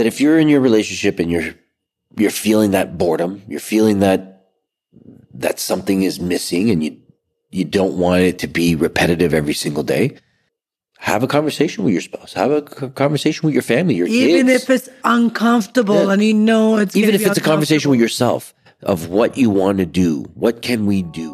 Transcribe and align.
that 0.00 0.06
if 0.06 0.18
you're 0.20 0.38
in 0.38 0.48
your 0.48 0.60
relationship 0.60 1.18
and 1.20 1.30
you're 1.30 1.52
you're 2.16 2.30
feeling 2.30 2.70
that 2.72 2.96
boredom, 2.96 3.42
you're 3.46 3.60
feeling 3.60 4.00
that 4.00 4.46
that 5.34 5.58
something 5.60 6.02
is 6.02 6.18
missing 6.20 6.70
and 6.70 6.82
you 6.82 6.96
you 7.50 7.64
don't 7.64 7.98
want 7.98 8.22
it 8.22 8.38
to 8.38 8.46
be 8.46 8.74
repetitive 8.74 9.34
every 9.34 9.52
single 9.54 9.82
day, 9.82 10.16
have 10.98 11.22
a 11.22 11.26
conversation 11.26 11.84
with 11.84 11.92
your 11.92 12.00
spouse. 12.02 12.32
Have 12.32 12.50
a 12.50 12.62
conversation 12.62 13.46
with 13.46 13.54
your 13.54 13.62
family, 13.62 13.94
your 13.94 14.06
Even 14.08 14.46
kids. 14.46 14.62
if 14.64 14.70
it's 14.70 14.88
uncomfortable 15.04 16.06
Yeah. 16.06 16.12
and 16.12 16.22
you 16.24 16.32
know 16.34 16.76
it's 16.78 16.96
even 16.96 17.14
if 17.14 17.26
it's 17.26 17.38
a 17.38 17.40
conversation 17.52 17.90
with 17.90 18.00
yourself 18.00 18.54
of 18.82 19.08
what 19.08 19.36
you 19.36 19.50
want 19.50 19.78
to 19.78 19.86
do. 19.86 20.22
What 20.34 20.62
can 20.62 20.86
we 20.86 21.02
do? 21.02 21.28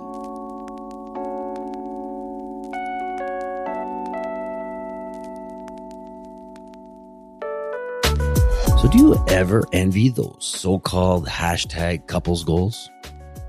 So, 8.78 8.88
do 8.88 8.98
you 8.98 9.24
ever 9.28 9.64
envy 9.72 10.10
those 10.10 10.36
so 10.40 10.78
called 10.78 11.26
hashtag 11.26 12.06
couples 12.08 12.44
goals? 12.44 12.90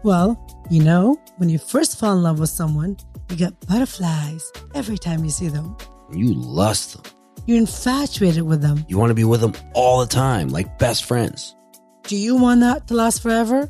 Well, 0.03 0.39
you 0.69 0.81
know, 0.81 1.17
when 1.35 1.49
you 1.49 1.57
first 1.59 1.99
fall 1.99 2.13
in 2.15 2.23
love 2.23 2.39
with 2.39 2.49
someone, 2.49 2.95
you 3.29 3.35
get 3.35 3.59
butterflies 3.67 4.49
every 4.73 4.97
time 4.97 5.25
you 5.25 5.29
see 5.29 5.49
them. 5.49 5.75
You 6.13 6.33
lust 6.33 6.93
them. 6.93 7.11
You're 7.45 7.57
infatuated 7.57 8.43
with 8.43 8.61
them. 8.61 8.85
You 8.87 8.97
want 8.97 9.09
to 9.09 9.15
be 9.15 9.25
with 9.25 9.41
them 9.41 9.53
all 9.73 9.99
the 9.99 10.07
time, 10.07 10.47
like 10.47 10.79
best 10.79 11.03
friends. 11.03 11.55
Do 12.03 12.15
you 12.15 12.37
want 12.37 12.61
that 12.61 12.87
to 12.87 12.93
last 12.93 13.21
forever? 13.21 13.69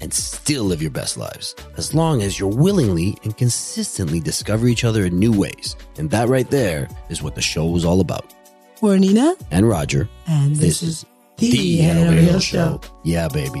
and 0.00 0.12
still 0.12 0.64
live 0.64 0.82
your 0.82 0.90
best 0.90 1.16
lives 1.16 1.54
as 1.76 1.94
long 1.94 2.22
as 2.22 2.38
you're 2.38 2.48
willingly 2.48 3.16
and 3.22 3.36
consistently 3.36 4.20
discover 4.20 4.66
each 4.66 4.84
other 4.84 5.04
in 5.04 5.18
new 5.18 5.32
ways. 5.32 5.76
And 5.98 6.10
that 6.10 6.28
right 6.28 6.50
there 6.50 6.88
is 7.08 7.22
what 7.22 7.34
the 7.34 7.42
show 7.42 7.74
is 7.76 7.84
all 7.84 8.00
about. 8.00 8.32
We're 8.80 8.96
Nina, 8.98 9.34
And 9.50 9.68
Roger, 9.68 10.08
and 10.26 10.56
this, 10.56 10.80
this 10.80 10.82
is 10.82 11.06
the 11.36 11.50
the 11.50 11.76
Hannah 11.78 12.00
Hannah 12.00 12.12
Hill 12.12 12.30
Hill 12.30 12.40
Show. 12.40 12.80
Show. 12.82 12.90
Yeah, 13.04 13.28
baby. 13.28 13.60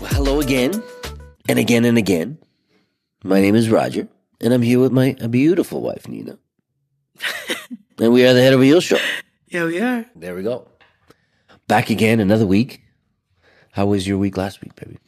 Well, 0.00 0.10
hello 0.10 0.40
again, 0.40 0.82
and 1.48 1.58
again 1.58 1.84
and 1.84 1.96
again. 1.96 2.38
My 3.24 3.40
name 3.40 3.54
is 3.54 3.70
Roger, 3.70 4.08
and 4.40 4.52
I'm 4.52 4.62
here 4.62 4.80
with 4.80 4.92
my 4.92 5.12
beautiful 5.30 5.80
wife, 5.80 6.08
Nina. 6.08 6.38
and 7.98 8.12
we 8.12 8.26
are 8.26 8.34
the 8.34 8.40
Head 8.40 8.52
Over 8.52 8.62
Heels 8.64 8.84
Show. 8.84 8.98
Yeah, 9.48 9.64
we 9.66 9.80
are. 9.80 10.04
There 10.14 10.34
we 10.34 10.42
go. 10.42 10.68
Back 11.68 11.90
again, 11.90 12.20
another 12.20 12.46
week. 12.46 12.82
How 13.72 13.86
was 13.86 14.06
your 14.06 14.18
week 14.18 14.36
last 14.36 14.60
week, 14.62 14.74
baby? 14.76 14.98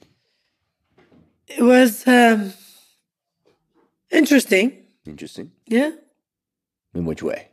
It 1.46 1.62
was 1.62 2.06
um, 2.06 2.52
interesting. 4.10 4.84
Interesting. 5.06 5.52
Yeah. 5.66 5.90
In 6.94 7.04
which 7.04 7.22
way? 7.22 7.48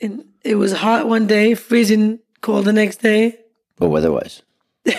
And 0.00 0.24
it 0.44 0.54
was 0.56 0.72
hot 0.72 1.08
one 1.08 1.26
day, 1.26 1.54
freezing 1.54 2.20
cold 2.40 2.64
the 2.66 2.72
next 2.72 2.98
day. 2.98 3.38
Or 3.80 3.88
weather-wise? 3.88 4.42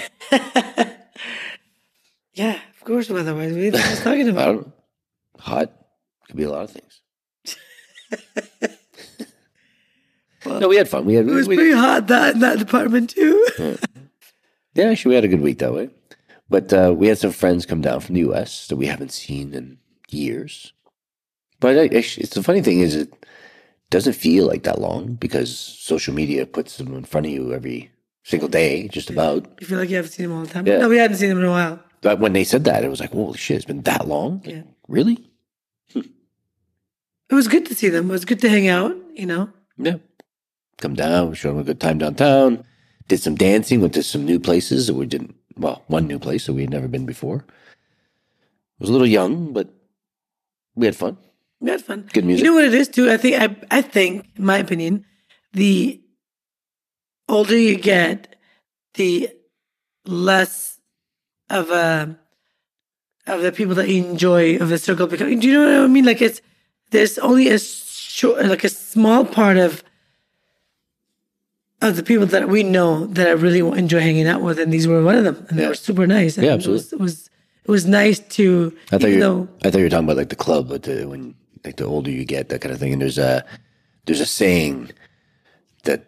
Yeah, 2.34 2.60
of 2.80 2.86
course, 2.86 3.10
weather-wise. 3.10 3.52
What 3.52 3.58
do 3.58 3.64
you 3.64 3.72
think 3.72 3.84
I 3.84 3.90
was 3.90 4.04
talking 4.04 4.28
I 4.28 4.32
about? 4.32 4.46
don't 4.46 4.68
know. 4.68 4.74
Hot 5.40 5.74
could 6.28 6.36
be 6.36 6.44
a 6.44 6.52
lot 6.52 6.66
of 6.66 6.70
things. 6.72 7.02
no, 10.48 10.68
we 10.68 10.76
had 10.78 10.90
fun. 10.90 11.06
We 11.06 11.16
had. 11.16 11.28
It 11.28 11.34
was 11.34 11.48
we, 11.48 11.56
pretty 11.56 11.74
hot 11.76 12.08
that 12.08 12.36
in 12.36 12.40
that 12.42 12.60
department 12.60 13.10
too. 13.12 13.48
yeah, 14.74 14.86
actually, 14.86 15.10
we 15.10 15.16
had 15.16 15.26
a 15.26 15.30
good 15.30 15.42
week 15.42 15.60
that 15.60 15.74
way. 15.74 15.90
But 16.50 16.72
uh, 16.72 16.94
we 16.96 17.08
had 17.08 17.18
some 17.18 17.32
friends 17.32 17.66
come 17.66 17.82
down 17.82 18.00
from 18.00 18.16
the 18.16 18.22
U.S. 18.22 18.68
that 18.68 18.78
we 18.78 18.86
haven't 18.86 19.12
seen 19.12 19.54
in 19.54 19.80
years. 20.10 20.74
But 21.60 21.78
I, 21.78 21.86
actually, 21.98 22.24
it's 22.24 22.36
the 22.36 22.44
funny 22.44 22.62
thing 22.62 22.80
is 22.80 22.96
it 22.96 23.12
doesn't 23.90 24.14
feel 24.14 24.46
like 24.46 24.64
that 24.64 24.80
long 24.80 25.14
because 25.16 25.58
social 25.58 26.14
media 26.14 26.46
puts 26.46 26.78
them 26.78 26.94
in 26.96 27.04
front 27.04 27.26
of 27.26 27.32
you 27.32 27.54
every 27.54 27.92
single 28.24 28.50
day, 28.50 28.88
just 28.88 29.10
about. 29.10 29.48
you 29.60 29.68
feel 29.68 29.80
like 29.80 29.90
you 29.90 29.96
haven't 29.96 30.12
seen 30.12 30.28
them 30.28 30.38
all 30.38 30.44
the 30.44 30.54
time. 30.54 30.68
Yeah. 30.68 30.78
No, 30.80 30.90
we 30.90 30.98
hadn't 30.98 31.18
seen 31.18 31.30
them 31.30 31.40
in 31.40 31.46
a 31.46 31.52
while. 31.52 31.80
But 32.02 32.20
when 32.20 32.34
they 32.34 32.44
said 32.44 32.64
that, 32.66 32.84
it 32.84 32.90
was 32.90 33.00
like, 33.00 33.12
holy 33.12 33.38
shit, 33.38 33.58
it's 33.58 33.66
been 33.66 33.82
that 33.82 34.08
long? 34.08 34.42
Like, 34.46 34.56
Yeah. 34.56 34.62
Really? 34.88 35.30
It 37.30 37.36
was 37.36 37.50
good 37.50 37.66
to 37.66 37.76
see 37.76 37.90
them. 37.90 38.10
It 38.10 38.14
was 38.14 38.24
good 38.24 38.40
to 38.42 38.50
hang 38.50 38.70
out. 38.70 38.96
You 39.14 39.26
know. 39.26 39.50
Yeah. 39.78 39.98
Come 40.78 40.94
down, 40.94 41.34
showed 41.34 41.52
them 41.52 41.60
a 41.60 41.64
good 41.64 41.80
time 41.80 41.98
downtown. 41.98 42.64
Did 43.08 43.22
some 43.22 43.36
dancing, 43.36 43.82
went 43.82 43.94
to 43.94 44.04
some 44.04 44.26
new 44.26 44.40
places 44.40 44.88
that 44.88 44.94
we 44.94 45.06
didn't, 45.06 45.36
well, 45.56 45.84
one 45.88 46.08
new 46.08 46.20
place 46.20 46.46
that 46.46 46.54
we 46.54 46.62
had 46.62 46.70
never 46.70 46.88
been 46.88 47.06
before. 47.06 47.46
was 48.80 48.90
a 48.90 48.92
little 48.92 49.08
young, 49.08 49.54
but 49.54 49.70
we 50.76 50.86
had 50.86 50.96
fun. 50.96 51.18
We 51.60 51.72
had 51.72 51.82
fun. 51.82 52.10
Good 52.14 52.26
music. 52.26 52.46
You 52.46 52.52
know 52.52 52.56
what 52.56 52.66
it 52.66 52.74
is 52.74 52.88
too. 52.88 53.10
I 53.10 53.18
think. 53.18 53.42
I. 53.42 53.78
I 53.78 53.82
think, 53.82 54.28
in 54.36 54.46
my 54.46 54.58
opinion, 54.58 55.06
the 55.54 56.00
older 57.28 57.58
you 57.58 57.78
get, 57.78 58.36
the 58.94 59.30
less 60.06 60.80
of 61.50 61.72
a 61.72 62.18
of 63.26 63.42
the 63.42 63.52
people 63.52 63.76
that 63.76 63.90
you 63.90 64.06
enjoy 64.06 64.58
of 64.58 64.70
the 64.70 64.78
circle 64.78 65.08
become. 65.08 65.40
Do 65.40 65.48
you 65.48 65.54
know 65.54 65.82
what 65.82 65.86
I 65.86 65.88
mean? 65.88 66.06
Like 66.06 66.22
it's 66.22 66.42
there's 66.92 67.18
only 67.18 67.50
a 67.50 67.60
short, 67.60 68.46
like 68.46 68.64
a 68.64 68.70
small 68.70 69.26
part 69.26 69.58
of 69.58 69.84
of 71.82 71.96
the 71.96 72.04
people 72.04 72.26
that 72.28 72.50
we 72.50 72.64
know 72.64 73.06
that 73.08 73.28
I 73.28 73.32
really 73.32 73.60
enjoy 73.78 74.00
hanging 74.00 74.28
out 74.28 74.42
with, 74.42 74.60
and 74.60 74.72
these 74.74 74.88
were 74.88 75.04
one 75.04 75.16
of 75.16 75.24
them, 75.24 75.46
and 75.50 75.60
they 75.60 75.68
were 75.68 75.76
super 75.76 76.08
nice. 76.08 76.38
And 76.38 76.46
Yeah, 76.46 76.54
It 76.54 76.56
absolutely. 76.56 76.82
was, 76.84 76.94
it 76.94 77.00
was 77.00 77.30
it 77.66 77.72
was 77.72 77.86
nice 77.86 78.20
to. 78.20 78.76
I 78.92 78.98
thought 78.98 79.10
you 79.10 79.20
though 79.20 79.48
I 79.64 79.70
thought 79.70 79.78
you 79.80 79.84
were 79.86 79.90
talking 79.90 80.06
about 80.06 80.18
like 80.18 80.30
the 80.30 80.36
club, 80.36 80.70
but 80.70 80.84
the, 80.84 81.06
when 81.06 81.36
like 81.66 81.76
the 81.78 81.86
older 81.86 82.10
you 82.10 82.26
get, 82.26 82.50
that 82.50 82.62
kind 82.62 82.74
of 82.74 82.80
thing. 82.80 82.94
And 82.94 83.02
there's 83.02 83.18
a 83.18 83.46
there's 84.06 84.22
a 84.22 84.26
saying 84.26 84.92
that 85.84 86.06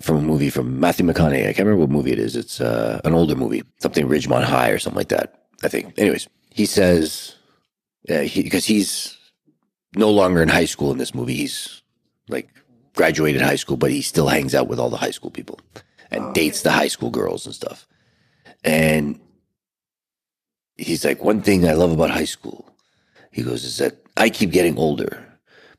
from 0.00 0.16
a 0.16 0.22
movie 0.22 0.48
from 0.50 0.80
Matthew 0.80 1.04
McConaughey. 1.06 1.42
I 1.48 1.52
can't 1.52 1.66
remember 1.66 1.80
what 1.82 1.90
movie 1.90 2.12
it 2.12 2.18
is. 2.18 2.34
It's 2.36 2.60
uh, 2.60 3.00
an 3.04 3.14
older 3.14 3.34
movie, 3.36 3.62
something 3.78 4.06
Ridgemont 4.08 4.44
High 4.44 4.70
or 4.70 4.78
something 4.78 4.96
like 4.98 5.08
that. 5.08 5.42
I 5.62 5.68
think. 5.68 5.98
Anyways, 5.98 6.28
he 6.50 6.66
says 6.66 7.34
because 8.06 8.32
he, 8.32 8.48
'cause 8.48 8.64
he's 8.64 9.18
no 9.94 10.10
longer 10.10 10.42
in 10.42 10.48
high 10.48 10.64
school 10.64 10.90
in 10.90 10.98
this 10.98 11.14
movie. 11.14 11.34
He's 11.34 11.82
like 12.28 12.48
graduated 12.94 13.42
high 13.42 13.56
school, 13.56 13.76
but 13.76 13.90
he 13.90 14.02
still 14.02 14.28
hangs 14.28 14.54
out 14.54 14.68
with 14.68 14.78
all 14.78 14.90
the 14.90 14.96
high 14.96 15.10
school 15.10 15.30
people 15.30 15.58
and 16.10 16.34
dates 16.34 16.62
the 16.62 16.70
high 16.70 16.88
school 16.88 17.10
girls 17.10 17.46
and 17.46 17.54
stuff. 17.54 17.86
And 18.64 19.18
he's 20.76 21.04
like, 21.04 21.22
one 21.22 21.42
thing 21.42 21.66
I 21.66 21.72
love 21.72 21.92
about 21.92 22.10
high 22.10 22.26
school, 22.26 22.66
he 23.30 23.42
goes, 23.42 23.64
is 23.64 23.78
that 23.78 23.96
I 24.16 24.30
keep 24.30 24.50
getting 24.50 24.78
older, 24.78 25.24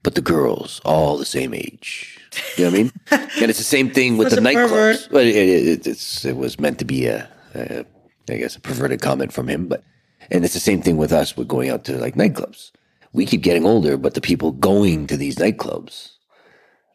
but 0.01 0.15
the 0.15 0.21
girls 0.21 0.81
all 0.83 1.17
the 1.17 1.25
same 1.25 1.53
age. 1.53 2.19
You 2.57 2.65
know 2.65 2.71
what 2.71 2.79
I 2.79 2.83
mean? 2.83 2.91
and 3.41 3.49
it's 3.49 3.59
the 3.59 3.63
same 3.63 3.91
thing 3.91 4.17
with 4.17 4.31
the 4.31 4.41
nightclubs. 4.41 5.07
it, 5.13 5.35
it, 5.35 5.87
it's, 5.87 6.25
it 6.25 6.35
was 6.35 6.59
meant 6.59 6.79
to 6.79 6.85
be 6.85 7.05
a, 7.05 7.29
a, 7.53 7.85
I 8.29 8.37
guess, 8.37 8.55
a 8.55 8.59
perverted 8.59 9.01
comment 9.01 9.31
from 9.31 9.47
him. 9.47 9.67
But 9.67 9.83
and 10.31 10.43
it's 10.43 10.55
the 10.55 10.59
same 10.59 10.81
thing 10.81 10.97
with 10.97 11.11
us 11.11 11.37
with 11.37 11.47
going 11.47 11.69
out 11.69 11.83
to 11.85 11.97
like 11.97 12.15
nightclubs. 12.15 12.71
We 13.11 13.27
keep 13.27 13.43
getting 13.43 13.65
older, 13.65 13.97
but 13.97 14.15
the 14.15 14.21
people 14.21 14.51
going 14.51 15.05
to 15.07 15.17
these 15.17 15.35
nightclubs 15.35 16.12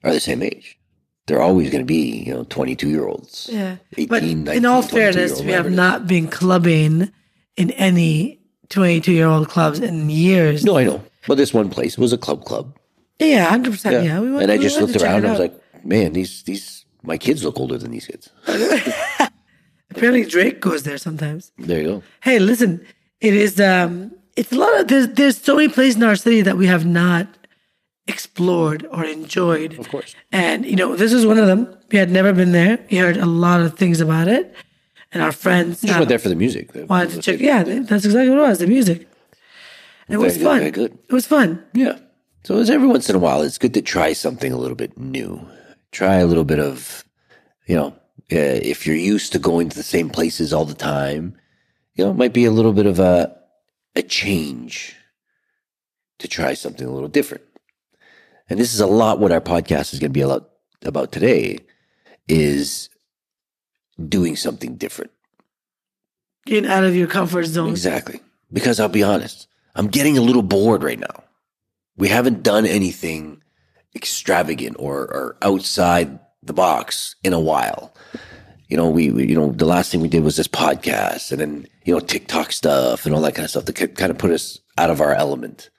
are 0.02 0.12
the 0.12 0.20
same 0.20 0.42
age. 0.42 0.78
They're 1.26 1.42
always 1.42 1.70
going 1.70 1.82
to 1.82 1.86
be, 1.86 2.24
you 2.24 2.32
know, 2.32 2.44
22 2.44 2.88
year 2.88 3.06
olds. 3.06 3.50
Yeah. 3.52 3.76
18, 3.92 4.08
but 4.08 4.22
19, 4.22 4.48
in 4.48 4.64
all 4.64 4.82
fairness, 4.82 5.40
we 5.40 5.52
have 5.52 5.66
whatever 5.66 5.68
it 5.68 5.72
is. 5.72 5.76
not 5.76 6.06
been 6.06 6.28
clubbing 6.28 7.12
in 7.56 7.70
any 7.72 8.40
22 8.70 9.12
year 9.12 9.26
old 9.26 9.48
clubs 9.48 9.80
in 9.80 10.08
years. 10.08 10.64
No, 10.64 10.78
I 10.78 10.84
know. 10.84 11.02
But 11.26 11.36
this 11.36 11.52
one 11.52 11.68
place 11.68 11.94
it 11.94 12.00
was 12.00 12.12
a 12.12 12.18
club 12.18 12.44
club. 12.44 12.78
Yeah, 13.18 13.50
100%. 13.54 14.04
Yeah. 14.04 14.20
we 14.20 14.30
went, 14.30 14.44
and 14.44 14.52
I 14.52 14.56
we 14.56 14.62
just 14.62 14.80
looked 14.80 14.96
around 14.96 15.16
and 15.16 15.26
I 15.26 15.30
was 15.32 15.40
like, 15.40 15.84
man, 15.84 16.12
these 16.12 16.44
these 16.44 16.86
my 17.02 17.18
kids 17.18 17.44
look 17.44 17.58
older 17.58 17.76
than 17.76 17.90
these 17.90 18.06
kids. 18.06 18.30
apparently 19.90 20.24
Drake 20.24 20.60
goes 20.60 20.82
there 20.82 20.98
sometimes. 20.98 21.52
There 21.58 21.80
you 21.80 21.86
go. 21.86 22.02
Hey, 22.22 22.38
listen, 22.38 22.84
it 23.20 23.34
is, 23.34 23.60
um, 23.60 24.12
it's 24.36 24.52
a 24.52 24.56
lot 24.56 24.80
of, 24.80 24.88
there's, 24.88 25.08
there's 25.08 25.38
so 25.38 25.56
many 25.56 25.68
places 25.68 25.96
in 25.96 26.02
our 26.04 26.16
city 26.16 26.42
that 26.42 26.56
we 26.56 26.66
have 26.66 26.86
not 26.86 27.26
explored 28.08 28.86
or 28.90 29.04
enjoyed. 29.04 29.78
Of 29.78 29.88
course. 29.88 30.16
And, 30.32 30.64
you 30.66 30.76
know, 30.76 30.96
this 30.96 31.12
is 31.12 31.26
one 31.26 31.38
of 31.38 31.46
them. 31.46 31.68
We 31.92 31.98
had 31.98 32.10
never 32.10 32.32
been 32.32 32.52
there. 32.52 32.78
We 32.90 32.96
heard 32.96 33.16
a 33.16 33.26
lot 33.26 33.60
of 33.60 33.76
things 33.78 34.00
about 34.00 34.28
it. 34.28 34.54
And 35.12 35.22
our 35.22 35.32
friends 35.32 35.80
Just 35.80 35.94
uh, 35.94 35.98
went 36.00 36.08
there 36.08 36.18
for 36.18 36.28
the 36.28 36.34
music. 36.34 36.70
wanted 36.88 37.10
to 37.10 37.22
check. 37.22 37.40
Yeah, 37.40 37.62
that's 37.62 38.04
exactly 38.04 38.30
what 38.30 38.38
it 38.38 38.48
was 38.48 38.58
the 38.58 38.66
music. 38.66 39.08
And 40.06 40.14
it 40.14 40.18
was 40.18 40.36
fun. 40.36 40.58
very 40.58 40.70
good. 40.70 40.98
It 41.08 41.12
was 41.12 41.26
fun. 41.26 41.62
Yeah. 41.72 41.98
So 42.44 42.58
it's 42.58 42.70
every 42.70 42.88
once 42.88 43.08
in 43.08 43.16
a 43.16 43.18
while, 43.18 43.42
it's 43.42 43.58
good 43.58 43.74
to 43.74 43.82
try 43.82 44.12
something 44.12 44.52
a 44.52 44.56
little 44.56 44.76
bit 44.76 44.96
new. 44.98 45.46
Try 45.92 46.16
a 46.16 46.26
little 46.26 46.44
bit 46.44 46.58
of, 46.58 47.04
you 47.66 47.76
know, 47.76 47.88
uh, 48.30 48.60
if 48.72 48.86
you're 48.86 48.96
used 48.96 49.32
to 49.32 49.38
going 49.38 49.68
to 49.70 49.76
the 49.76 49.82
same 49.82 50.10
places 50.10 50.52
all 50.52 50.64
the 50.64 50.74
time, 50.74 51.36
you 51.94 52.04
know, 52.04 52.10
it 52.10 52.16
might 52.16 52.32
be 52.32 52.44
a 52.44 52.50
little 52.50 52.72
bit 52.72 52.86
of 52.86 52.98
a 52.98 53.34
a 53.96 54.02
change 54.02 54.94
to 56.18 56.28
try 56.28 56.54
something 56.54 56.86
a 56.86 56.92
little 56.92 57.08
different. 57.08 57.42
And 58.48 58.58
this 58.58 58.74
is 58.74 58.80
a 58.80 58.86
lot 58.86 59.18
what 59.18 59.32
our 59.32 59.40
podcast 59.40 59.92
is 59.92 60.00
going 60.00 60.10
to 60.10 60.14
be 60.14 60.22
a 60.22 60.28
lot 60.28 60.48
about 60.84 61.12
today 61.12 61.58
is 62.28 62.88
doing 64.08 64.36
something 64.36 64.76
different. 64.76 65.10
Getting 66.46 66.70
out 66.70 66.84
of 66.84 66.96
your 66.96 67.08
comfort 67.08 67.44
zone. 67.44 67.70
Exactly. 67.70 68.20
Because 68.52 68.80
I'll 68.80 68.88
be 68.88 69.02
honest, 69.02 69.48
I'm 69.74 69.88
getting 69.88 70.16
a 70.16 70.22
little 70.22 70.42
bored 70.42 70.82
right 70.82 70.98
now. 70.98 71.24
We 71.96 72.08
haven't 72.08 72.42
done 72.42 72.64
anything 72.64 73.42
extravagant 73.94 74.76
or, 74.78 75.00
or 75.02 75.36
outside 75.42 76.18
the 76.42 76.52
box 76.52 77.16
in 77.22 77.32
a 77.32 77.40
while. 77.40 77.92
You 78.68 78.76
know, 78.76 78.88
we, 78.88 79.10
we, 79.10 79.26
you 79.26 79.34
know, 79.34 79.52
the 79.52 79.66
last 79.66 79.90
thing 79.90 80.00
we 80.00 80.08
did 80.08 80.22
was 80.22 80.36
this 80.36 80.48
podcast 80.48 81.32
and 81.32 81.40
then, 81.40 81.66
you 81.84 81.92
know, 81.92 82.00
TikTok 82.00 82.52
stuff 82.52 83.04
and 83.04 83.14
all 83.14 83.20
that 83.22 83.34
kind 83.34 83.44
of 83.44 83.50
stuff 83.50 83.64
that 83.64 83.96
kind 83.96 84.10
of 84.10 84.18
put 84.18 84.30
us 84.30 84.60
out 84.76 84.90
of 84.90 85.00
our 85.00 85.12
element. 85.14 85.70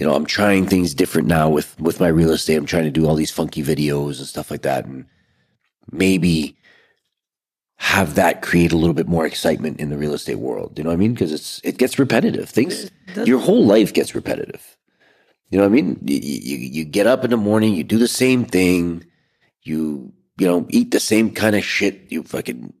You 0.00 0.06
know, 0.06 0.14
I'm 0.14 0.24
trying 0.24 0.66
things 0.66 0.94
different 0.94 1.28
now 1.28 1.50
with, 1.50 1.78
with 1.78 2.00
my 2.00 2.08
real 2.08 2.30
estate. 2.30 2.56
I'm 2.56 2.64
trying 2.64 2.84
to 2.84 2.90
do 2.90 3.06
all 3.06 3.14
these 3.14 3.30
funky 3.30 3.62
videos 3.62 4.16
and 4.18 4.26
stuff 4.26 4.50
like 4.50 4.62
that. 4.62 4.86
And 4.86 5.04
maybe 5.92 6.56
have 7.76 8.14
that 8.14 8.40
create 8.40 8.72
a 8.72 8.78
little 8.78 8.94
bit 8.94 9.08
more 9.08 9.26
excitement 9.26 9.78
in 9.78 9.90
the 9.90 9.98
real 9.98 10.14
estate 10.14 10.36
world. 10.36 10.78
You 10.78 10.84
know 10.84 10.90
what 10.90 10.94
I 10.94 10.98
mean? 10.98 11.12
Because 11.12 11.34
it's, 11.34 11.60
it 11.64 11.76
gets 11.76 11.98
repetitive. 11.98 12.48
Things, 12.48 12.90
your 13.26 13.40
whole 13.40 13.66
life 13.66 13.92
gets 13.92 14.14
repetitive. 14.14 14.78
You 15.50 15.58
know 15.58 15.64
what 15.64 15.72
I 15.72 15.82
mean? 15.82 15.98
You, 16.02 16.18
you, 16.18 16.56
you 16.56 16.84
get 16.86 17.06
up 17.06 17.22
in 17.22 17.30
the 17.30 17.36
morning, 17.36 17.74
you 17.74 17.84
do 17.84 17.98
the 17.98 18.08
same 18.08 18.46
thing, 18.46 19.04
you, 19.64 20.14
you 20.38 20.46
know, 20.46 20.66
eat 20.70 20.92
the 20.92 21.00
same 21.00 21.34
kind 21.34 21.54
of 21.54 21.62
shit, 21.62 22.10
you 22.10 22.22
fucking, 22.22 22.72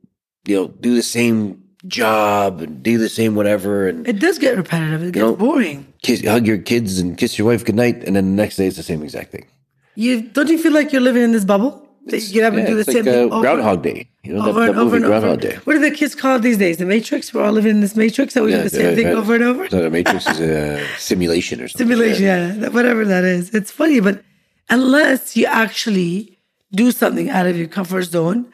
you 0.46 0.56
know, 0.56 0.68
do 0.68 0.94
the 0.94 1.02
same 1.02 1.64
job 1.86 2.60
and 2.60 2.82
do 2.82 2.98
the 2.98 3.08
same 3.08 3.34
whatever. 3.34 3.88
And 3.88 4.06
It 4.06 4.18
does 4.18 4.38
get 4.38 4.56
repetitive. 4.56 5.02
It 5.02 5.12
gets 5.12 5.22
know, 5.22 5.36
boring. 5.36 5.86
kiss, 6.02 6.24
hug 6.24 6.46
your 6.46 6.58
kids 6.58 6.98
and 6.98 7.16
kiss 7.16 7.38
your 7.38 7.46
wife 7.48 7.64
goodnight. 7.64 8.04
And 8.04 8.16
then 8.16 8.36
the 8.36 8.42
next 8.42 8.56
day 8.56 8.66
it's 8.66 8.76
the 8.76 8.82
same 8.82 9.02
exact 9.02 9.32
thing. 9.32 9.46
You 9.94 10.22
don't 10.22 10.48
you 10.48 10.58
feel 10.58 10.72
like 10.72 10.92
you're 10.92 11.02
living 11.02 11.22
in 11.22 11.32
this 11.32 11.44
bubble? 11.44 11.86
That 12.06 12.22
you 12.22 12.32
get 12.32 12.44
up 12.44 12.54
and 12.54 12.66
do 12.66 12.74
the 12.74 12.84
same 12.84 13.04
like, 13.04 13.08
uh, 13.08 13.12
thing 13.12 13.32
over, 13.32 13.40
Groundhog 13.42 13.82
Day. 13.82 14.08
You 14.24 14.32
know, 14.32 14.48
over 14.48 14.60
that, 14.60 14.68
and 14.70 14.78
that 14.78 14.80
over 14.80 14.84
movie 14.84 14.96
and 14.96 15.04
over. 15.04 15.20
Groundhog 15.20 15.40
Day. 15.42 15.56
What 15.64 15.74
do 15.74 15.80
the 15.80 15.90
kids 15.90 16.14
call 16.14 16.38
these 16.38 16.56
days? 16.56 16.78
The 16.78 16.86
Matrix. 16.86 17.32
We're 17.34 17.44
all 17.44 17.52
living 17.52 17.72
in 17.72 17.80
this 17.82 17.94
Matrix. 17.94 18.32
That 18.34 18.42
we 18.42 18.52
do 18.52 18.62
the 18.62 18.70
same 18.70 18.86
Yeah, 18.90 18.94
thing 18.94 19.06
yeah, 19.08 19.12
over 19.12 19.34
and 19.34 19.44
over. 19.44 19.68
So 19.68 19.82
the 19.82 19.90
Matrix 19.90 20.26
is 20.26 20.40
a 20.40 20.82
simulation 20.98 21.60
or 21.60 21.68
something. 21.68 21.86
Simulation, 21.86 22.24
yeah, 22.24 22.52
that- 22.52 22.72
whatever 22.72 23.04
that 23.04 23.24
is. 23.24 23.50
It's 23.54 23.70
funny, 23.70 24.00
but 24.00 24.24
unless 24.70 25.36
you 25.36 25.44
actually 25.46 26.38
do 26.72 26.90
something 26.90 27.28
out 27.28 27.46
of 27.46 27.58
your 27.58 27.68
comfort 27.68 28.04
zone 28.04 28.46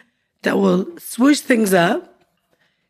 that 0.43 0.59
will 0.59 0.87
switch 0.99 1.39
things 1.41 1.73
up, 1.73 2.16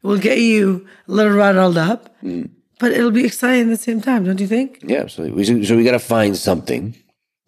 will 0.07 0.19
get 0.19 0.39
you 0.39 0.87
a 1.09 1.13
little 1.13 1.33
rattled 1.35 1.77
up, 1.79 2.15
Mm. 2.23 2.51
but 2.79 2.93
it'll 2.93 3.11
be 3.11 3.25
exciting 3.25 3.65
at 3.65 3.77
the 3.79 3.83
same 3.83 4.01
time, 4.01 4.25
don't 4.25 4.41
you 4.41 4.47
think? 4.47 4.81
Yeah, 4.87 5.01
absolutely. 5.01 5.45
So, 5.45 5.63
so 5.63 5.77
we 5.77 5.85
got 5.85 5.93
to 5.93 5.99
find 5.99 6.37
something 6.37 6.95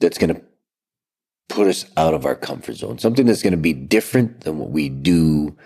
that's 0.00 0.19
going 0.19 0.34
to 0.34 0.43
put 1.49 1.66
us 1.66 1.87
out 1.96 2.14
of 2.14 2.26
our 2.26 2.34
comfort 2.34 2.75
zone, 2.75 2.99
something 2.99 3.26
that's 3.26 3.43
going 3.43 3.52
to 3.52 3.56
be 3.56 3.72
different 3.72 4.43
than 4.43 4.58
what 4.58 4.70
we 4.70 4.88
do 4.88 5.56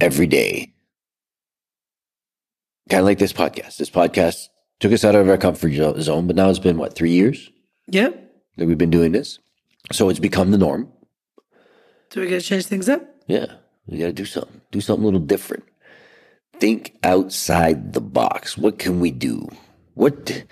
every 0.00 0.26
day. 0.26 0.72
Kind 2.88 3.00
of 3.00 3.06
like 3.06 3.18
this 3.18 3.32
podcast. 3.34 3.76
This 3.76 3.90
podcast 3.90 4.48
took 4.80 4.92
us 4.92 5.04
out 5.04 5.14
of 5.14 5.28
our 5.28 5.36
comfort 5.36 5.72
zone, 6.00 6.26
but 6.26 6.36
now 6.36 6.48
it's 6.48 6.58
been 6.58 6.78
what, 6.78 6.94
three 6.94 7.10
years 7.10 7.50
Yeah. 7.88 8.10
that 8.56 8.66
we've 8.66 8.78
been 8.78 8.90
doing 8.90 9.12
this? 9.12 9.38
So 9.92 10.08
it's 10.08 10.18
become 10.20 10.50
the 10.50 10.58
norm. 10.58 10.90
So 12.12 12.20
we 12.20 12.28
got 12.28 12.36
to 12.36 12.46
change 12.46 12.66
things 12.66 12.88
up. 12.88 13.02
Yeah, 13.26 13.46
we 13.88 13.98
got 13.98 14.06
to 14.06 14.12
do 14.12 14.24
something, 14.24 14.60
do 14.70 14.80
something 14.80 15.02
a 15.02 15.06
little 15.06 15.20
different. 15.20 15.64
Think 16.60 16.96
outside 17.02 17.92
the 17.92 18.00
box. 18.00 18.58
What 18.58 18.78
can 18.78 19.00
we 19.00 19.10
do? 19.10 19.48
What 19.94 20.44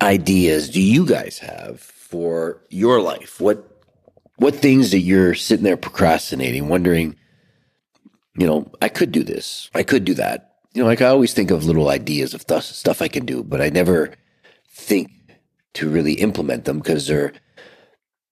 ideas 0.00 0.68
do 0.68 0.80
you 0.82 1.06
guys 1.06 1.38
have 1.38 1.80
for 1.80 2.62
your 2.68 3.00
life? 3.00 3.40
What 3.40 3.68
what 4.36 4.56
things 4.56 4.90
that 4.90 5.00
you're 5.00 5.34
sitting 5.34 5.62
there 5.62 5.76
procrastinating, 5.76 6.68
wondering, 6.68 7.14
you 8.36 8.46
know, 8.46 8.70
I 8.80 8.88
could 8.88 9.12
do 9.12 9.22
this, 9.22 9.70
I 9.74 9.82
could 9.82 10.04
do 10.04 10.14
that. 10.14 10.56
You 10.74 10.82
know, 10.82 10.88
like 10.88 11.02
I 11.02 11.08
always 11.08 11.32
think 11.32 11.50
of 11.50 11.64
little 11.64 11.90
ideas 11.90 12.34
of 12.34 12.46
th- 12.46 12.62
stuff 12.62 13.02
I 13.02 13.08
can 13.08 13.26
do, 13.26 13.44
but 13.44 13.60
I 13.60 13.68
never 13.68 14.14
think 14.68 15.10
to 15.74 15.88
really 15.88 16.14
implement 16.14 16.64
them 16.64 16.78
because 16.78 17.06
they're 17.06 17.32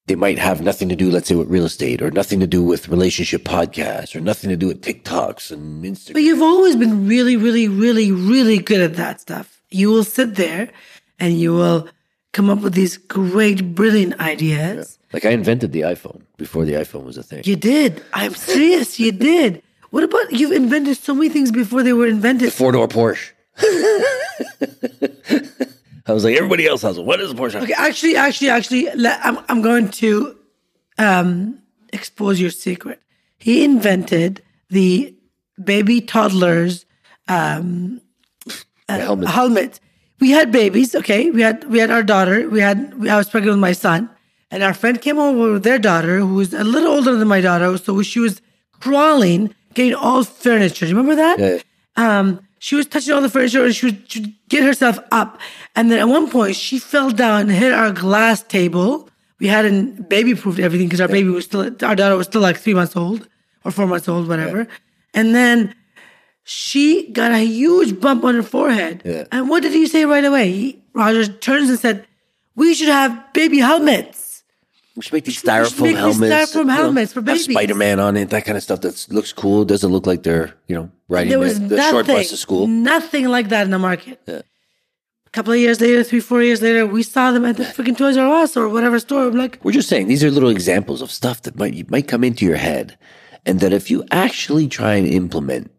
they 0.07 0.15
might 0.17 0.39
have 0.39 0.61
nothing 0.61 0.89
to 0.89 0.97
do, 0.97 1.11
let's 1.11 1.29
say, 1.29 1.35
with 1.35 1.49
real 1.49 1.65
estate 1.65 2.03
or 2.03 2.11
nothing 2.11 2.41
to 2.41 2.47
do 2.47 2.63
with 2.63 2.89
relationship 2.89 3.45
podcasts 3.45 4.17
or 4.17 4.21
nothing 4.21 4.51
to 4.51 4.57
do 4.57 4.67
with 4.67 4.83
TikToks 4.83 5.51
and 5.51 5.85
Instagram. 5.85 6.15
But 6.15 6.23
you've 6.23 6.43
always 6.43 6.77
been 6.77 7.07
really, 7.07 7.37
really, 7.37 7.69
really, 7.69 8.11
really 8.11 8.59
good 8.59 8.81
at 8.81 8.97
that 8.97 9.21
stuff. 9.21 9.61
You 9.71 9.91
will 9.91 10.05
sit 10.05 10.35
there 10.35 10.71
and 11.19 11.39
you 11.39 11.55
will 11.55 11.89
come 12.33 12.51
up 12.51 12.61
with 12.61 12.75
these 12.75 12.97
great, 12.97 13.75
brilliant 13.75 14.19
ideas. 14.21 14.99
Like 15.13 15.25
I 15.25 15.31
invented 15.31 15.73
the 15.73 15.83
iPhone 15.83 16.23
before 16.37 16.65
the 16.65 16.75
iPhone 16.75 17.05
was 17.05 17.17
a 17.17 17.23
thing. 17.23 17.43
You 17.45 17.57
did. 17.57 18.03
I'm 18.13 18.35
serious. 18.35 18.99
You 18.99 19.13
did. 19.13 19.63
What 19.91 20.05
about 20.05 20.33
you've 20.33 20.53
invented 20.53 20.97
so 20.97 21.15
many 21.15 21.29
things 21.29 21.51
before 21.51 21.83
they 21.83 21.93
were 21.93 22.07
invented? 22.07 22.49
The 22.49 22.53
Four 22.53 22.73
door 22.73 22.89
Porsche. 22.89 23.33
I 26.11 26.13
was 26.13 26.25
like, 26.25 26.37
everybody 26.37 26.67
else 26.67 26.83
has 26.83 26.97
one. 26.99 27.07
What 27.07 27.21
is 27.21 27.31
a 27.31 27.35
Porsche? 27.35 27.63
Okay, 27.63 27.75
actually, 27.77 28.17
actually, 28.17 28.51
actually, 28.51 28.91
I'm 28.91 29.39
I'm 29.49 29.63
going 29.63 29.89
to 30.03 30.37
um, 30.99 31.59
expose 31.93 32.41
your 32.41 32.51
secret. 32.51 33.01
He 33.39 33.65
invented 33.65 34.43
the 34.69 35.15
baby 35.63 36.01
toddlers 36.01 36.85
The 37.27 38.01
helmet. 38.89 39.29
helmet. 39.29 39.81
We 40.21 40.31
had 40.31 40.51
babies. 40.53 40.95
Okay, 40.95 41.31
we 41.31 41.41
had 41.43 41.65
we 41.65 41.79
had 41.79 41.91
our 41.91 42.03
daughter. 42.03 42.49
We 42.49 42.61
had 42.61 42.99
we, 42.99 43.09
I 43.09 43.17
was 43.17 43.29
pregnant 43.31 43.55
with 43.55 43.61
my 43.61 43.73
son, 43.73 44.11
and 44.51 44.63
our 44.63 44.75
friend 44.75 45.01
came 45.01 45.19
over 45.19 45.53
with 45.55 45.63
their 45.65 45.79
daughter, 45.79 46.19
who 46.19 46.35
was 46.35 46.53
a 46.53 46.65
little 46.65 46.93
older 46.93 47.15
than 47.17 47.29
my 47.29 47.41
daughter. 47.41 47.79
So 47.79 48.03
she 48.03 48.19
was 48.21 48.43
crawling, 48.81 49.55
getting 49.75 49.95
all 49.95 50.25
furniture. 50.25 50.85
Do 50.87 50.91
you 50.91 50.97
remember 50.97 51.17
that? 51.17 51.39
Yeah. 51.39 51.59
Um, 51.97 52.41
she 52.63 52.77
was 52.77 52.85
touching 52.85 53.15
all 53.15 53.23
the 53.23 53.31
furniture, 53.31 53.65
and 53.65 53.75
she 53.75 53.87
would, 53.87 54.13
she 54.13 54.21
would 54.21 54.35
get 54.51 54.63
herself 54.63 54.99
up. 55.11 55.41
And 55.75 55.91
then 55.91 55.99
at 55.99 56.09
one 56.09 56.29
point, 56.31 56.55
she 56.55 56.79
fell 56.79 57.11
down 57.11 57.41
and 57.41 57.51
hit 57.51 57.73
our 57.73 57.91
glass 57.91 58.43
table. 58.43 59.09
We 59.39 59.47
hadn't 59.47 60.11
baby 60.11 60.35
proofed 60.35 60.61
everything 60.61 60.87
because 60.87 61.01
our 61.01 61.09
baby 61.09 61.31
was 61.31 61.47
still 61.47 61.63
our 61.63 61.97
daughter 61.97 62.17
was 62.17 62.27
still 62.27 62.43
like 62.43 62.59
three 62.59 62.75
months 62.75 62.95
old 62.95 63.27
or 63.65 63.71
four 63.71 63.87
months 63.87 64.09
old, 64.09 64.29
whatever. 64.29 64.69
And 65.15 65.35
then 65.35 65.75
she 66.45 67.11
got 67.13 67.33
a 67.33 67.39
huge 67.39 67.99
bump 67.99 68.25
on 68.25 68.35
her 68.35 68.43
forehead. 68.43 69.01
Yeah. 69.07 69.25
And 69.33 69.49
what 69.49 69.63
did 69.63 69.73
he 69.73 69.87
say 69.87 70.05
right 70.05 70.25
away? 70.25 70.51
He, 70.51 70.83
Roger 70.93 71.33
turns 71.33 71.71
and 71.71 71.79
said, 71.79 72.07
"We 72.57 72.75
should 72.75 72.89
have 72.89 73.33
baby 73.33 73.59
helmets." 73.59 74.30
We 75.01 75.05
should 75.05 75.13
make 75.15 75.25
these 75.25 75.43
styrofoam 75.43 75.81
make 75.83 75.97
these 75.97 76.19
helmets. 76.19 76.53
styrofoam 76.55 76.71
helmets 76.75 77.13
for 77.15 77.23
babies. 77.23 77.45
Spider 77.45 77.75
Man 77.75 77.99
on 77.99 78.19
it, 78.19 78.29
that 78.29 78.45
kind 78.45 78.59
of 78.59 78.63
stuff 78.63 78.83
that 78.83 79.07
looks 79.09 79.33
cool. 79.33 79.65
Doesn't 79.65 79.91
look 79.91 80.07
like 80.07 80.25
they're, 80.25 80.53
you 80.67 80.77
know, 80.77 80.91
riding 81.09 81.31
There 81.31 81.39
the, 81.39 81.45
was 81.47 81.59
the 81.59 81.77
nothing, 81.77 81.91
short 81.91 82.07
bus 82.07 82.29
to 82.29 82.37
school. 82.37 82.67
nothing 82.67 83.27
like 83.29 83.49
that 83.49 83.63
in 83.65 83.71
the 83.71 83.79
market. 83.79 84.21
Yeah. 84.27 84.43
A 85.27 85.31
couple 85.31 85.55
of 85.55 85.59
years 85.59 85.81
later, 85.81 86.05
three, 86.05 86.21
four 86.21 86.43
years 86.43 86.61
later, 86.61 86.85
we 86.87 87.03
saw 87.03 87.31
them 87.31 87.47
at 87.47 87.57
the 87.57 87.63
freaking 87.65 87.97
Toys 87.97 88.19
R 88.19 88.43
Us 88.43 88.59
or 88.59 88.69
whatever 88.69 88.99
store. 88.99 89.29
I'm 89.29 89.37
like, 89.37 89.59
We're 89.65 89.73
just 89.73 89.89
saying 89.89 90.09
these 90.09 90.23
are 90.23 90.31
little 90.31 90.51
examples 90.51 91.01
of 91.01 91.11
stuff 91.11 91.41
that 91.43 91.57
might 91.57 91.91
might 91.91 92.07
come 92.07 92.23
into 92.23 92.45
your 92.45 92.57
head, 92.59 92.99
and 93.47 93.61
that 93.61 93.73
if 93.73 93.91
you 93.91 94.05
actually 94.11 94.69
try 94.69 94.97
and 94.97 95.07
implement 95.07 95.71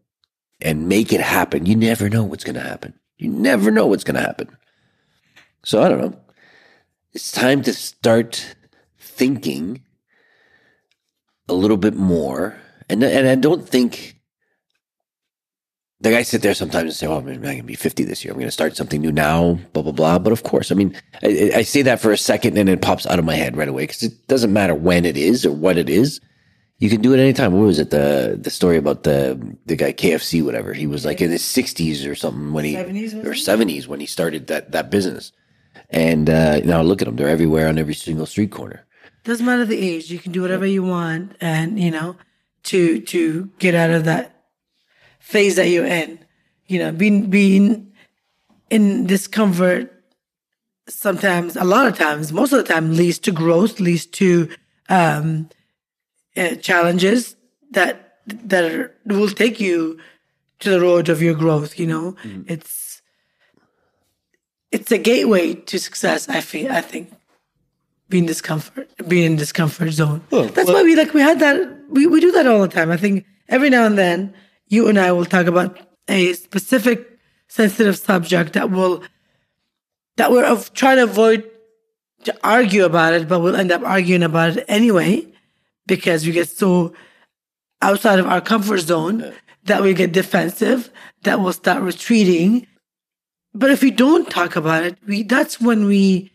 and 0.61 0.89
make 0.89 1.13
it 1.13 1.21
happen, 1.21 1.67
you 1.67 1.75
never 1.75 2.09
know 2.09 2.23
what's 2.23 2.43
going 2.43 2.55
to 2.55 2.61
happen. 2.61 2.95
You 3.19 3.29
never 3.29 3.69
know 3.69 3.85
what's 3.85 4.03
going 4.03 4.15
to 4.15 4.21
happen. 4.21 4.47
So 5.63 5.83
I 5.83 5.89
don't 5.89 6.01
know. 6.01 6.19
It's 7.13 7.31
time 7.31 7.61
to 7.63 7.73
start 7.73 8.55
thinking 9.11 9.83
a 11.47 11.53
little 11.53 11.77
bit 11.77 11.95
more, 11.95 12.57
and 12.89 13.03
and 13.03 13.27
I 13.27 13.35
don't 13.35 13.67
think. 13.67 14.17
Like 16.03 16.15
I 16.15 16.23
sit 16.23 16.41
there 16.41 16.55
sometimes 16.55 16.83
and 16.83 16.93
say, 16.93 17.05
"Oh, 17.05 17.17
I'm 17.17 17.25
not 17.27 17.41
going 17.41 17.57
to 17.57 17.63
be 17.63 17.75
50 17.75 18.05
this 18.05 18.25
year. 18.25 18.33
I'm 18.33 18.39
going 18.39 18.47
to 18.47 18.51
start 18.51 18.75
something 18.75 19.01
new 19.01 19.11
now." 19.11 19.59
Blah 19.73 19.83
blah 19.83 19.91
blah. 19.91 20.17
But 20.17 20.33
of 20.33 20.41
course, 20.41 20.71
I 20.71 20.75
mean, 20.75 20.99
I, 21.21 21.51
I 21.57 21.61
say 21.61 21.83
that 21.83 21.99
for 21.99 22.11
a 22.11 22.17
second, 22.17 22.57
and 22.57 22.67
it 22.69 22.81
pops 22.81 23.05
out 23.05 23.19
of 23.19 23.25
my 23.25 23.35
head 23.35 23.55
right 23.55 23.67
away 23.67 23.83
because 23.83 24.01
it 24.01 24.27
doesn't 24.27 24.51
matter 24.51 24.73
when 24.73 25.05
it 25.05 25.15
is 25.15 25.45
or 25.45 25.51
what 25.51 25.77
it 25.77 25.89
is. 25.89 26.19
You 26.79 26.89
can 26.89 27.01
do 27.01 27.13
it 27.13 27.19
anytime. 27.19 27.53
What 27.53 27.65
was 27.65 27.77
it? 27.77 27.91
The 27.91 28.39
the 28.41 28.49
story 28.49 28.77
about 28.77 29.03
the 29.03 29.55
the 29.67 29.75
guy 29.75 29.93
KFC, 29.93 30.43
whatever. 30.43 30.73
He 30.73 30.87
was 30.87 31.05
like 31.05 31.21
in 31.21 31.29
his 31.29 31.43
60s 31.43 32.09
or 32.09 32.15
something 32.15 32.51
when 32.53 32.65
he 32.65 32.73
70s, 32.73 33.03
wasn't 33.03 33.27
or 33.27 33.33
it? 33.33 33.35
70s 33.35 33.85
when 33.85 33.99
he 33.99 34.07
started 34.07 34.47
that 34.47 34.71
that 34.71 34.89
business. 34.89 35.31
And 35.91 36.27
uh, 36.27 36.61
now 36.61 36.81
look 36.81 37.03
at 37.03 37.05
them; 37.05 37.17
they're 37.17 37.29
everywhere 37.29 37.67
on 37.67 37.77
every 37.77 37.93
single 37.93 38.25
street 38.25 38.49
corner. 38.49 38.87
Doesn't 39.23 39.45
matter 39.45 39.65
the 39.65 39.77
age. 39.77 40.11
You 40.11 40.19
can 40.19 40.31
do 40.31 40.41
whatever 40.41 40.65
you 40.65 40.83
want, 40.83 41.35
and 41.39 41.79
you 41.79 41.91
know, 41.91 42.15
to 42.63 43.01
to 43.01 43.49
get 43.59 43.75
out 43.75 43.91
of 43.91 44.05
that 44.05 44.35
phase 45.19 45.55
that 45.55 45.69
you're 45.69 45.85
in. 45.85 46.19
You 46.67 46.79
know, 46.79 46.91
being 46.91 47.29
being 47.29 47.93
in 48.69 49.05
discomfort 49.05 49.93
sometimes, 50.87 51.55
a 51.55 51.63
lot 51.63 51.87
of 51.87 51.97
times, 51.97 52.31
most 52.31 52.51
of 52.53 52.57
the 52.65 52.73
time, 52.73 52.95
leads 52.95 53.19
to 53.19 53.31
growth, 53.31 53.79
leads 53.79 54.05
to 54.05 54.49
um, 54.89 55.49
uh, 56.35 56.55
challenges 56.55 57.35
that 57.71 58.17
that 58.27 58.63
are, 58.63 58.95
will 59.05 59.29
take 59.29 59.59
you 59.59 59.99
to 60.59 60.69
the 60.69 60.81
road 60.81 61.09
of 61.09 61.21
your 61.21 61.33
growth. 61.33 61.79
You 61.79 61.87
know, 61.87 62.15
it's 62.47 63.01
it's 64.71 64.91
a 64.91 64.97
gateway 64.97 65.53
to 65.53 65.79
success. 65.79 66.29
I 66.29 66.41
feel. 66.41 66.71
I 66.71 66.81
think 66.81 67.11
being 68.11 68.27
discomfort, 68.27 68.91
being 69.07 69.25
in 69.31 69.35
discomfort 69.37 69.91
zone. 69.91 70.21
Well, 70.29 70.43
That's 70.43 70.67
well- 70.67 70.77
why 70.77 70.83
we 70.83 70.95
like 70.95 71.13
we 71.15 71.21
had 71.21 71.39
that. 71.39 71.57
We 71.89 72.05
we 72.05 72.19
do 72.21 72.31
that 72.33 72.45
all 72.45 72.61
the 72.61 72.67
time. 72.67 72.91
I 72.91 72.97
think 72.97 73.25
every 73.49 73.69
now 73.71 73.85
and 73.85 73.97
then 73.97 74.33
you 74.67 74.87
and 74.87 74.99
I 74.99 75.11
will 75.11 75.25
talk 75.25 75.47
about 75.47 75.79
a 76.07 76.33
specific 76.33 77.07
sensitive 77.47 77.97
subject 77.97 78.53
that 78.53 78.69
will 78.69 79.03
that 80.17 80.31
we're 80.31 80.45
of 80.45 80.71
trying 80.73 80.97
to 80.97 81.03
avoid 81.03 81.49
to 82.25 82.37
argue 82.43 82.85
about 82.85 83.13
it, 83.13 83.27
but 83.27 83.39
we'll 83.39 83.55
end 83.55 83.71
up 83.71 83.81
arguing 83.83 84.21
about 84.23 84.57
it 84.57 84.65
anyway 84.67 85.25
because 85.87 86.25
we 86.25 86.31
get 86.31 86.47
so 86.49 86.93
outside 87.81 88.19
of 88.19 88.27
our 88.27 88.41
comfort 88.41 88.77
zone 88.79 89.33
that 89.63 89.81
we 89.81 89.93
get 89.93 90.11
defensive, 90.11 90.91
that 91.23 91.39
we'll 91.39 91.53
start 91.53 91.81
retreating. 91.81 92.67
But 93.53 93.71
if 93.71 93.81
we 93.81 93.91
don't 93.91 94.29
talk 94.29 94.55
about 94.55 94.83
it, 94.83 94.97
we 95.07 95.23
that's 95.23 95.59
when 95.59 95.85
we 95.85 96.30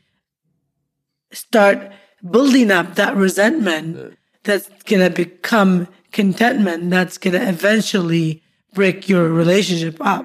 start 1.37 1.93
building 2.31 2.71
up 2.71 2.95
that 2.95 3.15
resentment 3.15 4.17
that's 4.43 4.69
gonna 4.85 5.11
become 5.11 5.87
contentment 6.13 6.91
that's 6.91 7.19
gonna 7.19 7.45
eventually 7.49 8.43
break 8.73 9.09
your 9.09 9.29
relationship 9.29 9.97
up. 10.01 10.25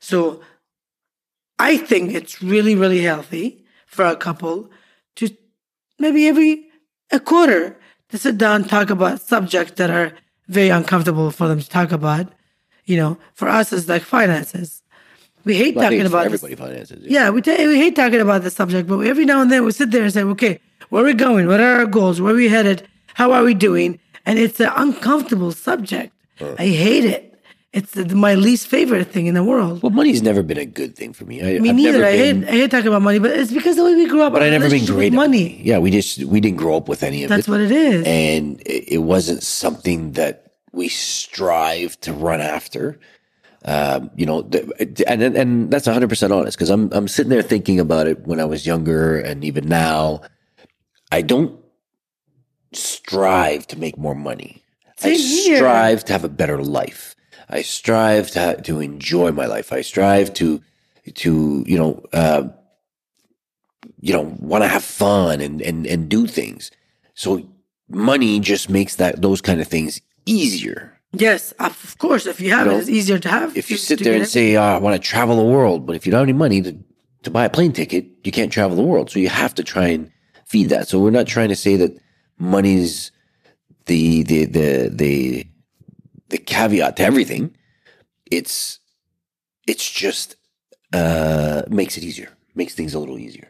So 0.00 0.40
I 1.58 1.76
think 1.76 2.14
it's 2.14 2.42
really, 2.42 2.74
really 2.74 3.02
healthy 3.02 3.64
for 3.86 4.04
a 4.04 4.16
couple 4.16 4.70
to 5.16 5.28
maybe 5.98 6.28
every 6.28 6.66
a 7.10 7.20
quarter 7.20 7.76
to 8.10 8.18
sit 8.18 8.38
down 8.38 8.62
and 8.62 8.70
talk 8.70 8.90
about 8.90 9.20
subjects 9.20 9.74
that 9.74 9.90
are 9.90 10.12
very 10.46 10.68
uncomfortable 10.68 11.30
for 11.30 11.48
them 11.48 11.60
to 11.60 11.68
talk 11.68 11.92
about. 11.92 12.32
You 12.84 12.96
know, 12.96 13.18
for 13.34 13.48
us, 13.48 13.72
it's 13.72 13.88
like 13.88 14.02
finances. 14.02 14.82
We 15.44 15.54
hate 15.54 15.74
Well, 15.74 15.84
talking 15.84 16.00
about 16.06 16.24
this. 16.30 16.42
everybody 16.42 16.54
finances. 16.56 17.06
Yeah, 17.06 17.30
we, 17.30 17.40
ta- 17.42 17.56
we 17.56 17.76
hate 17.78 17.96
talking 17.96 18.20
about 18.20 18.42
the 18.42 18.50
subject, 18.50 18.88
but 18.88 19.00
every 19.06 19.24
now 19.24 19.40
and 19.42 19.50
then 19.50 19.64
we 19.64 19.72
sit 19.72 19.90
there 19.90 20.02
and 20.04 20.12
say, 20.12 20.22
okay, 20.22 20.60
where 20.90 21.02
are 21.02 21.06
we 21.06 21.14
going? 21.14 21.46
What 21.46 21.60
are 21.60 21.76
our 21.80 21.86
goals? 21.86 22.20
Where 22.20 22.32
are 22.32 22.36
we 22.36 22.48
headed? 22.48 22.86
How 23.14 23.32
are 23.32 23.42
we 23.44 23.54
doing? 23.54 23.98
And 24.26 24.38
it's 24.38 24.60
an 24.60 24.70
uncomfortable 24.76 25.52
subject. 25.52 26.12
I 26.40 26.66
hate 26.66 27.04
it. 27.04 27.24
It's 27.72 27.94
my 28.14 28.34
least 28.34 28.66
favorite 28.66 29.08
thing 29.08 29.26
in 29.26 29.34
the 29.34 29.44
world. 29.44 29.82
Well, 29.82 29.90
money's 29.90 30.22
never 30.22 30.42
been 30.42 30.56
a 30.58 30.64
good 30.64 30.96
thing 30.96 31.12
for 31.12 31.24
me. 31.26 31.40
I, 31.42 31.58
Me 31.58 31.70
I've 31.70 31.76
neither. 31.76 32.04
I 32.04 32.12
been- 32.16 32.42
hate, 32.42 32.48
I 32.48 32.52
hate 32.52 32.70
talking 32.70 32.88
about 32.88 33.02
money, 33.02 33.18
but 33.18 33.30
it's 33.32 33.52
because 33.52 33.76
the 33.76 33.84
way 33.84 33.94
we 33.94 34.06
grew 34.08 34.22
up. 34.22 34.32
but 34.32 34.42
I 34.42 34.48
never 34.50 34.70
been 34.70 34.86
great 34.86 35.12
at 35.12 35.16
money. 35.16 35.60
Yeah, 35.62 35.78
we 35.78 35.90
just 35.90 36.24
we 36.24 36.40
didn't 36.40 36.56
grow 36.56 36.76
up 36.78 36.88
with 36.88 37.02
any 37.02 37.24
of 37.24 37.28
That's 37.28 37.46
it, 37.46 37.50
That's 37.50 37.58
what 37.58 37.60
it 37.60 37.70
is. 37.72 38.06
and 38.06 38.60
it, 38.62 38.92
it 38.94 38.98
wasn't 38.98 39.42
something 39.42 40.12
that 40.12 40.52
we 40.72 40.88
strive 40.88 42.00
to 42.00 42.12
run 42.12 42.40
after. 42.40 42.98
Um, 43.64 44.10
you 44.16 44.24
know, 44.24 44.42
the, 44.42 44.72
and 45.08 45.22
and- 45.22 45.36
and 45.36 45.70
that's 45.70 45.86
hundred 45.86 46.08
percent 46.08 46.32
honest 46.32 46.56
because 46.56 46.70
I'm 46.70 46.92
I'm 46.92 47.08
sitting 47.08 47.30
there 47.30 47.42
thinking 47.42 47.80
about 47.80 48.06
it 48.06 48.26
when 48.26 48.38
I 48.40 48.44
was 48.44 48.66
younger 48.66 49.18
and 49.18 49.44
even 49.44 49.68
now. 49.68 50.20
I 51.10 51.22
don't 51.22 51.58
strive 52.72 53.66
to 53.68 53.78
make 53.78 53.96
more 53.98 54.14
money. 54.14 54.62
I 55.02 55.14
Same 55.16 55.18
here. 55.46 55.56
strive 55.56 56.04
to 56.04 56.12
have 56.12 56.24
a 56.24 56.28
better 56.28 56.62
life. 56.62 57.14
I 57.48 57.62
strive 57.62 58.30
to 58.32 58.60
to 58.62 58.80
enjoy 58.80 59.32
my 59.32 59.46
life. 59.46 59.72
I 59.72 59.80
strive 59.80 60.34
to 60.34 60.60
to 61.14 61.64
you 61.66 61.78
know 61.78 62.04
uh, 62.12 62.48
you 64.00 64.12
know 64.12 64.36
want 64.38 64.64
to 64.64 64.68
have 64.68 64.84
fun 64.84 65.40
and 65.40 65.60
and 65.62 65.86
and 65.86 66.08
do 66.08 66.26
things. 66.26 66.70
So 67.14 67.48
money 67.88 68.38
just 68.38 68.68
makes 68.68 68.96
that 68.96 69.22
those 69.22 69.40
kind 69.40 69.60
of 69.60 69.68
things 69.68 70.00
easier. 70.26 70.97
Yes, 71.12 71.52
of 71.52 71.96
course. 71.98 72.26
If 72.26 72.40
you 72.40 72.50
have 72.50 72.66
You 72.66 72.72
know, 72.72 72.78
it, 72.78 72.80
it's 72.82 72.90
easier 72.90 73.18
to 73.18 73.28
have. 73.28 73.56
If 73.56 73.70
you 73.70 73.76
sit 73.76 74.00
there 74.00 74.12
and 74.12 74.22
it. 74.22 74.26
say, 74.26 74.56
oh, 74.56 74.62
"I 74.62 74.78
want 74.78 75.00
to 75.00 75.08
travel 75.08 75.36
the 75.36 75.44
world," 75.44 75.86
but 75.86 75.96
if 75.96 76.06
you 76.06 76.12
don't 76.12 76.20
have 76.20 76.28
any 76.28 76.36
money 76.36 76.60
to 76.62 76.76
to 77.22 77.30
buy 77.30 77.44
a 77.44 77.50
plane 77.50 77.72
ticket, 77.72 78.06
you 78.24 78.32
can't 78.32 78.52
travel 78.52 78.76
the 78.76 78.82
world. 78.82 79.10
So 79.10 79.18
you 79.18 79.28
have 79.28 79.54
to 79.54 79.64
try 79.64 79.88
and 79.88 80.10
feed 80.46 80.68
that. 80.68 80.88
So 80.88 81.00
we're 81.00 81.10
not 81.10 81.26
trying 81.26 81.48
to 81.48 81.56
say 81.56 81.76
that 81.76 81.96
money's 82.38 83.10
the 83.86 84.22
the 84.22 84.44
the 84.44 84.88
the 84.92 85.46
the 86.28 86.38
caveat 86.38 86.96
to 86.96 87.02
everything. 87.02 87.56
It's 88.30 88.78
it's 89.66 89.90
just 89.90 90.36
uh 90.92 91.62
makes 91.68 91.96
it 91.96 92.04
easier, 92.04 92.30
makes 92.54 92.74
things 92.74 92.92
a 92.94 92.98
little 92.98 93.18
easier. 93.18 93.48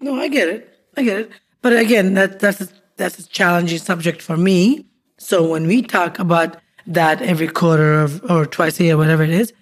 No, 0.00 0.16
I 0.20 0.28
get 0.28 0.48
it. 0.48 0.68
I 0.96 1.02
get 1.02 1.20
it. 1.20 1.30
But 1.62 1.74
again, 1.74 2.14
that 2.14 2.40
that's 2.40 2.60
a, 2.60 2.68
that's 2.96 3.18
a 3.18 3.28
challenging 3.28 3.78
subject 3.78 4.22
for 4.22 4.36
me. 4.36 4.86
So 5.18 5.48
when 5.48 5.66
we 5.66 5.82
talk 5.82 6.18
about 6.18 6.56
that 6.86 7.22
every 7.22 7.48
quarter 7.48 8.00
of, 8.00 8.22
or 8.30 8.46
twice 8.46 8.80
a 8.80 8.84
year, 8.84 8.96
whatever 8.96 9.22
it 9.22 9.30
is, 9.30 9.52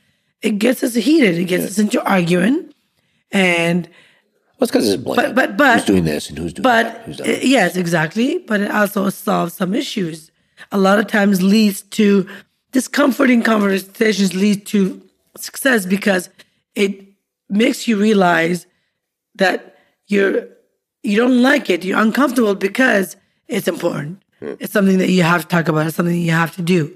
it 0.42 0.58
gets 0.58 0.82
us 0.82 0.94
heated. 0.94 1.36
It 1.36 1.44
gets 1.44 1.64
us 1.64 1.78
into 1.78 2.02
arguing, 2.04 2.72
and 3.32 3.86
Well, 3.86 4.64
it's 4.64 4.72
because 4.72 4.88
it's 4.88 5.02
blame. 5.02 5.16
But- 5.16 5.34
but- 5.34 5.56
but- 5.56 5.78
who's 5.78 5.84
doing 5.84 6.04
this 6.04 6.28
and 6.28 6.38
who's 6.38 6.52
doing 6.52 6.62
but 6.62 6.82
that? 6.84 7.02
Who's 7.04 7.20
uh, 7.20 7.24
that? 7.24 7.44
yes, 7.44 7.76
exactly. 7.76 8.38
But 8.38 8.60
it 8.60 8.70
also 8.70 9.08
solves 9.10 9.54
some 9.54 9.74
issues. 9.74 10.30
A 10.72 10.78
lot 10.78 10.98
of 10.98 11.06
times 11.06 11.42
leads 11.42 11.82
to 11.82 12.26
discomforting 12.72 13.42
conversations 13.42 14.34
lead 14.34 14.66
to 14.66 15.00
success 15.36 15.86
because 15.86 16.28
it 16.74 17.04
makes 17.48 17.86
you 17.88 17.96
realize 17.96 18.66
that 19.36 19.76
you're 20.08 20.46
you 21.04 21.16
don't 21.16 21.40
like 21.40 21.70
it. 21.70 21.84
You're 21.84 22.00
uncomfortable 22.00 22.54
because 22.56 23.16
it's 23.46 23.68
important. 23.68 24.22
Hmm. 24.40 24.54
It's 24.60 24.72
something 24.72 24.98
that 24.98 25.10
you 25.10 25.22
have 25.22 25.42
to 25.42 25.48
talk 25.48 25.68
about. 25.68 25.86
It's 25.86 25.96
something 25.96 26.14
you 26.20 26.30
have 26.32 26.54
to 26.56 26.62
do. 26.62 26.92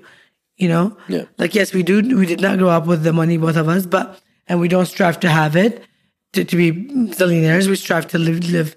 You 0.57 0.69
know, 0.69 0.97
Yeah. 1.09 1.25
like 1.39 1.55
yes, 1.55 1.73
we 1.73 1.83
do. 1.83 1.97
We 2.17 2.27
did 2.27 2.41
not 2.41 2.59
grow 2.59 2.69
up 2.69 2.87
with 2.87 3.03
the 3.03 3.13
money, 3.13 3.37
both 3.39 3.57
of 3.57 3.69
us, 3.69 3.87
but 3.87 4.21
and 4.49 4.61
we 4.61 4.69
don't 4.69 4.87
strive 4.87 5.19
to 5.21 5.29
have 5.29 5.57
it 5.57 5.83
to, 6.35 6.45
to 6.45 6.57
be 6.57 6.73
zillionaires. 7.19 7.67
We 7.69 7.77
strive 7.77 8.07
to 8.09 8.19
live, 8.19 8.45
live, 8.51 8.77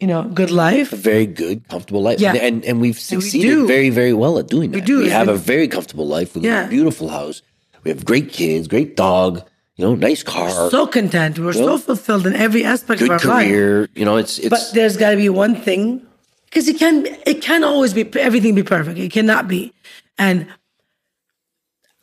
you 0.00 0.06
know, 0.06 0.22
good 0.22 0.50
life. 0.50 0.92
a 0.92 0.96
very 0.96 1.26
good, 1.26 1.68
comfortable 1.68 2.02
life. 2.02 2.20
Yeah. 2.20 2.34
And 2.34 2.64
and 2.64 2.80
we've 2.80 2.96
we 2.96 3.00
succeeded 3.00 3.48
do. 3.50 3.66
very, 3.66 3.90
very 3.90 4.12
well 4.14 4.38
at 4.38 4.46
doing 4.48 4.70
that. 4.70 4.76
We 4.78 4.80
do. 4.80 5.00
We 5.00 5.10
have 5.10 5.28
a 5.28 5.36
very 5.36 5.68
comfortable 5.68 6.06
life. 6.06 6.34
We 6.34 6.40
live 6.42 6.50
in 6.50 6.56
Yeah. 6.56 6.66
a 6.66 6.70
beautiful 6.70 7.08
house. 7.08 7.42
We 7.84 7.90
have 7.90 8.04
great 8.04 8.32
kids, 8.32 8.66
great 8.68 8.96
dog, 8.96 9.42
you 9.76 9.84
know, 9.84 9.94
nice 9.94 10.22
car, 10.22 10.70
so 10.70 10.86
content. 10.86 11.38
We're 11.38 11.52
so 11.52 11.78
fulfilled 11.78 12.26
in 12.26 12.34
every 12.34 12.64
aspect 12.64 13.00
of 13.02 13.10
our 13.10 13.18
life. 13.18 13.48
career. 13.48 13.88
You 13.94 14.04
know, 14.04 14.16
it's 14.16 14.38
it's 14.38 14.48
But 14.48 14.70
there's 14.72 14.96
got 14.96 15.10
to 15.10 15.16
be 15.16 15.28
one 15.28 15.54
thing 15.56 16.02
because 16.48 16.68
it 16.68 16.78
can 16.78 17.06
it 17.26 17.42
can 17.42 17.64
always 17.64 17.92
be 17.92 18.08
everything 18.18 18.54
be 18.54 18.62
perfect. 18.62 18.98
It 18.98 19.12
cannot 19.12 19.48
be, 19.48 19.72
and 20.18 20.46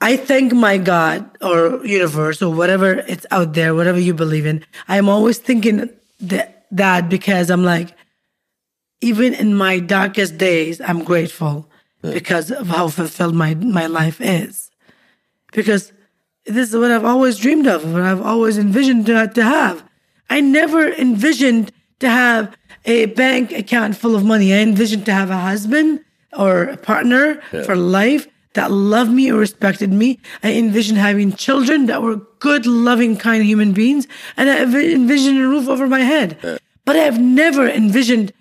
I 0.02 0.18
thank 0.18 0.54
my 0.54 0.78
God 0.78 1.30
or 1.42 1.86
universe 1.86 2.42
or 2.42 2.54
whatever 2.54 2.94
it's 3.08 3.26
out 3.32 3.54
there, 3.54 3.74
whatever 3.74 4.00
you 4.00 4.14
believe 4.14 4.46
in. 4.46 4.66
I'm 4.88 5.10
always 5.10 5.38
thinking 5.38 5.90
that 6.22 6.68
that 6.72 7.10
because 7.10 7.50
I'm 7.50 7.64
like, 7.64 7.96
even 9.02 9.34
in 9.34 9.56
my 9.56 9.80
darkest 9.80 10.38
days, 10.38 10.82
I'm 10.82 11.04
grateful 11.04 11.70
mm. 12.04 12.14
because 12.14 12.52
of 12.52 12.68
how 12.68 12.88
fulfilled 12.90 13.36
my 13.36 13.56
my 13.56 13.88
life 13.88 14.22
is. 14.22 14.70
Because 15.54 15.94
this 16.46 16.70
is 16.70 16.76
what 16.76 16.92
I've 16.92 17.06
always 17.06 17.38
dreamed 17.38 17.66
of, 17.66 17.92
what 17.92 18.02
I've 18.02 18.22
always 18.22 18.58
envisioned 18.58 19.06
to, 19.08 19.28
to 19.28 19.44
have. 19.44 19.84
I 20.30 20.42
never 20.42 20.92
envisioned 20.92 21.72
to 22.00 22.10
have 22.10 22.56
a 22.86 23.06
bank 23.08 23.52
account 23.52 23.96
full 23.98 24.16
of 24.16 24.24
money. 24.24 24.54
I 24.54 24.58
envisioned 24.58 25.06
to 25.08 25.14
have 25.14 25.30
a 25.30 25.38
husband 25.38 26.02
or 26.38 26.64
a 26.64 26.78
partner 26.78 27.42
for 27.66 27.76
life 27.76 28.28
that 28.54 28.72
loved 28.72 29.12
me 29.12 29.32
or 29.32 29.38
respected 29.38 29.92
me. 29.92 30.20
I 30.44 30.54
envisioned 30.54 30.98
having 30.98 31.34
children 31.34 31.88
that 31.88 32.02
were 32.02 32.18
good, 32.40 32.66
loving, 32.66 33.18
kind 33.18 33.44
human 33.44 33.74
beings. 33.74 34.08
And 34.38 34.50
I 34.50 34.64
envi- 34.64 34.94
envisioned 34.94 35.38
a 35.40 35.48
roof 35.48 35.68
over 35.68 35.88
my 35.88 36.00
head. 36.00 36.38
But 36.86 36.96
I've 36.96 37.20
never 37.20 37.68
envisioned 37.68 38.32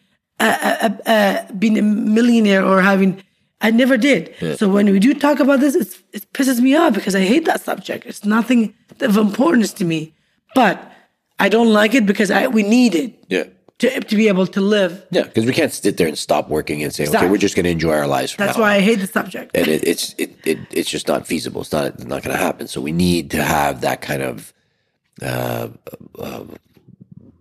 uh, 0.40 0.88
uh, 1.06 1.10
uh, 1.10 1.52
being 1.52 1.78
a 1.78 1.82
millionaire 1.82 2.64
or 2.64 2.80
having. 2.82 3.22
I 3.60 3.70
never 3.70 3.96
did. 3.96 4.34
So 4.58 4.68
when 4.68 4.86
we 4.90 4.98
do 4.98 5.14
talk 5.14 5.40
about 5.40 5.60
this, 5.60 5.74
it's, 5.74 6.02
it 6.12 6.30
pisses 6.32 6.60
me 6.60 6.76
off 6.76 6.92
because 6.94 7.14
I 7.14 7.20
hate 7.22 7.46
that 7.46 7.62
subject. 7.62 8.04
It's 8.04 8.24
nothing 8.24 8.74
of 9.00 9.16
importance 9.16 9.72
to 9.74 9.84
me. 9.84 10.12
But 10.54 10.92
I 11.38 11.48
don't 11.48 11.72
like 11.72 11.94
it 11.94 12.04
because 12.06 12.30
I 12.30 12.46
we 12.46 12.62
need 12.62 12.94
it 12.94 13.24
yeah. 13.28 13.44
To 13.78 14.00
to 14.00 14.16
be 14.16 14.28
able 14.28 14.46
to 14.46 14.60
live. 14.60 15.06
Yeah, 15.10 15.24
because 15.24 15.46
we 15.46 15.52
can't 15.52 15.72
sit 15.72 15.96
there 15.96 16.06
and 16.06 16.16
stop 16.16 16.48
working 16.48 16.82
and 16.82 16.92
say, 16.92 17.08
okay, 17.08 17.28
we're 17.28 17.38
just 17.38 17.56
going 17.56 17.64
to 17.64 17.70
enjoy 17.70 17.92
our 17.92 18.06
lives. 18.06 18.32
From 18.32 18.46
That's 18.46 18.56
now 18.56 18.64
why 18.64 18.74
on. 18.74 18.76
I 18.76 18.80
hate 18.80 19.00
the 19.00 19.06
subject. 19.06 19.50
and 19.54 19.66
it, 19.68 19.86
it's 19.86 20.14
it, 20.18 20.36
it 20.46 20.58
it's 20.70 20.90
just 20.90 21.08
not 21.08 21.26
feasible. 21.26 21.62
It's 21.62 21.72
not 21.72 21.86
it's 21.86 22.04
not 22.04 22.22
going 22.22 22.36
to 22.36 22.42
happen. 22.42 22.68
So 22.68 22.80
we 22.80 22.92
need 22.92 23.30
to 23.32 23.42
have 23.42 23.80
that 23.80 24.00
kind 24.00 24.22
of 24.22 24.52
uh, 25.22 25.68
uh, 26.18 26.44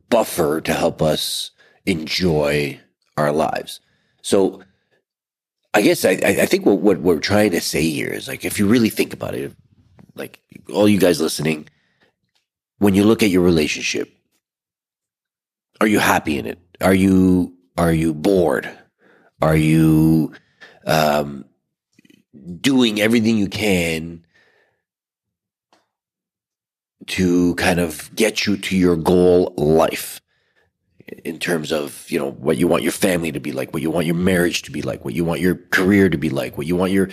buffer 0.09 0.61
to 0.61 0.73
help 0.73 1.01
us 1.01 1.51
enjoy 1.85 2.79
our 3.17 3.31
lives. 3.31 3.79
So 4.21 4.63
I 5.73 5.81
guess 5.81 6.05
I, 6.05 6.11
I 6.11 6.41
I 6.41 6.45
think 6.45 6.65
what, 6.65 6.79
what 6.79 6.99
we're 6.99 7.19
trying 7.19 7.51
to 7.51 7.61
say 7.61 7.89
here 7.89 8.09
is 8.09 8.27
like 8.27 8.43
if 8.45 8.57
you 8.57 8.67
really 8.67 8.89
think 8.89 9.13
about 9.13 9.35
it, 9.35 9.53
like 10.15 10.39
all 10.73 10.89
you 10.89 10.99
guys 10.99 11.21
listening, 11.21 11.67
when 12.79 12.95
you 12.95 13.03
look 13.03 13.21
at 13.21 13.29
your 13.29 13.43
relationship, 13.43 14.09
are 15.81 15.87
you 15.87 15.99
happy 15.99 16.37
in 16.37 16.45
it? 16.45 16.59
Are 16.81 16.93
you 16.93 17.53
are 17.77 17.93
you 17.93 18.13
bored? 18.13 18.69
Are 19.41 19.55
you 19.55 20.33
um, 20.85 21.45
doing 22.61 23.01
everything 23.01 23.37
you 23.37 23.47
can 23.47 24.25
to 27.07 27.55
kind 27.55 27.79
of 27.79 28.13
get 28.15 28.45
you 28.45 28.55
to 28.57 28.77
your 28.77 28.95
goal 28.95 29.53
life 29.57 30.21
in 31.25 31.37
terms 31.37 31.71
of 31.71 32.09
you 32.09 32.17
know 32.17 32.31
what 32.31 32.57
you 32.57 32.67
want 32.67 32.83
your 32.83 32.91
family 32.91 33.31
to 33.31 33.39
be 33.39 33.51
like 33.51 33.73
what 33.73 33.81
you 33.81 33.91
want 33.91 34.05
your 34.05 34.15
marriage 34.15 34.61
to 34.61 34.71
be 34.71 34.81
like 34.81 35.03
what 35.03 35.13
you 35.13 35.25
want 35.25 35.41
your 35.41 35.55
career 35.71 36.07
to 36.07 36.17
be 36.17 36.29
like 36.29 36.57
what 36.57 36.65
you 36.65 36.75
want 36.75 36.91
your 36.91 37.09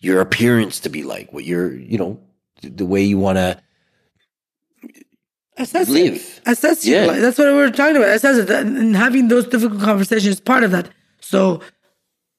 your 0.00 0.20
appearance 0.20 0.78
to 0.80 0.88
be 0.88 1.02
like 1.02 1.32
what 1.32 1.44
your 1.44 1.74
you 1.74 1.98
know 1.98 2.20
the 2.62 2.86
way 2.86 3.02
you 3.02 3.18
want 3.18 3.36
to 3.36 3.60
assess 5.58 5.88
live. 5.88 6.14
it. 6.16 6.40
Assess 6.46 6.84
Yeah. 6.84 6.98
your 7.04 7.06
life. 7.12 7.20
That's 7.20 7.38
what 7.38 7.48
we 7.48 7.54
were 7.54 7.70
talking 7.70 7.96
about. 7.96 8.08
Assess 8.10 8.36
it. 8.38 8.50
And 8.50 8.96
having 8.96 9.28
those 9.28 9.46
difficult 9.46 9.80
conversations 9.82 10.34
is 10.34 10.40
part 10.40 10.64
of 10.64 10.70
that. 10.70 10.88
So 11.20 11.60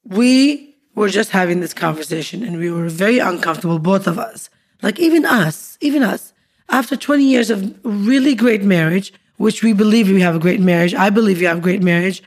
we 0.06 0.76
were 0.96 1.10
just 1.10 1.32
having 1.32 1.60
this 1.62 1.74
conversation 1.74 2.44
and 2.44 2.58
we 2.60 2.70
were 2.72 2.90
very 2.90 3.20
uncomfortable, 3.20 3.80
both 3.80 4.08
of 4.08 4.20
us. 4.20 4.50
Like 4.82 5.00
even 5.00 5.26
us, 5.26 5.78
even 5.82 6.04
us, 6.04 6.34
after 6.70 6.96
20 6.96 7.24
years 7.24 7.50
of 7.50 7.74
really 7.84 8.36
great 8.36 8.64
marriage, 8.64 9.14
which 9.38 9.64
we 9.64 9.74
believe 9.74 10.10
we 10.10 10.22
have 10.22 10.36
a 10.36 10.40
great 10.40 10.60
marriage. 10.60 10.94
I 10.94 11.10
believe 11.10 11.42
you 11.42 11.48
have 11.48 11.58
a 11.60 11.62
great 11.62 11.82
marriage. 11.82 12.22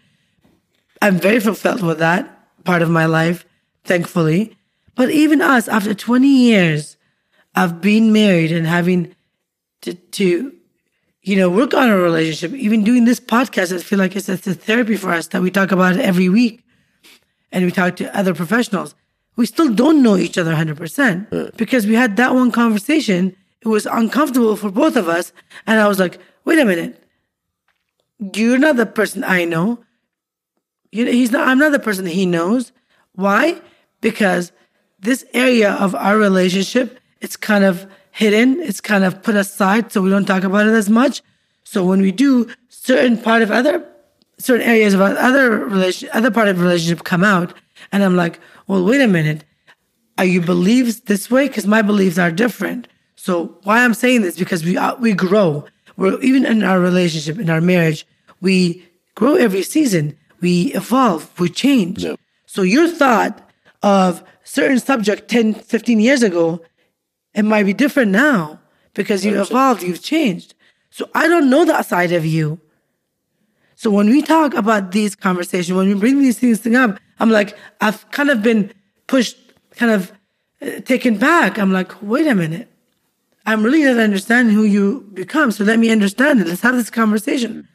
I'm 1.03 1.19
very 1.19 1.41
fulfilled 1.41 1.83
with 1.83 1.99
that 1.99 2.29
part 2.65 2.83
of 2.83 2.91
my 2.91 3.07
life, 3.07 3.45
thankfully. 3.85 4.57
But 4.95 5.11
even 5.11 5.41
us, 5.43 5.69
after 5.69 5.95
20 5.95 6.27
years 6.27 6.97
of 7.55 7.81
being 7.81 8.13
married 8.13 8.51
and 8.51 8.67
having 8.67 9.15
to, 9.83 9.95
to 9.95 10.53
you 11.27 11.35
know, 11.35 11.51
work 11.51 11.75
on 11.75 11.91
a 11.91 11.97
relationship, 11.97 12.57
even 12.57 12.85
doing 12.85 13.05
this 13.05 13.19
podcast, 13.19 13.75
I 13.75 13.83
feel 13.83 13.99
like 13.99 14.15
it's, 14.15 14.29
it's 14.29 14.47
a 14.47 14.55
therapy 14.55 14.97
for 14.97 15.11
us 15.11 15.27
that 15.29 15.43
we 15.43 15.51
talk 15.51 15.73
about 15.73 15.97
every 15.97 16.29
week 16.29 16.65
and 17.51 17.65
we 17.65 17.73
talk 17.73 17.97
to 17.97 18.17
other 18.17 18.33
professionals. 18.33 18.95
We 19.35 19.45
still 19.45 19.75
don't 19.75 20.05
know 20.05 20.17
each 20.17 20.39
other 20.39 20.55
100% 20.55 21.57
because 21.57 21.85
we 21.85 21.95
had 21.95 22.17
that 22.17 22.33
one 22.33 22.53
conversation. 22.53 23.37
It 23.61 23.67
was 23.67 23.87
uncomfortable 23.87 24.55
for 24.55 24.71
both 24.71 24.95
of 24.95 25.09
us. 25.09 25.33
And 25.67 25.81
I 25.81 25.89
was 25.89 25.99
like, 25.99 26.21
wait 26.45 26.61
a 26.61 26.65
minute. 26.65 27.03
You're 28.33 28.59
not 28.59 28.77
the 28.77 28.87
person 28.87 29.25
I 29.25 29.45
know. 29.45 29.81
You 30.93 31.07
know, 31.07 31.11
he's 31.11 31.33
not, 31.33 31.49
I'm 31.49 31.59
not 31.59 31.73
the 31.73 31.81
person 31.81 32.07
he 32.07 32.25
knows. 32.25 32.71
Why? 33.17 33.61
Because 34.01 34.53
this 35.01 35.25
area 35.35 35.73
of 35.73 35.97
our 35.97 36.19
relationship, 36.19 37.01
it's 37.21 37.37
kind 37.37 37.65
of 37.65 37.91
hidden. 38.17 38.59
It's 38.61 38.81
kind 38.81 39.05
of 39.05 39.23
put 39.23 39.37
aside 39.37 39.93
so 39.93 40.01
we 40.01 40.09
don't 40.09 40.25
talk 40.25 40.43
about 40.43 40.67
it 40.67 40.73
as 40.73 40.89
much. 40.89 41.23
So 41.65 41.85
when 41.85 42.01
we 42.01 42.13
do, 42.13 42.49
certain 42.69 43.19
part 43.19 43.43
of 43.43 43.51
other, 43.51 43.87
certain 44.39 44.67
areas 44.67 44.95
of 44.95 45.03
other 45.03 45.51
relation, 45.67 46.09
other 46.15 46.31
part 46.31 46.49
of 46.49 46.61
relationship 46.61 47.05
come 47.05 47.23
out, 47.23 47.53
and 47.93 48.03
I'm 48.03 48.17
like, 48.17 48.41
well, 48.67 48.83
wait 48.85 49.03
a 49.03 49.07
minute, 49.07 49.45
are 50.17 50.25
you 50.25 50.41
beliefs 50.41 51.01
this 51.01 51.31
way? 51.31 51.47
Because 51.47 51.67
my 51.67 51.83
beliefs 51.83 52.19
are 52.19 52.31
different. 52.31 52.89
So 53.17 53.59
why 53.65 53.85
I'm 53.85 53.93
saying 53.93 54.23
this 54.23 54.39
because 54.39 54.65
we 54.65 54.79
uh, 54.79 54.97
we 54.97 55.13
grow. 55.13 55.67
We're 55.99 56.19
even 56.23 56.47
in 56.47 56.63
our 56.63 56.81
relationship, 56.81 57.39
in 57.39 57.51
our 57.51 57.61
marriage, 57.61 58.07
we 58.41 58.87
grow 59.15 59.35
every 59.35 59.63
season. 59.63 60.17
We 60.41 60.73
evolve. 60.73 61.39
We 61.39 61.51
change. 61.51 62.05
Yeah. 62.05 62.17
So 62.47 62.63
your 62.63 62.89
thought 62.89 63.47
of 63.83 64.23
certain 64.45 64.79
subject 64.79 65.29
10, 65.29 65.55
15 65.55 66.01
years 66.01 66.23
ago, 66.23 66.63
it 67.37 67.45
might 67.45 67.65
be 67.65 67.75
different 67.75 68.11
now 68.11 68.59
because 68.95 69.25
you've 69.25 69.37
evolved, 69.37 69.83
you've 69.83 70.03
changed. 70.03 70.55
So 70.91 71.09
I 71.15 71.29
don't 71.29 71.51
know 71.51 71.67
that 71.67 71.85
side 71.85 72.13
of 72.13 72.25
you. 72.25 72.59
So 73.75 73.91
when 73.91 74.09
we 74.09 74.23
talk 74.23 74.55
about 74.55 74.93
these 74.93 75.15
conversations, 75.15 75.77
when 75.77 75.87
we 75.87 75.95
bring 75.95 76.19
these 76.19 76.39
things 76.39 76.67
up, 76.75 76.99
I'm 77.21 77.31
like, 77.31 77.57
I've 77.83 78.11
kind 78.11 78.31
of 78.31 78.43
been 78.43 78.73
pushed, 79.07 79.37
kind 79.73 79.93
of 79.93 80.13
uh, 80.63 80.81
taken 80.81 81.19
back. 81.19 81.59
I'm 81.59 81.73
like, 81.73 81.93
wait 82.03 82.27
a 82.27 82.35
minute. 82.35 82.73
I'm 83.45 83.63
really 83.63 83.85
not 83.85 83.99
understanding 83.99 84.55
who 84.55 84.65
you 84.65 85.09
become. 85.13 85.53
So 85.53 85.63
let 85.63 85.79
me 85.79 85.91
understand 85.91 86.41
it. 86.41 86.47
Let's 86.47 86.63
have 86.63 86.75
this 86.75 86.89
conversation. 86.89 87.69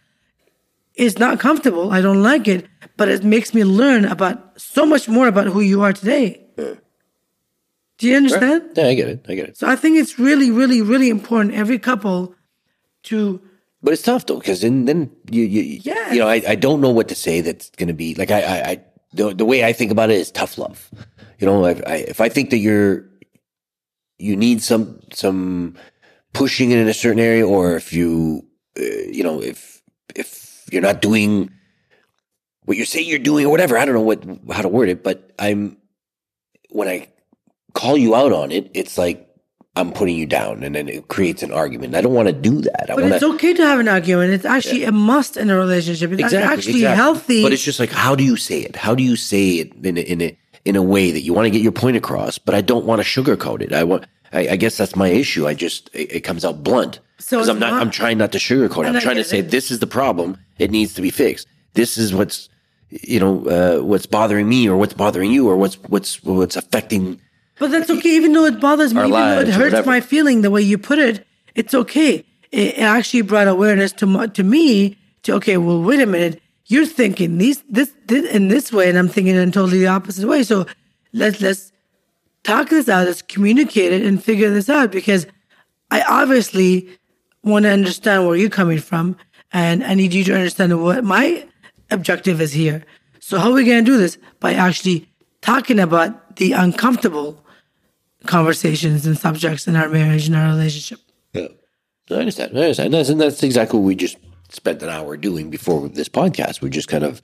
It's 0.95 1.19
not 1.19 1.39
comfortable. 1.39 1.91
I 1.91 2.01
don't 2.01 2.23
like 2.23 2.47
it, 2.47 2.67
but 2.97 3.07
it 3.09 3.23
makes 3.23 3.53
me 3.53 3.63
learn 3.63 4.05
about 4.05 4.59
so 4.59 4.87
much 4.87 5.07
more 5.07 5.27
about 5.27 5.47
who 5.47 5.61
you 5.61 5.83
are 5.83 5.93
today. 5.93 6.43
Do 8.01 8.07
you 8.09 8.17
understand? 8.17 8.61
yeah 8.75 8.87
i 8.87 8.93
get 8.97 9.07
it 9.07 9.25
i 9.29 9.35
get 9.35 9.47
it 9.49 9.57
So 9.57 9.67
I 9.69 9.75
think 9.75 9.97
it's 10.01 10.17
really, 10.17 10.49
really, 10.51 10.81
really 10.81 11.09
important 11.09 11.53
every 11.55 11.79
couple 11.79 12.33
to 13.09 13.39
But 13.83 13.93
it's 13.93 14.01
tough 14.03 14.25
though, 14.25 14.39
because 14.41 14.61
then 14.61 14.85
then 14.85 15.09
you 15.29 15.43
you 15.43 15.79
Yes. 15.83 16.13
you 16.13 16.19
know 16.21 16.27
I, 16.27 16.41
I 16.53 16.55
don't 16.55 16.81
know 16.81 16.93
what 16.97 17.07
to 17.09 17.15
say 17.15 17.41
that's 17.41 17.69
going 17.79 17.87
to 17.93 17.97
be 18.03 18.13
like 18.21 18.31
I 18.31 18.41
I, 18.41 18.57
I 18.71 18.73
the, 19.13 19.33
the 19.35 19.45
way 19.45 19.63
I 19.69 19.73
think 19.73 19.91
about 19.91 20.09
it 20.09 20.17
is 20.23 20.31
tough 20.31 20.57
love. 20.57 20.89
You 21.39 21.45
know, 21.47 21.65
if 21.65 21.81
I, 21.85 21.95
if 22.07 22.19
I 22.21 22.29
think 22.29 22.49
that 22.51 22.61
you're 22.63 23.09
you 24.17 24.35
need 24.37 24.61
some 24.61 24.99
some 25.11 25.75
pushing 26.33 26.71
in 26.71 26.87
a 26.87 26.93
certain 26.93 27.19
area, 27.19 27.45
or 27.45 27.75
if 27.75 27.91
you 27.91 28.45
uh, 28.79 29.05
you 29.17 29.23
know 29.23 29.41
if 29.41 29.81
if 30.15 30.63
you're 30.71 30.81
not 30.89 31.01
doing 31.01 31.49
what 32.63 32.77
you 32.77 32.85
say 32.85 33.01
you're 33.01 33.19
doing 33.19 33.45
or 33.45 33.51
whatever, 33.51 33.75
I 33.77 33.83
don't 33.85 33.95
know 33.95 34.07
what 34.11 34.23
how 34.55 34.61
to 34.61 34.69
word 34.69 34.87
it, 34.89 35.03
but 35.03 35.33
I'm 35.39 35.77
when 36.69 36.87
I 36.87 37.09
call 37.73 37.97
you 37.97 38.15
out 38.15 38.31
on 38.33 38.51
it, 38.51 38.69
it's 38.73 38.97
like 38.97 39.27
I'm 39.75 39.91
putting 39.93 40.17
you 40.17 40.25
down, 40.25 40.63
and 40.63 40.75
then 40.75 40.89
it 40.89 41.07
creates 41.07 41.43
an 41.43 41.51
argument. 41.53 41.95
I 41.95 42.01
don't 42.01 42.13
want 42.13 42.27
to 42.27 42.33
do 42.33 42.61
that. 42.61 42.91
I 42.91 42.95
But 42.95 43.03
want 43.03 43.13
it's 43.15 43.23
okay 43.23 43.53
to 43.53 43.65
have 43.65 43.79
an 43.79 43.87
argument. 43.87 44.33
It's 44.33 44.43
actually 44.45 44.83
a 44.83 44.91
must 44.91 45.37
in 45.37 45.49
a 45.49 45.55
relationship. 45.55 46.11
It's 46.11 46.21
exactly, 46.21 46.53
actually 46.57 46.73
exactly. 46.75 46.95
healthy. 46.95 47.43
But 47.43 47.53
it's 47.53 47.63
just 47.63 47.79
like, 47.79 47.91
how 47.91 48.13
do 48.15 48.23
you 48.23 48.35
say 48.35 48.59
it? 48.59 48.75
How 48.75 48.95
do 48.95 49.03
you 49.03 49.15
say 49.15 49.51
it 49.59 49.73
in 49.85 49.97
a, 49.97 50.01
in 50.01 50.21
a 50.21 50.37
in 50.65 50.75
a 50.75 50.81
way 50.83 51.11
that 51.11 51.21
you 51.21 51.33
want 51.33 51.45
to 51.45 51.49
get 51.49 51.61
your 51.61 51.71
point 51.71 51.95
across? 51.95 52.37
But 52.37 52.53
I 52.53 52.61
don't 52.61 52.85
want 52.85 53.01
to 53.01 53.07
sugarcoat 53.07 53.61
it. 53.61 53.71
I 53.73 53.83
want. 53.83 54.05
I, 54.33 54.49
I 54.49 54.55
guess 54.55 54.77
that's 54.77 54.95
my 54.95 55.07
issue. 55.07 55.47
I 55.47 55.53
just 55.53 55.89
it, 55.93 56.11
it 56.17 56.19
comes 56.21 56.43
out 56.45 56.63
blunt 56.63 56.99
So 57.19 57.37
because 57.37 57.49
I'm 57.49 57.59
not. 57.59 57.71
not- 57.71 57.81
I'm 57.81 57.91
trying 57.91 58.17
not 58.17 58.31
to 58.33 58.37
sugarcoat. 58.39 58.85
I'm 58.85 58.99
trying 59.01 59.17
to 59.17 59.23
say 59.23 59.39
it. 59.39 59.51
this 59.51 59.71
is 59.71 59.79
the 59.79 59.87
problem. 59.87 60.37
It 60.59 60.69
needs 60.71 60.93
to 60.95 61.01
be 61.01 61.09
fixed. 61.11 61.47
This 61.75 61.97
is 61.97 62.13
what's 62.13 62.49
you 62.89 63.21
know 63.21 63.45
uh, 63.45 63.83
what's 63.85 64.05
bothering 64.05 64.49
me, 64.49 64.67
or 64.67 64.75
what's 64.75 64.93
bothering 64.93 65.31
you, 65.31 65.47
or 65.47 65.55
what's 65.55 65.75
what's 65.83 66.21
what's 66.23 66.57
affecting. 66.57 67.21
But 67.61 67.69
that's 67.69 67.91
okay, 67.91 68.15
even 68.15 68.33
though 68.33 68.45
it 68.45 68.59
bothers 68.59 68.91
me, 68.91 69.01
even 69.01 69.11
though 69.11 69.39
it 69.41 69.49
hurts 69.49 69.85
my 69.85 70.01
feeling 70.01 70.41
the 70.41 70.49
way 70.49 70.63
you 70.63 70.79
put 70.79 70.97
it. 70.97 71.27
It's 71.53 71.75
okay. 71.75 72.25
It, 72.51 72.79
actually 72.79 73.21
brought 73.21 73.47
awareness 73.47 73.91
to 73.93 74.07
my, 74.07 74.25
to 74.25 74.43
me 74.43 74.97
to 75.21 75.33
okay. 75.35 75.57
Well, 75.57 75.79
wait 75.83 75.99
a 76.01 76.07
minute. 76.07 76.41
You're 76.65 76.87
thinking 76.87 77.37
these 77.37 77.61
this, 77.69 77.93
this 78.07 78.27
in 78.31 78.47
this 78.47 78.73
way, 78.73 78.89
and 78.89 78.97
I'm 78.97 79.07
thinking 79.07 79.35
in 79.35 79.51
totally 79.51 79.77
the 79.77 79.89
opposite 79.89 80.27
way. 80.27 80.41
So 80.41 80.65
let's 81.13 81.39
let's 81.39 81.71
talk 82.43 82.69
this 82.69 82.89
out. 82.89 83.05
Let's 83.05 83.21
communicate 83.21 83.93
it 83.93 84.07
and 84.07 84.23
figure 84.23 84.49
this 84.49 84.67
out 84.67 84.91
because 84.91 85.27
I 85.91 86.01
obviously 86.01 86.89
want 87.43 87.65
to 87.65 87.69
understand 87.69 88.25
where 88.25 88.37
you're 88.37 88.49
coming 88.49 88.79
from, 88.79 89.17
and 89.53 89.83
I 89.83 89.93
need 89.93 90.15
you 90.15 90.23
to 90.23 90.33
understand 90.33 90.81
what 90.81 91.03
my 91.03 91.47
objective 91.91 92.41
is 92.41 92.53
here. 92.53 92.83
So 93.19 93.37
how 93.37 93.51
are 93.51 93.53
we 93.53 93.65
going 93.65 93.85
to 93.85 93.91
do 93.91 93.99
this? 93.99 94.17
By 94.39 94.55
actually 94.55 95.07
talking 95.41 95.79
about 95.79 96.37
the 96.37 96.53
uncomfortable 96.53 97.40
conversations 98.25 99.05
and 99.05 99.17
subjects 99.17 99.67
in 99.67 99.75
our 99.75 99.89
marriage 99.89 100.27
and 100.27 100.35
our 100.35 100.49
relationship. 100.49 100.99
Yeah. 101.33 101.47
I 102.09 102.15
understand. 102.15 102.57
I 102.57 102.61
understand. 102.61 102.93
That's, 102.93 103.09
and 103.09 103.21
that's 103.21 103.43
exactly 103.43 103.79
what 103.79 103.85
we 103.85 103.95
just 103.95 104.17
spent 104.49 104.83
an 104.83 104.89
hour 104.89 105.15
doing 105.15 105.49
before 105.49 105.87
this 105.87 106.09
podcast. 106.09 106.61
We're 106.61 106.69
just 106.69 106.89
kind 106.89 107.03
of 107.03 107.21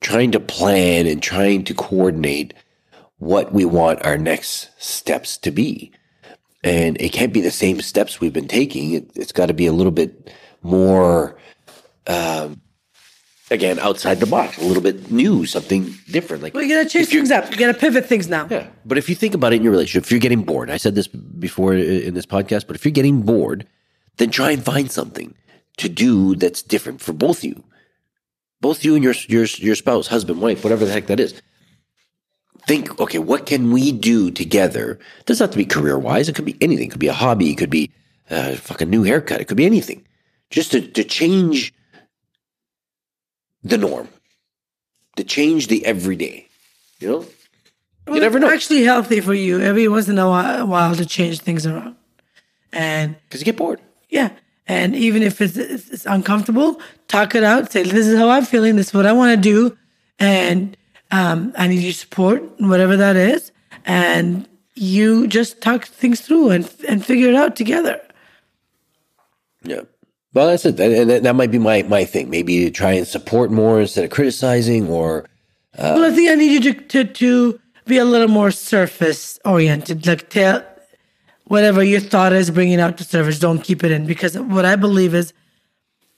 trying 0.00 0.30
to 0.32 0.40
plan 0.40 1.06
and 1.06 1.22
trying 1.22 1.64
to 1.64 1.74
coordinate 1.74 2.54
what 3.18 3.52
we 3.52 3.64
want 3.64 4.04
our 4.04 4.18
next 4.18 4.70
steps 4.78 5.38
to 5.38 5.50
be. 5.50 5.92
And 6.64 7.00
it 7.00 7.12
can't 7.12 7.32
be 7.32 7.40
the 7.40 7.50
same 7.50 7.80
steps 7.80 8.20
we've 8.20 8.32
been 8.32 8.48
taking. 8.48 8.92
It, 8.92 9.10
it's 9.14 9.32
got 9.32 9.46
to 9.46 9.54
be 9.54 9.66
a 9.66 9.72
little 9.72 9.92
bit 9.92 10.32
more, 10.62 11.36
um, 12.06 12.60
again, 13.52 13.78
outside 13.78 14.18
the 14.20 14.26
box, 14.26 14.58
a 14.58 14.64
little 14.64 14.82
bit 14.82 15.10
new, 15.10 15.46
something 15.46 15.94
different. 16.10 16.42
Like 16.42 16.54
We 16.54 16.68
got 16.68 16.82
to 16.82 16.88
change 16.88 17.08
things 17.08 17.30
up. 17.30 17.50
We 17.50 17.56
got 17.56 17.68
to 17.72 17.74
pivot 17.78 18.06
things 18.06 18.28
now. 18.28 18.46
yeah. 18.50 18.68
But 18.84 18.98
if 18.98 19.08
you 19.08 19.14
think 19.14 19.34
about 19.34 19.52
it 19.52 19.56
in 19.56 19.62
your 19.62 19.72
relationship, 19.72 20.04
if 20.04 20.10
you're 20.10 20.20
getting 20.20 20.42
bored, 20.42 20.70
I 20.70 20.76
said 20.78 20.94
this 20.94 21.06
before 21.06 21.74
in 21.74 22.14
this 22.14 22.26
podcast, 22.26 22.66
but 22.66 22.76
if 22.76 22.84
you're 22.84 22.92
getting 22.92 23.22
bored, 23.22 23.66
then 24.16 24.30
try 24.30 24.50
and 24.50 24.64
find 24.64 24.90
something 24.90 25.34
to 25.76 25.88
do 25.88 26.34
that's 26.34 26.62
different 26.62 27.00
for 27.00 27.12
both 27.12 27.44
you. 27.44 27.62
Both 28.60 28.84
you 28.84 28.94
and 28.94 29.02
your 29.02 29.14
your 29.28 29.44
your 29.44 29.74
spouse, 29.74 30.06
husband, 30.06 30.40
wife, 30.40 30.62
whatever 30.64 30.84
the 30.84 30.92
heck 30.92 31.06
that 31.06 31.18
is. 31.20 31.40
Think, 32.68 33.00
okay, 33.00 33.18
what 33.18 33.44
can 33.46 33.72
we 33.72 33.90
do 33.90 34.30
together? 34.30 35.00
It 35.18 35.26
doesn't 35.26 35.42
have 35.44 35.50
to 35.50 35.58
be 35.58 35.64
career 35.64 35.98
wise. 35.98 36.28
It 36.28 36.36
could 36.36 36.44
be 36.44 36.56
anything. 36.60 36.86
It 36.86 36.90
could 36.92 37.00
be 37.00 37.08
a 37.08 37.12
hobby. 37.12 37.50
It 37.50 37.56
could 37.56 37.70
be 37.70 37.90
a 38.30 38.54
fucking 38.56 38.88
new 38.88 39.02
haircut. 39.02 39.40
It 39.40 39.46
could 39.48 39.56
be 39.56 39.66
anything. 39.66 40.06
Just 40.50 40.70
to, 40.72 40.80
to 40.80 41.02
change 41.02 41.74
the 43.62 43.78
norm, 43.78 44.08
to 45.16 45.24
change 45.24 45.68
the 45.68 45.84
everyday. 45.86 46.48
You 47.00 47.08
know? 47.08 47.26
Well, 48.06 48.16
you 48.16 48.20
never 48.20 48.38
know. 48.38 48.50
actually 48.50 48.82
healthy 48.84 49.20
for 49.20 49.34
you 49.34 49.60
every 49.60 49.86
once 49.88 50.08
in 50.08 50.18
a 50.18 50.28
while, 50.28 50.66
while 50.66 50.94
to 50.96 51.06
change 51.06 51.40
things 51.40 51.66
around. 51.66 51.96
And 52.72 53.16
Because 53.28 53.40
you 53.40 53.44
get 53.44 53.56
bored. 53.56 53.80
yeah, 54.08 54.30
And 54.66 54.94
even 54.96 55.22
if 55.22 55.40
it's, 55.40 55.56
it's 55.56 56.06
uncomfortable, 56.06 56.80
talk 57.08 57.34
it 57.34 57.44
out. 57.44 57.70
Say, 57.70 57.82
this 57.84 58.06
is 58.06 58.18
how 58.18 58.28
I'm 58.30 58.44
feeling. 58.44 58.76
This 58.76 58.88
is 58.88 58.94
what 58.94 59.06
I 59.06 59.12
want 59.12 59.34
to 59.36 59.40
do. 59.40 59.76
And 60.18 60.76
um, 61.10 61.52
I 61.56 61.68
need 61.68 61.80
your 61.82 61.92
support, 61.92 62.42
whatever 62.60 62.96
that 62.96 63.16
is. 63.16 63.52
And 63.84 64.48
you 64.74 65.26
just 65.28 65.60
talk 65.60 65.84
things 65.86 66.20
through 66.22 66.50
and, 66.50 66.72
and 66.88 67.04
figure 67.04 67.28
it 67.28 67.34
out 67.34 67.54
together. 67.56 68.00
Yeah. 69.62 69.82
Well, 70.34 70.48
that's 70.48 70.64
it. 70.64 70.80
And 70.80 71.10
that, 71.10 71.22
that 71.24 71.36
might 71.36 71.50
be 71.50 71.58
my, 71.58 71.82
my 71.82 72.04
thing. 72.04 72.30
Maybe 72.30 72.64
to 72.64 72.70
try 72.70 72.92
and 72.92 73.06
support 73.06 73.50
more 73.50 73.80
instead 73.80 74.04
of 74.04 74.10
criticizing 74.10 74.88
or. 74.88 75.26
Uh, 75.76 75.92
well, 75.96 76.04
I 76.04 76.14
think 76.14 76.30
I 76.30 76.34
need 76.34 76.64
you 76.64 76.72
to, 76.72 76.80
to, 76.80 77.04
to 77.04 77.60
be 77.86 77.98
a 77.98 78.04
little 78.04 78.28
more 78.28 78.50
surface 78.50 79.38
oriented. 79.44 80.06
Like, 80.06 80.30
tell 80.30 80.64
whatever 81.44 81.82
your 81.82 82.00
thought 82.00 82.32
is, 82.32 82.50
bring 82.50 82.72
it 82.72 82.80
out 82.80 82.96
to 82.98 83.04
surface. 83.04 83.38
Don't 83.38 83.62
keep 83.62 83.84
it 83.84 83.90
in. 83.90 84.06
Because 84.06 84.38
what 84.38 84.64
I 84.64 84.76
believe 84.76 85.14
is 85.14 85.34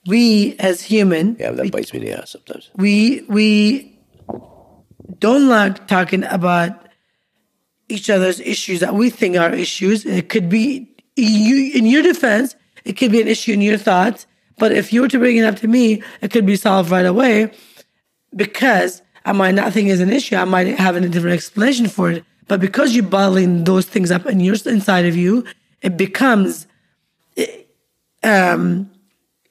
we 0.07 0.55
as 0.59 0.81
human. 0.81 1.35
Yeah, 1.39 1.51
that 1.51 1.63
we, 1.63 1.71
bites 1.71 1.93
me 1.93 1.99
in 1.99 2.05
the 2.05 2.19
ass 2.19 2.31
sometimes. 2.31 2.69
We, 2.75 3.25
we 3.27 3.99
don't 5.19 5.49
like 5.49 5.87
talking 5.87 6.23
about 6.23 6.87
each 7.89 8.09
other's 8.09 8.39
issues 8.39 8.79
that 8.79 8.93
we 8.93 9.09
think 9.09 9.35
are 9.35 9.53
issues. 9.53 10.05
It 10.05 10.29
could 10.29 10.49
be 10.49 10.89
you, 11.15 11.71
in 11.73 11.85
your 11.85 12.01
defense, 12.01 12.55
it 12.85 12.93
could 12.93 13.11
be 13.11 13.21
an 13.21 13.27
issue 13.27 13.51
in 13.51 13.61
your 13.61 13.77
thoughts. 13.77 14.25
But 14.57 14.71
if 14.71 14.93
you 14.93 15.01
were 15.01 15.09
to 15.09 15.19
bring 15.19 15.37
it 15.37 15.43
up 15.43 15.57
to 15.57 15.67
me, 15.67 16.01
it 16.21 16.31
could 16.31 16.45
be 16.45 16.55
solved 16.55 16.89
right 16.89 17.05
away 17.05 17.51
because 18.35 19.01
I 19.25 19.31
might 19.31 19.55
not 19.55 19.73
think 19.73 19.89
it's 19.89 20.01
an 20.01 20.13
issue. 20.13 20.35
I 20.35 20.45
might 20.45 20.67
have 20.79 20.95
a 20.95 21.01
different 21.01 21.33
explanation 21.33 21.87
for 21.87 22.11
it. 22.11 22.23
But 22.47 22.59
because 22.59 22.95
you're 22.95 23.03
bottling 23.03 23.63
those 23.63 23.85
things 23.85 24.11
up 24.11 24.25
in 24.27 24.39
your 24.39 24.55
inside 24.65 25.05
of 25.05 25.15
you, 25.15 25.43
it 25.81 25.97
becomes, 25.97 26.67
um, 28.23 28.89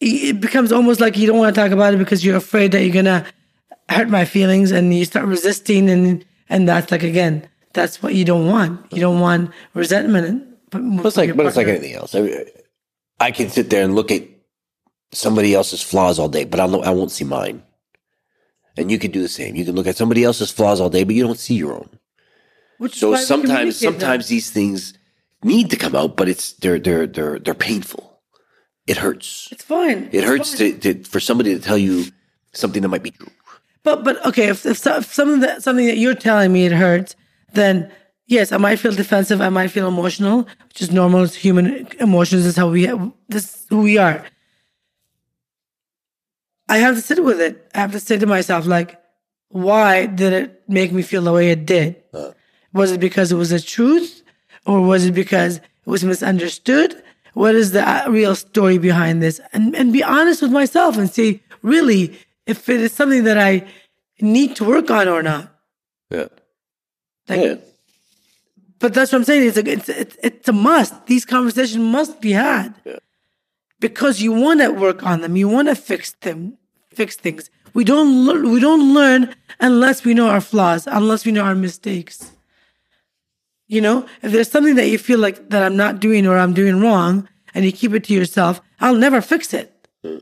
it 0.00 0.40
becomes 0.40 0.70
almost 0.70 1.00
like 1.00 1.16
you 1.16 1.26
don't 1.26 1.38
want 1.38 1.54
to 1.54 1.60
talk 1.60 1.72
about 1.72 1.92
it 1.94 1.98
because 1.98 2.24
you're 2.24 2.36
afraid 2.36 2.72
that 2.72 2.82
you're 2.82 2.94
gonna 2.94 3.26
hurt 3.88 4.08
my 4.08 4.24
feelings, 4.24 4.70
and 4.70 4.94
you 4.94 5.04
start 5.04 5.26
resisting, 5.26 5.90
and 5.90 6.24
and 6.48 6.68
that's 6.68 6.92
like 6.92 7.02
again, 7.02 7.48
that's 7.72 8.02
what 8.02 8.14
you 8.14 8.24
don't 8.24 8.46
want. 8.46 8.80
You 8.92 9.00
don't 9.00 9.20
want 9.20 9.50
resentment. 9.74 10.46
But 10.70 10.82
it's 11.04 11.16
like, 11.16 11.34
but 11.36 11.46
it's 11.46 11.56
like 11.56 11.66
anything 11.66 11.94
else. 11.94 12.14
I, 12.14 12.44
I 13.20 13.30
can 13.30 13.48
sit 13.48 13.70
there 13.70 13.84
and 13.84 13.94
look 13.94 14.10
at 14.10 14.22
somebody 15.12 15.54
else's 15.54 15.82
flaws 15.82 16.18
all 16.18 16.28
day, 16.28 16.44
but 16.44 16.60
I'll, 16.60 16.82
I 16.82 16.90
won't 16.90 17.12
see 17.12 17.24
mine. 17.24 17.62
And 18.76 18.90
you 18.90 18.98
can 18.98 19.12
do 19.12 19.22
the 19.22 19.28
same. 19.28 19.54
You 19.54 19.64
can 19.64 19.76
look 19.76 19.86
at 19.86 19.96
somebody 19.96 20.24
else's 20.24 20.50
flaws 20.50 20.80
all 20.80 20.90
day, 20.90 21.04
but 21.04 21.14
you 21.14 21.22
don't 21.22 21.38
see 21.38 21.54
your 21.54 21.74
own. 21.74 21.98
Which 22.78 22.96
so 22.96 23.14
sometimes, 23.14 23.78
sometimes 23.78 24.26
these 24.28 24.50
things 24.50 24.94
need 25.44 25.70
to 25.70 25.76
come 25.76 25.94
out, 25.94 26.16
but 26.16 26.28
it's 26.28 26.54
they're 26.54 26.80
they're 26.80 27.06
they're 27.06 27.38
they're 27.38 27.54
painful. 27.54 28.20
It 28.86 28.96
hurts. 28.96 29.48
It's 29.52 29.62
fine. 29.62 30.08
It 30.10 30.14
it's 30.14 30.26
hurts 30.26 30.58
fine. 30.58 30.80
To, 30.80 30.94
to 30.94 31.04
for 31.04 31.20
somebody 31.20 31.54
to 31.54 31.60
tell 31.60 31.78
you 31.78 32.06
something 32.52 32.82
that 32.82 32.88
might 32.88 33.04
be 33.04 33.12
true. 33.12 33.30
But 33.84 34.02
but 34.02 34.24
okay, 34.26 34.48
if, 34.48 34.66
if, 34.66 34.84
if 34.84 35.12
something 35.12 35.40
that 35.40 35.62
something 35.62 35.86
that 35.86 35.98
you're 35.98 36.14
telling 36.14 36.52
me 36.52 36.66
it 36.66 36.72
hurts, 36.72 37.14
then 37.52 37.92
yes, 38.26 38.52
I 38.52 38.56
might 38.56 38.78
feel 38.78 38.92
defensive. 38.92 39.40
I 39.40 39.48
might 39.48 39.68
feel 39.68 39.88
emotional, 39.88 40.46
which 40.68 40.82
is 40.82 40.90
normal. 40.90 41.24
It's 41.24 41.34
human 41.34 41.86
emotions. 42.00 42.44
This 42.44 42.52
is 42.52 42.56
how 42.56 42.70
we 42.70 42.86
this 43.28 43.44
is 43.44 43.66
who 43.68 43.82
we 43.82 43.98
are. 43.98 44.24
I 46.68 46.78
have 46.78 46.94
to 46.94 47.00
sit 47.00 47.22
with 47.22 47.40
it. 47.40 47.70
I 47.74 47.80
have 47.80 47.92
to 47.92 48.00
say 48.00 48.18
to 48.18 48.26
myself, 48.26 48.66
like, 48.66 49.00
why 49.48 50.06
did 50.06 50.32
it 50.32 50.62
make 50.68 50.92
me 50.92 51.02
feel 51.02 51.22
the 51.22 51.32
way 51.32 51.50
it 51.50 51.66
did? 51.66 52.02
Uh. 52.12 52.32
Was 52.72 52.90
it 52.90 53.00
because 53.00 53.30
it 53.30 53.36
was 53.36 53.50
the 53.50 53.60
truth, 53.60 54.22
or 54.66 54.80
was 54.80 55.04
it 55.06 55.12
because 55.12 55.58
it 55.58 55.62
was 55.86 56.04
misunderstood? 56.04 57.02
What 57.34 57.54
is 57.54 57.72
the 57.72 57.88
uh, 57.88 58.10
real 58.10 58.34
story 58.34 58.78
behind 58.78 59.22
this? 59.22 59.40
And 59.52 59.74
and 59.76 59.92
be 59.92 60.02
honest 60.02 60.42
with 60.42 60.50
myself 60.50 60.96
and 60.96 61.10
say, 61.10 61.42
really, 61.62 62.18
if 62.46 62.68
it 62.68 62.80
is 62.80 62.92
something 62.92 63.24
that 63.24 63.38
I 63.38 63.66
need 64.20 64.56
to 64.56 64.64
work 64.64 64.90
on 64.90 65.08
or 65.08 65.22
not. 65.22 65.52
Yeah. 66.10 66.28
Like, 67.28 67.40
yeah. 67.40 67.54
But 68.84 68.92
that's 68.92 69.12
what 69.12 69.20
I'm 69.20 69.24
saying. 69.24 69.48
It's 69.48 69.56
a, 69.56 69.66
it's, 69.66 69.88
it's, 69.88 70.16
it's 70.22 70.46
a 70.46 70.52
must. 70.52 71.06
These 71.06 71.24
conversations 71.24 71.82
must 71.82 72.20
be 72.20 72.32
had. 72.32 72.74
Yeah. 72.84 72.98
Because 73.80 74.20
you 74.20 74.30
want 74.30 74.60
to 74.60 74.72
work 74.72 75.02
on 75.02 75.22
them. 75.22 75.36
You 75.36 75.48
want 75.48 75.68
to 75.68 75.74
fix 75.74 76.12
them, 76.20 76.58
fix 76.92 77.16
things. 77.16 77.48
We 77.72 77.84
don't 77.84 78.26
learn, 78.26 78.50
we 78.50 78.60
don't 78.60 78.92
learn 78.92 79.34
unless 79.58 80.04
we 80.04 80.12
know 80.12 80.28
our 80.28 80.42
flaws, 80.42 80.86
unless 80.86 81.24
we 81.24 81.32
know 81.32 81.44
our 81.44 81.54
mistakes. 81.54 82.32
You 83.68 83.80
know, 83.80 84.06
if 84.20 84.32
there's 84.32 84.50
something 84.50 84.74
that 84.74 84.88
you 84.88 84.98
feel 84.98 85.18
like 85.18 85.48
that 85.48 85.62
I'm 85.62 85.78
not 85.78 85.98
doing 85.98 86.26
or 86.26 86.36
I'm 86.36 86.52
doing 86.52 86.82
wrong 86.82 87.26
and 87.54 87.64
you 87.64 87.72
keep 87.72 87.94
it 87.94 88.04
to 88.04 88.12
yourself, 88.12 88.60
I'll 88.80 88.96
never 88.96 89.22
fix 89.22 89.54
it. 89.54 89.88
Mm. 90.04 90.20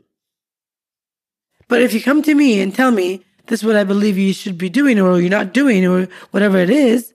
But 1.67 1.81
if 1.81 1.93
you 1.93 2.01
come 2.01 2.21
to 2.21 2.33
me 2.33 2.61
and 2.61 2.73
tell 2.73 2.91
me 2.91 3.25
this 3.47 3.59
is 3.59 3.65
what 3.65 3.75
I 3.75 3.83
believe 3.83 4.17
you 4.17 4.31
should 4.31 4.57
be 4.57 4.69
doing 4.69 5.01
or 5.01 5.19
you're 5.19 5.29
not 5.29 5.53
doing 5.53 5.85
or 5.85 6.07
whatever 6.31 6.57
it 6.59 6.69
is, 6.69 7.12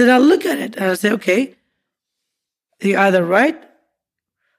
then 0.00 0.10
I'll 0.10 0.20
look 0.20 0.46
at 0.46 0.58
it 0.58 0.76
and 0.76 0.86
I'll 0.86 0.96
say, 0.96 1.12
okay, 1.12 1.54
you're 2.80 2.98
either 2.98 3.24
right, 3.24 3.60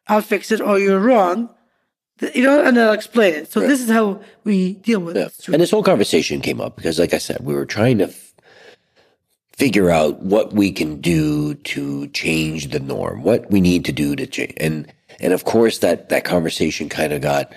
I'll 0.07 0.21
fix 0.21 0.51
it, 0.51 0.61
or 0.61 0.79
you're 0.79 0.99
wrong. 0.99 1.49
You 2.35 2.43
know, 2.43 2.63
and 2.63 2.77
I'll 2.77 2.93
explain 2.93 3.33
it. 3.33 3.51
So 3.51 3.61
right. 3.61 3.67
this 3.67 3.81
is 3.81 3.89
how 3.89 4.21
we 4.43 4.73
deal 4.73 4.99
with 4.99 5.15
yeah. 5.15 5.25
it. 5.25 5.47
And 5.47 5.59
this 5.59 5.71
whole 5.71 5.81
conversation 5.81 6.39
came 6.39 6.61
up 6.61 6.75
because, 6.75 6.99
like 6.99 7.15
I 7.15 7.17
said, 7.17 7.39
we 7.41 7.55
were 7.55 7.65
trying 7.65 7.97
to 7.97 8.09
f- 8.09 8.33
figure 9.53 9.89
out 9.89 10.19
what 10.21 10.53
we 10.53 10.71
can 10.71 11.01
do 11.01 11.55
to 11.55 12.07
change 12.09 12.69
the 12.69 12.79
norm, 12.79 13.23
what 13.23 13.49
we 13.49 13.59
need 13.59 13.85
to 13.85 13.91
do 13.91 14.15
to 14.15 14.27
change. 14.27 14.53
And 14.57 14.93
and 15.19 15.33
of 15.33 15.45
course, 15.45 15.79
that 15.79 16.09
that 16.09 16.23
conversation 16.23 16.89
kind 16.89 17.11
of 17.11 17.21
got, 17.21 17.51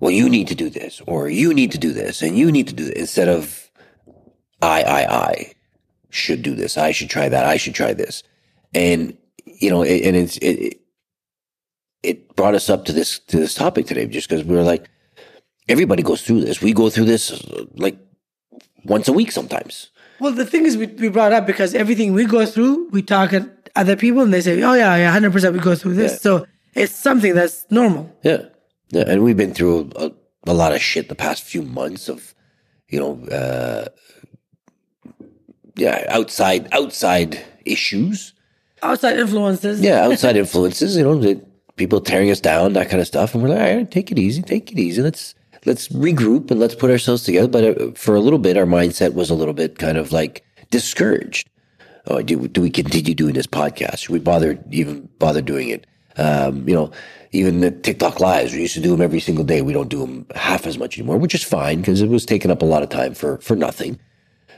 well, 0.00 0.10
you 0.10 0.28
need 0.28 0.48
to 0.48 0.56
do 0.56 0.70
this, 0.70 1.00
or 1.06 1.28
you 1.28 1.54
need 1.54 1.70
to 1.70 1.78
do 1.78 1.92
this, 1.92 2.20
and 2.20 2.36
you 2.36 2.50
need 2.50 2.66
to 2.68 2.74
do 2.74 2.86
it 2.88 2.96
instead 2.96 3.28
of 3.28 3.70
I, 4.60 4.82
I, 4.82 5.14
I 5.14 5.52
should 6.10 6.42
do 6.42 6.54
this. 6.54 6.76
I 6.76 6.92
should 6.92 7.10
try 7.10 7.28
that. 7.28 7.46
I 7.46 7.56
should 7.56 7.74
try 7.74 7.92
this. 7.92 8.22
And, 8.74 9.16
you 9.44 9.70
know, 9.70 9.82
and 9.82 10.16
it's, 10.16 10.36
it, 10.38 10.80
it 12.02 12.36
brought 12.36 12.54
us 12.54 12.70
up 12.70 12.84
to 12.86 12.92
this, 12.92 13.18
to 13.18 13.38
this 13.38 13.54
topic 13.54 13.86
today 13.86 14.06
just 14.06 14.28
because 14.28 14.44
we 14.44 14.54
were 14.54 14.62
like, 14.62 14.88
everybody 15.68 16.02
goes 16.02 16.22
through 16.22 16.40
this. 16.40 16.60
We 16.60 16.72
go 16.72 16.90
through 16.90 17.06
this 17.06 17.44
like 17.74 17.98
once 18.84 19.08
a 19.08 19.12
week 19.12 19.32
sometimes. 19.32 19.90
Well, 20.20 20.32
the 20.32 20.44
thing 20.44 20.66
is, 20.66 20.76
we, 20.76 20.86
we 20.86 21.08
brought 21.08 21.32
up 21.32 21.46
because 21.46 21.74
everything 21.74 22.12
we 22.12 22.24
go 22.24 22.44
through, 22.44 22.88
we 22.90 23.02
talk 23.02 23.32
at 23.32 23.70
other 23.76 23.96
people 23.96 24.22
and 24.22 24.32
they 24.32 24.40
say, 24.40 24.62
oh, 24.62 24.74
yeah, 24.74 24.96
yeah, 24.96 25.16
100% 25.16 25.52
we 25.52 25.60
go 25.60 25.76
through 25.76 25.94
this. 25.94 26.12
Yeah. 26.12 26.18
So 26.18 26.46
it's 26.74 26.94
something 26.94 27.34
that's 27.34 27.66
normal. 27.70 28.12
Yeah. 28.22 28.46
Yeah. 28.90 29.04
And 29.06 29.22
we've 29.22 29.36
been 29.36 29.54
through 29.54 29.92
a, 29.96 30.10
a 30.46 30.54
lot 30.54 30.72
of 30.72 30.80
shit 30.80 31.08
the 31.08 31.14
past 31.14 31.44
few 31.44 31.62
months 31.62 32.08
of, 32.08 32.34
you 32.88 32.98
know, 32.98 33.24
uh, 33.28 33.88
yeah, 35.78 36.04
outside 36.08 36.68
outside 36.72 37.44
issues, 37.64 38.34
outside 38.82 39.18
influences. 39.18 39.80
Yeah, 39.80 40.04
outside 40.04 40.36
influences. 40.44 40.96
You 40.96 41.04
know, 41.04 41.40
people 41.76 42.00
tearing 42.00 42.30
us 42.30 42.40
down, 42.40 42.74
that 42.74 42.90
kind 42.90 43.00
of 43.00 43.06
stuff, 43.06 43.34
and 43.34 43.42
we're 43.42 43.50
like, 43.50 43.60
all 43.60 43.76
right, 43.76 43.90
take 43.90 44.10
it 44.10 44.18
easy, 44.18 44.42
take 44.42 44.72
it 44.72 44.78
easy. 44.78 45.00
Let's 45.02 45.34
let's 45.64 45.88
regroup 45.88 46.50
and 46.50 46.60
let's 46.60 46.74
put 46.74 46.90
ourselves 46.90 47.22
together. 47.22 47.48
But 47.48 47.80
uh, 47.80 47.92
for 47.92 48.14
a 48.14 48.20
little 48.20 48.38
bit, 48.38 48.56
our 48.56 48.66
mindset 48.66 49.14
was 49.14 49.30
a 49.30 49.34
little 49.34 49.54
bit 49.54 49.78
kind 49.78 49.96
of 49.96 50.12
like 50.12 50.44
discouraged. 50.70 51.48
Oh, 52.06 52.20
do 52.22 52.48
do 52.48 52.60
we 52.60 52.70
continue 52.70 53.14
doing 53.14 53.34
this 53.34 53.46
podcast? 53.46 53.98
Should 53.98 54.10
we 54.10 54.18
bother 54.18 54.58
even 54.70 55.08
bother 55.18 55.42
doing 55.42 55.68
it? 55.68 55.86
Um, 56.16 56.68
you 56.68 56.74
know, 56.74 56.90
even 57.30 57.60
the 57.60 57.70
TikTok 57.70 58.18
lives, 58.18 58.52
we 58.52 58.62
used 58.62 58.74
to 58.74 58.80
do 58.80 58.90
them 58.90 59.00
every 59.00 59.20
single 59.20 59.44
day. 59.44 59.62
We 59.62 59.72
don't 59.72 59.88
do 59.88 60.00
them 60.00 60.26
half 60.34 60.66
as 60.66 60.76
much 60.78 60.98
anymore, 60.98 61.18
which 61.18 61.34
is 61.34 61.44
fine 61.44 61.78
because 61.78 62.02
it 62.02 62.08
was 62.08 62.26
taking 62.26 62.50
up 62.50 62.62
a 62.62 62.64
lot 62.64 62.82
of 62.82 62.88
time 62.88 63.14
for 63.14 63.38
for 63.38 63.54
nothing. 63.54 63.98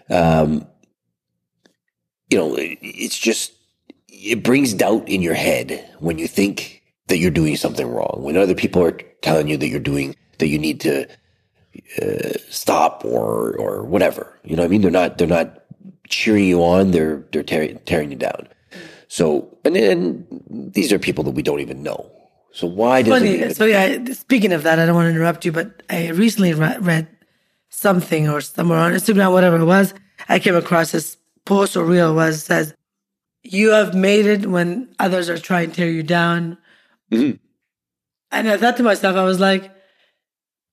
Um, 0.08 0.66
you 2.30 2.38
know, 2.38 2.56
it's 2.56 3.18
just, 3.18 3.52
it 4.08 4.42
brings 4.42 4.72
doubt 4.74 5.08
in 5.08 5.22
your 5.22 5.34
head 5.34 5.88
when 5.98 6.18
you 6.18 6.26
think 6.28 6.82
that 7.08 7.18
you're 7.18 7.30
doing 7.30 7.56
something 7.56 7.86
wrong, 7.86 8.20
when 8.22 8.36
other 8.36 8.54
people 8.54 8.82
are 8.82 8.92
telling 9.22 9.48
you 9.48 9.56
that 9.56 9.68
you're 9.68 9.80
doing, 9.80 10.14
that 10.38 10.48
you 10.48 10.58
need 10.58 10.80
to 10.80 11.08
uh, 12.00 12.38
stop 12.48 13.04
or, 13.04 13.56
or 13.56 13.84
whatever. 13.84 14.38
You 14.44 14.56
know 14.56 14.62
what 14.62 14.68
I 14.68 14.70
mean? 14.70 14.82
They're 14.82 14.90
not, 14.90 15.18
they're 15.18 15.26
not 15.26 15.64
cheering 16.08 16.44
you 16.44 16.62
on. 16.62 16.92
They're, 16.92 17.24
they're 17.32 17.42
tearing, 17.42 17.78
tearing 17.84 18.10
you 18.10 18.16
down. 18.16 18.48
So, 19.08 19.58
and 19.64 19.74
then 19.74 20.24
these 20.48 20.92
are 20.92 20.98
people 20.98 21.24
that 21.24 21.32
we 21.32 21.42
don't 21.42 21.60
even 21.60 21.82
know. 21.82 22.10
So 22.52 22.66
why 22.66 23.02
does 23.02 23.12
funny? 23.12 23.30
It 23.30 23.56
so 23.56 23.64
yeah, 23.64 24.04
speaking 24.12 24.52
of 24.52 24.62
that, 24.64 24.78
I 24.78 24.86
don't 24.86 24.94
want 24.94 25.06
to 25.06 25.10
interrupt 25.10 25.44
you, 25.44 25.52
but 25.52 25.82
I 25.88 26.10
recently 26.10 26.52
read 26.54 27.08
something 27.70 28.28
or 28.28 28.40
somewhere 28.40 28.78
on 28.78 28.92
Instagram, 28.92 29.32
whatever 29.32 29.56
it 29.56 29.64
was. 29.64 29.94
I 30.28 30.38
came 30.38 30.56
across 30.56 30.92
this 30.92 31.16
post 31.44 31.76
or 31.76 31.84
reel 31.84 32.14
was 32.14 32.44
says, 32.44 32.74
"You 33.42 33.70
have 33.70 33.94
made 33.94 34.26
it 34.26 34.46
when 34.46 34.94
others 34.98 35.28
are 35.28 35.38
trying 35.38 35.70
to 35.70 35.76
tear 35.76 35.90
you 35.90 36.02
down." 36.02 36.58
Mm-hmm. 37.10 37.36
And 38.32 38.48
I 38.48 38.56
thought 38.56 38.76
to 38.76 38.82
myself, 38.82 39.16
I 39.16 39.24
was 39.24 39.40
like, 39.40 39.70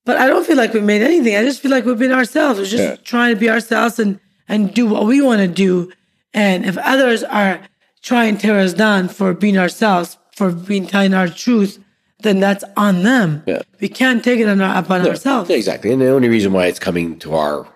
"But 0.04 0.16
I 0.16 0.26
don't 0.26 0.46
feel 0.46 0.56
like 0.56 0.74
we 0.74 0.80
made 0.80 1.02
anything. 1.02 1.36
I 1.36 1.42
just 1.42 1.60
feel 1.60 1.70
like 1.70 1.84
we've 1.84 1.98
been 1.98 2.12
ourselves. 2.12 2.58
We're 2.58 2.66
just 2.66 2.82
yeah. 2.82 2.96
trying 2.96 3.34
to 3.34 3.40
be 3.40 3.50
ourselves 3.50 3.98
and 3.98 4.20
and 4.48 4.72
do 4.72 4.86
what 4.86 5.06
we 5.06 5.20
want 5.20 5.40
to 5.40 5.48
do. 5.48 5.92
And 6.34 6.64
if 6.64 6.78
others 6.78 7.22
are 7.24 7.60
trying 8.02 8.36
to 8.36 8.42
tear 8.42 8.58
us 8.58 8.72
down 8.72 9.08
for 9.08 9.34
being 9.34 9.58
ourselves, 9.58 10.16
for 10.32 10.52
being 10.52 10.86
telling 10.86 11.14
our 11.14 11.28
truth, 11.28 11.82
then 12.20 12.40
that's 12.40 12.64
on 12.76 13.02
them. 13.02 13.42
Yeah. 13.46 13.62
We 13.80 13.88
can't 13.88 14.24
take 14.24 14.40
it 14.40 14.48
on 14.48 14.60
our, 14.60 14.78
upon 14.78 15.06
ourselves. 15.06 15.50
Exactly. 15.50 15.92
And 15.92 16.00
the 16.00 16.10
only 16.10 16.28
reason 16.28 16.52
why 16.52 16.66
it's 16.66 16.78
coming 16.78 17.18
to 17.20 17.34
our 17.34 17.68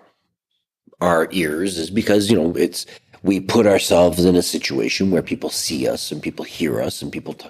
our 1.01 1.27
ears 1.31 1.77
is 1.77 1.89
because 1.89 2.29
you 2.29 2.37
know 2.37 2.55
it's 2.55 2.85
we 3.23 3.39
put 3.39 3.65
ourselves 3.65 4.25
in 4.25 4.35
a 4.35 4.41
situation 4.41 5.09
where 5.09 5.21
people 5.21 5.49
see 5.49 5.87
us 5.87 6.11
and 6.11 6.21
people 6.21 6.43
hear 6.45 6.81
us 6.81 7.01
and 7.01 7.11
people, 7.11 7.33
t- 7.33 7.49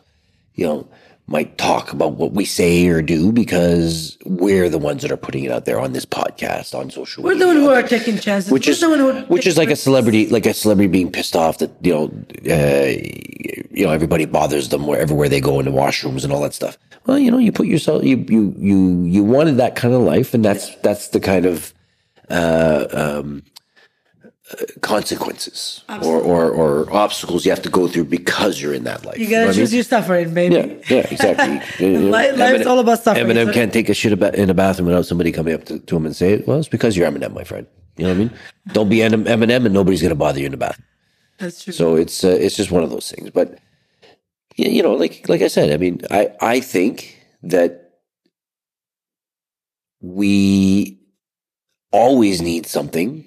you 0.54 0.66
know, 0.66 0.88
might 1.26 1.58
talk 1.58 1.92
about 1.94 2.14
what 2.14 2.34
we 2.34 2.46
say 2.46 2.86
or 2.88 3.02
do 3.02 3.32
because 3.32 4.18
we're 4.26 4.70
the 4.70 4.78
ones 4.78 5.02
that 5.02 5.12
are 5.12 5.18
putting 5.18 5.46
it 5.46 5.52
out 5.52 5.66
there 5.66 5.80
on 5.80 5.94
this 5.94 6.06
podcast 6.06 6.78
on 6.78 6.92
social 6.92 7.24
media. 7.24 7.34
We're 7.34 7.40
the 7.40 7.48
one 7.48 7.56
who 7.56 7.70
are 7.70 7.82
taking 7.82 8.20
chances. 8.20 8.52
which 8.52 8.68
We're 8.68 8.74
is 8.74 8.82
the 8.82 8.90
one 8.90 9.00
who 9.00 9.14
which 9.34 9.48
is 9.48 9.58
like 9.58 9.70
a 9.70 9.76
celebrity, 9.76 10.28
like 10.28 10.46
a 10.46 10.54
celebrity 10.54 10.90
being 10.90 11.12
pissed 11.12 11.36
off 11.36 11.60
that 11.60 11.72
you 11.82 11.94
know, 11.94 12.04
uh, 12.54 12.88
you 13.72 13.86
know, 13.86 13.92
everybody 13.92 14.26
bothers 14.26 14.70
them 14.70 14.86
where 14.86 15.00
everywhere 15.00 15.30
they 15.30 15.40
go 15.40 15.60
in 15.60 15.66
the 15.66 15.72
washrooms 15.72 16.26
and 16.26 16.34
all 16.34 16.42
that 16.42 16.54
stuff. 16.54 16.78
Well, 17.06 17.18
you 17.18 17.32
know, 17.32 17.38
you 17.38 17.54
put 17.54 17.68
yourself, 17.68 18.04
you 18.04 18.18
you 18.28 18.54
you 18.58 19.04
you 19.06 19.24
wanted 19.24 19.56
that 19.58 19.78
kind 19.78 19.94
of 19.94 20.02
life, 20.02 20.34
and 20.34 20.44
that's 20.44 20.76
that's 20.78 21.08
the 21.08 21.22
kind 21.22 21.46
of 21.46 21.74
uh, 22.30 22.86
um, 22.92 23.44
uh, 24.52 24.56
consequences 24.82 25.84
or, 25.90 26.20
or 26.20 26.52
or 26.52 26.94
obstacles 26.94 27.46
you 27.46 27.52
have 27.52 27.62
to 27.62 27.70
go 27.70 27.88
through 27.88 28.04
because 28.06 28.62
you're 28.62 28.74
in 28.74 28.84
that 28.84 29.06
life. 29.06 29.18
You 29.18 29.26
know 29.26 29.32
gotta 29.32 29.46
what 29.48 29.56
I 29.56 29.60
choose 29.60 29.72
mean? 29.72 29.78
your 29.78 29.84
suffering, 29.86 30.34
baby. 30.34 30.56
Yeah, 30.56 30.96
yeah, 30.98 31.08
exactly. 31.10 31.62
You 31.88 31.94
know, 32.00 32.18
Li- 32.18 32.32
life's 32.34 32.66
all 32.66 32.80
about 32.80 33.04
suffering. 33.04 33.28
Eminem 33.28 33.46
So- 33.48 33.54
can't 33.54 33.72
take 33.74 33.90
a 33.90 33.94
shit 33.94 34.12
about, 34.14 34.36
in 34.36 34.50
a 34.50 34.54
bathroom 34.54 34.88
without 34.88 35.06
somebody 35.06 35.32
coming 35.32 35.54
up 35.54 35.66
to, 35.66 35.80
to 35.80 35.96
him 35.96 36.06
and 36.06 36.16
say. 36.16 36.44
Well, 36.46 36.60
it's 36.60 36.68
because 36.68 36.96
you're 36.98 37.10
Eminem, 37.10 37.34
my 37.34 37.44
friend. 37.46 37.66
You 37.98 38.04
know 38.04 38.10
what 38.10 38.16
I 38.16 38.20
mean? 38.20 38.32
Don't 38.74 38.90
be 38.90 39.02
Em- 39.02 39.26
Eminem, 39.26 39.66
and 39.66 39.74
nobody's 39.74 40.02
gonna 40.02 40.16
bother 40.16 40.40
you 40.40 40.46
in 40.48 40.52
the 40.52 40.58
bathroom. 40.58 40.86
That's 41.40 41.64
true. 41.64 41.74
So 41.74 41.96
it's 41.96 42.24
uh, 42.24 42.30
it's 42.40 42.56
just 42.58 42.70
one 42.72 42.84
of 42.84 42.90
those 42.90 43.10
things. 43.12 43.30
But 43.32 43.60
you 44.56 44.84
know, 44.84 44.94
like 44.94 45.28
like 45.30 45.42
I 45.42 45.48
said, 45.48 45.72
I 45.72 45.78
mean, 45.78 46.02
I 46.12 46.32
I 46.42 46.60
think 46.60 47.18
that 47.44 47.92
we 50.02 51.00
always 51.94 52.42
need 52.42 52.66
something 52.66 53.26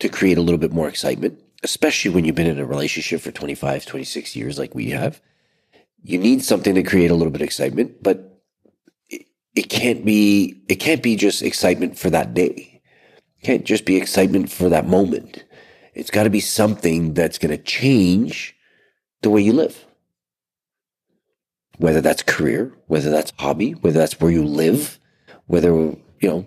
to 0.00 0.08
create 0.10 0.36
a 0.36 0.42
little 0.42 0.58
bit 0.58 0.72
more 0.72 0.88
excitement, 0.88 1.40
especially 1.62 2.10
when 2.10 2.24
you've 2.24 2.34
been 2.34 2.46
in 2.48 2.58
a 2.58 2.66
relationship 2.66 3.22
for 3.22 3.30
25, 3.30 3.86
26 3.86 4.36
years 4.36 4.58
like 4.58 4.74
we 4.74 4.90
have. 4.90 5.22
You 6.02 6.18
need 6.18 6.42
something 6.42 6.74
to 6.74 6.82
create 6.82 7.10
a 7.10 7.14
little 7.14 7.30
bit 7.30 7.40
of 7.40 7.46
excitement, 7.46 8.02
but 8.02 8.42
it, 9.08 9.26
it 9.54 9.70
can't 9.70 10.04
be 10.04 10.62
it 10.68 10.76
can't 10.76 11.02
be 11.02 11.16
just 11.16 11.42
excitement 11.42 11.98
for 11.98 12.10
that 12.10 12.34
day. 12.34 12.82
It 13.38 13.46
can't 13.46 13.64
just 13.64 13.84
be 13.84 13.96
excitement 13.96 14.50
for 14.50 14.68
that 14.68 14.88
moment. 14.88 15.44
It's 15.94 16.10
got 16.10 16.24
to 16.24 16.30
be 16.30 16.40
something 16.40 17.14
that's 17.14 17.38
going 17.38 17.56
to 17.56 17.62
change 17.62 18.56
the 19.22 19.30
way 19.30 19.42
you 19.42 19.52
live. 19.52 19.84
Whether 21.78 22.00
that's 22.00 22.22
career, 22.22 22.74
whether 22.86 23.10
that's 23.10 23.32
hobby, 23.38 23.72
whether 23.72 23.98
that's 23.98 24.20
where 24.20 24.30
you 24.30 24.44
live, 24.44 24.98
whether 25.46 25.70
you 25.70 25.98
know 26.22 26.46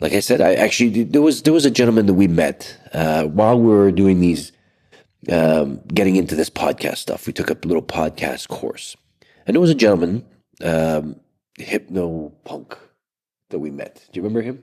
like 0.00 0.12
I 0.12 0.20
said, 0.20 0.40
I 0.40 0.54
actually 0.54 1.04
there 1.04 1.22
was 1.22 1.42
there 1.42 1.52
was 1.52 1.66
a 1.66 1.70
gentleman 1.70 2.06
that 2.06 2.14
we 2.14 2.26
met 2.26 2.76
uh, 2.92 3.24
while 3.24 3.58
we 3.58 3.68
were 3.68 3.92
doing 3.92 4.20
these, 4.20 4.52
um, 5.30 5.80
getting 5.88 6.16
into 6.16 6.34
this 6.34 6.50
podcast 6.50 6.98
stuff. 6.98 7.26
We 7.26 7.32
took 7.32 7.50
a 7.50 7.66
little 7.66 7.82
podcast 7.82 8.48
course, 8.48 8.96
and 9.46 9.54
there 9.54 9.60
was 9.60 9.70
a 9.70 9.74
gentleman, 9.74 10.24
um, 10.62 11.20
hypno 11.58 12.32
punk, 12.44 12.76
that 13.50 13.58
we 13.58 13.70
met. 13.70 14.06
Do 14.12 14.18
you 14.18 14.22
remember 14.22 14.42
him? 14.42 14.62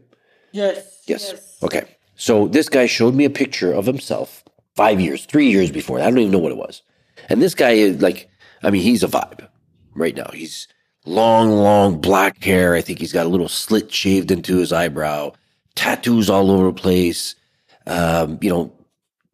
yes. 0.51 1.03
Yes. 1.07 1.57
Okay. 1.61 1.83
So 2.15 2.47
this 2.47 2.67
guy 2.67 2.87
showed 2.87 3.13
me 3.13 3.25
a 3.25 3.29
picture 3.29 3.71
of 3.71 3.85
himself 3.85 4.43
five 4.75 4.99
years, 4.99 5.25
three 5.25 5.49
years 5.51 5.71
before. 5.71 5.99
I 5.99 6.09
don't 6.09 6.17
even 6.17 6.31
know 6.31 6.39
what 6.39 6.51
it 6.51 6.57
was. 6.57 6.81
And 7.29 7.41
this 7.41 7.53
guy 7.53 7.71
is 7.71 8.01
like, 8.01 8.29
I 8.63 8.71
mean, 8.71 8.81
he's 8.81 9.03
a 9.03 9.07
vibe 9.07 9.47
right 9.95 10.15
now. 10.15 10.29
He's 10.33 10.67
long, 11.07 11.49
long 11.51 11.99
black 11.99 12.43
hair. 12.43 12.75
I 12.75 12.81
think 12.81 12.99
he's 12.99 13.13
got 13.13 13.25
a 13.25 13.29
little 13.29 13.49
slit 13.49 13.91
shaved 13.91 14.31
into 14.31 14.57
his 14.57 14.73
eyebrow, 14.73 15.33
tattoos 15.75 16.29
all 16.29 16.51
over 16.51 16.65
the 16.65 16.73
place. 16.73 17.35
Um, 17.85 18.37
you 18.41 18.49
know, 18.49 18.73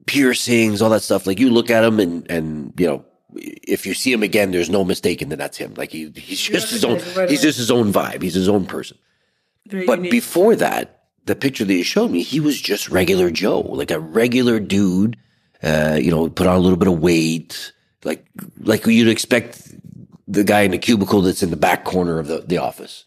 piercings, 0.06 0.82
all 0.82 0.92
that 0.92 1.02
stuff. 1.02 1.26
Like 1.26 1.40
you 1.40 1.50
look 1.50 1.70
at 1.70 1.84
him 1.84 2.00
and, 2.00 2.30
and, 2.30 2.74
you 2.78 2.88
know, 2.88 3.06
if 3.36 3.86
you 3.86 3.94
see 3.96 4.14
him 4.14 4.22
again, 4.22 4.52
there's 4.52 4.70
no 4.70 4.84
mistaking 4.84 5.30
that 5.30 5.38
that's 5.38 5.58
him. 5.58 5.74
Like 5.76 5.92
he, 5.92 6.12
he's 6.16 6.40
just 6.40 6.70
his 6.70 6.86
own, 6.86 7.02
right 7.16 7.30
he's 7.30 7.42
just 7.42 7.58
his 7.58 7.72
own 7.72 7.92
vibe. 7.92 8.22
He's 8.22 8.36
his 8.36 8.48
own 8.48 8.66
person. 8.66 8.98
Very 9.66 9.86
But 9.86 10.00
unique. 10.00 10.12
before 10.12 10.56
that, 10.58 11.06
the 11.26 11.36
picture 11.36 11.66
that 11.66 11.74
you 11.74 11.84
showed 11.84 12.12
me, 12.12 12.22
he 12.22 12.40
was 12.40 12.62
just 12.62 12.90
regular 12.90 13.32
Joe, 13.32 13.62
like 13.62 13.92
a 13.92 14.00
regular 14.00 14.60
dude. 14.60 15.18
Uh, 15.64 15.98
you 16.00 16.12
know, 16.12 16.30
put 16.30 16.46
on 16.46 16.58
a 16.58 16.60
little 16.60 16.78
bit 16.78 16.90
of 16.90 17.00
weight, 17.00 17.72
like 18.04 18.26
like 18.60 18.86
you'd 18.86 19.08
expect 19.08 19.74
the 20.28 20.44
guy 20.44 20.62
in 20.62 20.72
the 20.72 20.78
cubicle 20.78 21.22
that's 21.22 21.44
in 21.44 21.50
the 21.50 21.58
back 21.58 21.84
corner 21.84 22.20
of 22.20 22.28
the, 22.28 22.40
the 22.40 22.58
office. 22.58 23.06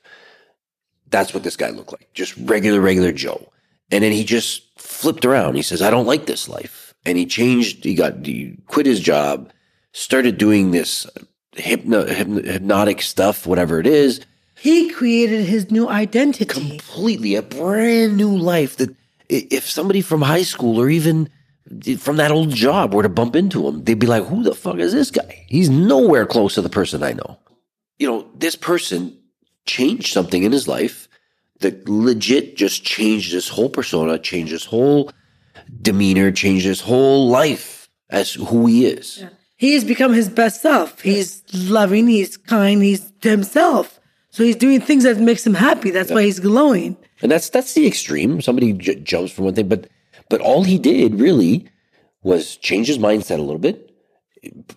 That's 1.09 1.33
what 1.33 1.43
this 1.43 1.57
guy 1.57 1.71
looked 1.71 1.93
like. 1.93 2.13
Just 2.15 2.37
regular, 2.37 2.81
regular 2.81 3.13
Joe. 3.13 3.53
And 3.91 4.03
then 4.03 4.13
he 4.13 4.25
just 4.25 4.79
flipped 4.79 5.25
around. 5.25 5.55
He 5.55 5.63
says, 5.63 5.81
I 5.81 5.91
don't 5.91 6.07
like 6.07 6.27
this 6.27 6.49
life. 6.49 6.95
And 7.05 7.17
he 7.17 7.27
changed, 7.27 7.85
he 7.85 7.95
got, 7.95 8.27
he 8.27 8.59
quit 8.67 8.87
his 8.87 9.01
job, 9.01 9.53
started 9.93 10.39
doing 10.39 10.73
this 10.73 11.07
hypno, 11.53 12.05
hypno, 12.05 12.43
hypnotic 12.43 13.01
stuff, 13.01 13.47
whatever 13.47 13.79
it 13.79 13.87
is 13.87 14.25
he 14.59 14.91
created 14.91 15.45
his 15.45 15.71
new 15.71 15.89
identity. 15.89 16.45
completely 16.45 17.35
a 17.35 17.43
brand 17.43 18.17
new 18.17 18.37
life 18.37 18.77
that 18.79 18.95
if 19.29 19.69
somebody 19.69 20.01
from 20.01 20.23
high 20.23 20.43
school 20.43 20.81
or 20.81 20.89
even 20.89 21.29
from 21.99 22.17
that 22.17 22.31
old 22.31 22.51
job 22.51 22.95
were 22.95 23.03
to 23.03 23.09
bump 23.09 23.35
into 23.35 23.67
him, 23.67 23.85
they'd 23.85 23.99
be 23.99 24.07
like, 24.07 24.25
who 24.25 24.43
the 24.43 24.55
fuck 24.55 24.79
is 24.79 24.93
this 24.93 25.11
guy? 25.11 25.45
He's 25.49 25.69
nowhere 25.69 26.27
close 26.27 26.55
to 26.55 26.63
the 26.63 26.69
person 26.69 27.03
I 27.03 27.13
know. 27.13 27.39
You 27.99 28.09
know, 28.09 28.29
this 28.35 28.57
person 28.57 29.19
changed 29.65 30.13
something 30.13 30.43
in 30.43 30.53
his 30.53 30.69
life 30.69 31.09
that 31.61 31.89
legit 31.89 32.57
just 32.57 32.85
changed 32.85 33.33
his 33.33 33.49
whole 33.49 33.69
persona, 33.69 34.19
changed 34.19 34.53
his 34.53 34.65
whole 34.65 35.11
demeanor, 35.83 36.31
changed 36.31 36.67
his 36.67 36.81
whole 36.81 37.29
life 37.29 37.89
as 38.11 38.35
who 38.35 38.67
he 38.67 38.87
is. 38.87 39.25
He's 39.57 39.85
become 39.85 40.13
his 40.13 40.29
best 40.29 40.61
self. 40.61 41.01
He's 41.01 41.43
loving, 41.53 42.07
he's 42.07 42.37
kind, 42.37 42.83
he's 42.83 43.11
himself. 43.23 43.99
So 44.31 44.45
he's 44.45 44.57
doing 44.57 44.83
things 44.83 45.05
that 45.05 45.17
makes 45.19 45.47
him 45.47 45.55
happy. 45.55 45.91
That's 45.91 46.11
why 46.11 46.23
he's 46.23 46.41
glowing. 46.41 46.97
And 47.23 47.33
that's 47.33 47.49
that's 47.49 47.73
the 47.73 47.87
extreme. 47.87 48.43
Somebody 48.43 48.75
j- 48.75 48.97
jumps 48.97 49.33
from 49.33 49.47
one 49.47 49.55
thing, 49.55 49.69
but 49.69 49.89
but 50.29 50.41
all 50.41 50.65
he 50.65 50.79
did 50.79 51.21
really 51.21 51.69
was 52.23 52.57
change 52.57 52.89
his 52.89 52.99
mindset 52.99 53.39
a 53.39 53.43
little 53.43 53.59
bit. 53.59 53.83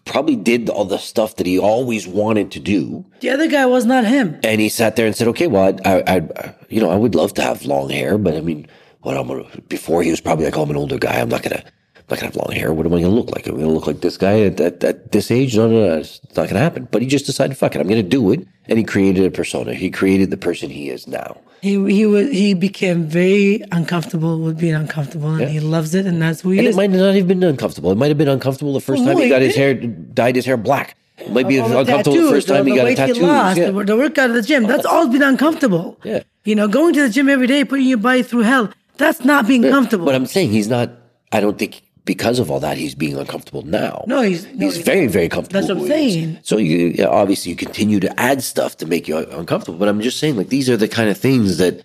Probably 0.05 0.35
did 0.35 0.69
all 0.69 0.85
the 0.85 0.97
stuff 0.97 1.35
that 1.35 1.45
he 1.45 1.59
always 1.59 2.07
wanted 2.07 2.51
to 2.51 2.59
do, 2.59 3.05
The 3.19 3.29
other 3.29 3.47
guy 3.47 3.65
was 3.67 3.85
not 3.85 4.05
him. 4.05 4.39
and 4.43 4.59
he 4.59 4.69
sat 4.69 4.95
there 4.95 5.05
and 5.05 5.15
said, 5.15 5.27
"Okay, 5.27 5.45
well, 5.47 5.65
I'd, 5.65 5.85
I, 5.85 5.97
I, 6.09 6.55
you 6.69 6.81
know, 6.81 6.89
I 6.89 6.95
would 6.95 7.13
love 7.13 7.33
to 7.35 7.41
have 7.43 7.65
long 7.65 7.89
hair, 7.89 8.17
but 8.17 8.35
I 8.35 8.41
mean, 8.41 8.67
what 9.01 9.15
I'm 9.17 9.27
gonna." 9.27 9.45
Before 9.67 10.01
he 10.01 10.09
was 10.09 10.21
probably 10.21 10.45
like, 10.45 10.57
"Oh, 10.57 10.63
I'm 10.63 10.69
an 10.71 10.75
older 10.75 10.97
guy. 10.97 11.19
I'm 11.19 11.29
not 11.29 11.43
gonna, 11.43 11.63
not 12.09 12.19
gonna 12.19 12.31
have 12.31 12.35
long 12.35 12.51
hair. 12.55 12.73
What 12.73 12.85
am 12.85 12.93
I 12.93 13.01
gonna 13.01 13.13
look 13.13 13.31
like? 13.31 13.47
I'm 13.47 13.55
gonna 13.55 13.71
look 13.71 13.87
like 13.87 14.01
this 14.01 14.17
guy 14.17 14.41
at, 14.41 14.59
at, 14.59 14.83
at 14.83 15.11
this 15.11 15.31
age? 15.31 15.55
No, 15.55 15.67
no, 15.69 15.87
no, 15.87 15.97
it's 15.97 16.19
not 16.35 16.47
gonna 16.47 16.59
happen." 16.59 16.87
But 16.91 17.01
he 17.01 17.07
just 17.07 17.25
decided, 17.25 17.57
"Fuck 17.57 17.75
it, 17.75 17.79
I'm 17.81 17.87
gonna 17.87 18.03
do 18.03 18.31
it," 18.31 18.45
and 18.67 18.77
he 18.77 18.83
created 18.83 19.25
a 19.25 19.31
persona. 19.31 19.73
He 19.73 19.89
created 19.89 20.29
the 20.31 20.37
person 20.37 20.69
he 20.69 20.89
is 20.89 21.07
now. 21.07 21.37
He 21.61 21.71
he 21.91 22.05
was 22.05 22.29
he 22.31 22.53
became 22.53 23.05
very 23.05 23.61
uncomfortable 23.71 24.39
with 24.39 24.59
being 24.59 24.75
uncomfortable, 24.75 25.29
and 25.35 25.49
he 25.49 25.59
loves 25.59 25.93
it, 25.93 26.05
and 26.05 26.21
that's 26.21 26.41
he 26.41 26.57
And 26.59 26.67
it 26.67 26.75
might 26.75 26.89
not 26.89 27.15
have 27.15 27.27
been 27.27 27.43
uncomfortable. 27.43 27.91
It 27.91 27.97
might 27.97 28.07
have 28.07 28.17
been 28.17 28.29
uncomfortable 28.29 28.73
the 28.73 28.79
first 28.79 29.01
Oh, 29.03 29.05
time 29.05 29.17
he 29.17 29.29
got 29.29 29.41
his 29.41 29.55
hair 29.55 29.73
dyed 29.73 30.35
his 30.35 30.45
hair 30.45 30.57
black. 30.57 30.95
It 31.17 31.31
might 31.33 31.49
be 31.49 31.57
the 31.57 31.65
uncomfortable 31.65 32.13
the 32.13 32.19
tattoos, 32.19 32.31
first 32.31 32.47
time 32.47 32.63
the, 32.63 32.71
he 32.71 32.77
the 32.77 32.83
got 32.83 32.91
a 32.91 32.95
tattoo. 32.95 33.25
lost, 33.25 33.57
Yeah. 33.57 33.71
the, 33.71 33.83
the 33.83 33.97
workout 33.97 34.29
at 34.29 34.33
the 34.35 34.41
gym. 34.41 34.63
That's 34.67 34.85
all 34.85 35.09
been 35.09 35.21
uncomfortable. 35.21 35.99
Yeah. 36.05 36.23
You 36.45 36.55
know, 36.55 36.69
going 36.69 36.93
to 36.93 37.01
the 37.01 37.09
gym 37.09 37.27
every 37.27 37.45
day, 37.45 37.65
putting 37.65 37.87
your 37.87 37.97
body 37.97 38.23
through 38.23 38.43
hell. 38.43 38.71
That's 38.95 39.25
not 39.25 39.45
being 39.45 39.63
comfortable. 39.63 40.05
But 40.05 40.15
I'm 40.15 40.25
saying 40.25 40.51
he's 40.51 40.69
not. 40.69 40.91
I 41.33 41.41
don't 41.41 41.57
think 41.59 41.81
because 42.05 42.39
of 42.39 42.49
all 42.49 42.59
that 42.61 42.77
he's 42.77 42.95
being 42.95 43.17
uncomfortable 43.17 43.61
now. 43.63 44.03
No, 44.07 44.21
he's- 44.21 44.45
he's 44.45 44.77
very 44.77 45.07
very 45.07 45.29
comfortable. 45.29 45.59
That's 45.61 45.69
what 45.71 45.77
I'm 45.83 45.87
who 45.87 45.93
he 45.93 46.07
is. 46.07 46.13
saying. 46.13 46.39
So 46.43 46.57
you 46.57 46.93
yeah, 46.97 47.07
obviously 47.07 47.51
you 47.51 47.55
continue 47.55 47.99
to 47.99 48.19
add 48.19 48.41
stuff 48.43 48.77
to 48.77 48.85
make 48.85 49.07
you 49.07 49.17
uncomfortable. 49.17 49.77
But 49.77 49.89
I'm 49.89 50.01
just 50.01 50.19
saying 50.19 50.35
like 50.37 50.49
these 50.49 50.69
are 50.69 50.77
the 50.77 50.87
kind 50.87 51.09
of 51.09 51.17
things 51.17 51.57
that 51.57 51.83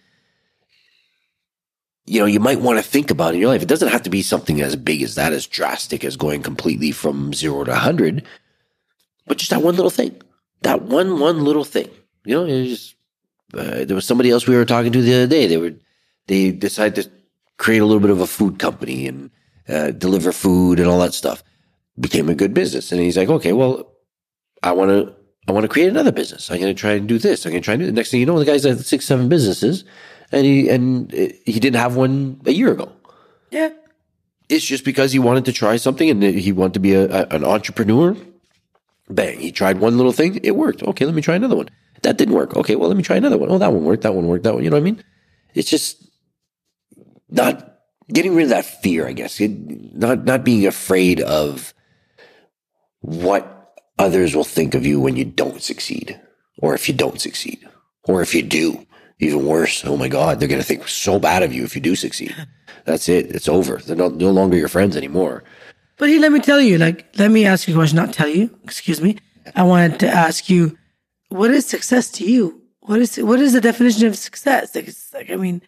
you 2.07 2.20
know 2.20 2.27
you 2.27 2.40
might 2.40 2.61
want 2.61 2.79
to 2.79 2.83
think 2.83 3.11
about 3.11 3.35
in 3.35 3.40
your 3.40 3.48
life. 3.50 3.62
It 3.62 3.68
doesn't 3.68 3.88
have 3.88 4.03
to 4.03 4.11
be 4.11 4.22
something 4.22 4.61
as 4.61 4.77
big 4.77 5.03
as 5.03 5.14
that, 5.14 5.33
as 5.33 5.46
drastic 5.46 6.05
as 6.05 6.16
going 6.16 6.42
completely 6.42 6.90
from 6.92 7.33
zero 7.33 7.64
to 7.64 7.74
hundred. 7.74 8.24
But 9.27 9.38
just 9.38 9.50
that 9.50 9.62
one 9.62 9.74
little 9.77 9.90
thing, 9.90 10.20
that 10.62 10.83
one 10.83 11.18
one 11.18 11.44
little 11.44 11.64
thing. 11.64 11.88
You 12.24 12.35
know, 12.35 12.46
just 12.46 12.94
uh, 13.55 13.85
there 13.85 13.94
was 13.94 14.07
somebody 14.07 14.31
else 14.31 14.46
we 14.46 14.57
were 14.57 14.64
talking 14.64 14.92
to 14.92 15.03
the 15.03 15.14
other 15.14 15.27
day. 15.27 15.46
They 15.46 15.57
were 15.57 15.74
they 16.27 16.50
decided 16.53 17.05
to 17.05 17.11
create 17.57 17.79
a 17.79 17.85
little 17.87 18.00
bit 18.00 18.11
of 18.11 18.20
a 18.20 18.27
food 18.27 18.59
company 18.59 19.07
and 19.07 19.31
uh, 19.68 19.90
deliver 19.92 20.33
food 20.33 20.79
and 20.81 20.88
all 20.88 20.98
that 21.00 21.14
stuff. 21.14 21.42
Became 21.98 22.29
a 22.29 22.35
good 22.35 22.55
business, 22.55 22.90
and 22.92 23.00
he's 23.00 23.16
like, 23.16 23.29
okay, 23.29 23.53
well, 23.53 23.88
I 24.62 24.72
want 24.72 24.90
to 24.90 25.14
I 25.46 25.53
want 25.53 25.62
to 25.64 25.68
create 25.68 25.88
another 25.88 26.11
business. 26.12 26.50
I'm 26.50 26.59
going 26.61 26.74
to 26.74 26.81
try 26.81 26.92
and 26.92 27.07
do 27.09 27.18
this. 27.18 27.44
I'm 27.46 27.53
going 27.53 27.62
to 27.62 27.64
try 27.64 27.74
and 27.74 27.81
do 27.83 27.87
the 27.87 27.92
next 27.92 28.11
thing 28.11 28.18
you 28.20 28.27
know, 28.27 28.38
the 28.38 28.44
guy's 28.44 28.64
had 28.64 28.81
six 28.85 29.05
seven 29.05 29.29
businesses, 29.29 29.85
and 30.33 30.44
he 30.44 30.68
and 30.68 31.11
he 31.12 31.61
didn't 31.61 31.77
have 31.77 31.94
one 31.96 32.40
a 32.46 32.53
year 32.53 32.72
ago. 32.72 32.90
yeah. 33.50 33.70
It's 34.50 34.64
just 34.66 34.85
because 34.85 35.11
he 35.12 35.18
wanted 35.18 35.46
to 35.46 35.53
try 35.55 35.77
something 35.77 36.11
and 36.11 36.22
he 36.22 36.53
wanted 36.53 36.74
to 36.74 36.81
be 36.81 36.92
a, 36.92 37.05
a- 37.22 37.27
an 37.31 37.44
entrepreneur. 37.44 38.14
Bang! 39.09 39.38
He 39.40 39.50
tried 39.50 39.79
one 39.81 39.96
little 39.96 40.12
thing, 40.12 40.38
it 40.42 40.55
worked. 40.55 40.83
Okay, 40.83 41.07
let 41.07 41.14
me 41.14 41.22
try 41.22 41.35
another 41.35 41.57
one. 41.57 41.70
that 42.03 42.18
didn't 42.18 42.35
work. 42.35 42.55
Okay, 42.55 42.77
well, 42.77 42.88
let 42.88 42.96
me 42.98 43.03
try 43.03 43.16
another 43.16 43.38
one. 43.38 43.50
Oh, 43.50 43.57
that 43.57 43.72
one 43.72 43.85
worked. 43.85 44.03
That 44.03 44.14
one 44.14 44.27
worked. 44.27 44.44
That 44.44 44.53
one. 44.55 44.62
You 44.62 44.68
know 44.70 44.77
what 44.77 44.83
I 44.83 44.85
mean? 44.85 45.03
It's 45.55 45.70
just 45.70 46.05
not 47.31 47.73
getting 48.12 48.34
rid 48.34 48.44
of 48.44 48.50
that 48.50 48.64
fear. 48.64 49.06
I 49.06 49.12
guess 49.12 49.40
It- 49.40 49.94
not 49.96 50.24
not 50.24 50.44
being 50.44 50.66
afraid 50.66 51.20
of 51.20 51.72
what 53.00 53.72
others 53.98 54.34
will 54.34 54.44
think 54.44 54.74
of 54.74 54.86
you 54.86 55.00
when 55.00 55.16
you 55.16 55.24
don't 55.24 55.62
succeed, 55.62 56.18
or 56.58 56.74
if 56.74 56.88
you 56.88 56.94
don't 56.94 57.20
succeed, 57.20 57.60
or 58.04 58.22
if 58.22 58.34
you 58.34 58.42
do. 58.42 58.86
Even 59.20 59.46
worse, 59.46 59.84
oh 59.84 59.96
my 59.96 60.08
God, 60.08 60.38
they're 60.40 60.48
going 60.48 60.60
to 60.60 60.66
think 60.66 60.88
so 60.88 61.20
bad 61.20 61.42
of 61.44 61.52
you 61.52 61.62
if 61.64 61.76
you 61.76 61.80
do 61.80 61.94
succeed. 61.94 62.34
That's 62.84 63.08
it. 63.08 63.30
It's 63.34 63.48
over. 63.48 63.76
They're 63.76 63.94
not, 63.96 64.14
no 64.16 64.30
longer 64.30 64.56
your 64.56 64.68
friends 64.68 64.96
anymore. 64.96 65.44
But 65.98 66.08
he 66.08 66.18
let 66.18 66.32
me 66.32 66.40
tell 66.40 66.60
you, 66.60 66.76
like, 66.78 67.06
let 67.16 67.30
me 67.30 67.46
ask 67.46 67.68
you 67.68 67.74
a 67.74 67.76
question, 67.78 67.96
not 67.96 68.12
tell 68.12 68.28
you, 68.28 68.50
excuse 68.64 69.00
me. 69.00 69.16
I 69.54 69.62
wanted 69.62 70.00
to 70.00 70.08
ask 70.08 70.50
you, 70.50 70.76
what 71.28 71.52
is 71.52 71.64
success 71.64 72.10
to 72.12 72.24
you? 72.24 72.60
What 72.80 73.00
is 73.00 73.16
what 73.16 73.38
is 73.40 73.52
the 73.52 73.60
definition 73.60 74.06
of 74.08 74.16
success? 74.16 74.74
Like, 74.74 74.88
it's 74.88 75.14
like 75.14 75.30
I 75.30 75.36
mean, 75.36 75.62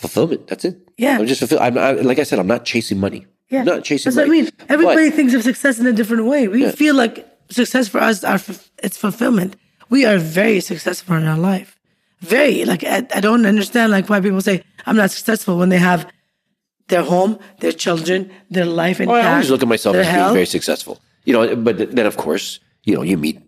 Fulfillment. 0.00 0.46
That's 0.48 0.64
it. 0.64 0.76
Yeah. 0.96 1.18
I'm 1.18 1.26
just 1.26 1.40
fulfill. 1.40 1.60
I'm 1.60 1.74
like 2.10 2.18
I 2.18 2.24
said. 2.24 2.38
I'm 2.38 2.46
not 2.56 2.64
chasing 2.64 2.98
money. 3.06 3.26
yeah, 3.50 3.60
I'm 3.60 3.66
not 3.74 3.84
chasing 3.84 4.08
That's 4.10 4.16
what 4.16 4.24
I 4.24 4.28
money. 4.28 4.42
mean. 4.42 4.50
Everybody 4.74 5.08
But- 5.10 5.16
thinks 5.16 5.34
of 5.34 5.42
success 5.42 5.78
in 5.78 5.86
a 5.86 5.92
different 5.92 6.24
way. 6.32 6.48
We 6.48 6.70
feel 6.82 6.94
like 6.94 7.14
success 7.50 7.86
for 7.92 8.00
us 8.00 8.24
are 8.24 8.40
it's 8.86 8.96
fulfillment. 8.96 9.56
We 9.90 10.00
are 10.10 10.18
very 10.18 10.60
successful 10.60 11.16
in 11.16 11.26
our 11.32 11.36
life. 11.52 11.76
Very 12.20 12.64
like 12.64 12.82
I, 12.84 12.98
I 13.14 13.20
don't 13.20 13.44
understand 13.46 13.92
like 13.92 14.08
why 14.10 14.20
people 14.20 14.40
say 14.40 14.62
I'm 14.86 14.96
not 14.96 15.10
successful 15.10 15.54
when 15.58 15.68
they 15.68 15.78
have 15.90 16.06
their 16.88 17.02
home, 17.02 17.38
their 17.60 17.72
children, 17.72 18.30
their 18.50 18.66
life 18.66 19.00
And 19.00 19.08
Well, 19.10 19.24
I 19.26 19.32
always 19.32 19.50
look 19.50 19.62
at 19.62 19.68
myself 19.68 19.96
as 19.96 20.06
being 20.06 20.14
health. 20.14 20.32
very 20.34 20.46
successful. 20.46 20.94
You 21.26 21.32
know, 21.34 21.56
but 21.56 21.76
then 21.96 22.06
of 22.06 22.16
course, 22.16 22.58
you 22.84 22.94
know, 22.94 23.02
you 23.02 23.16
meet 23.18 23.38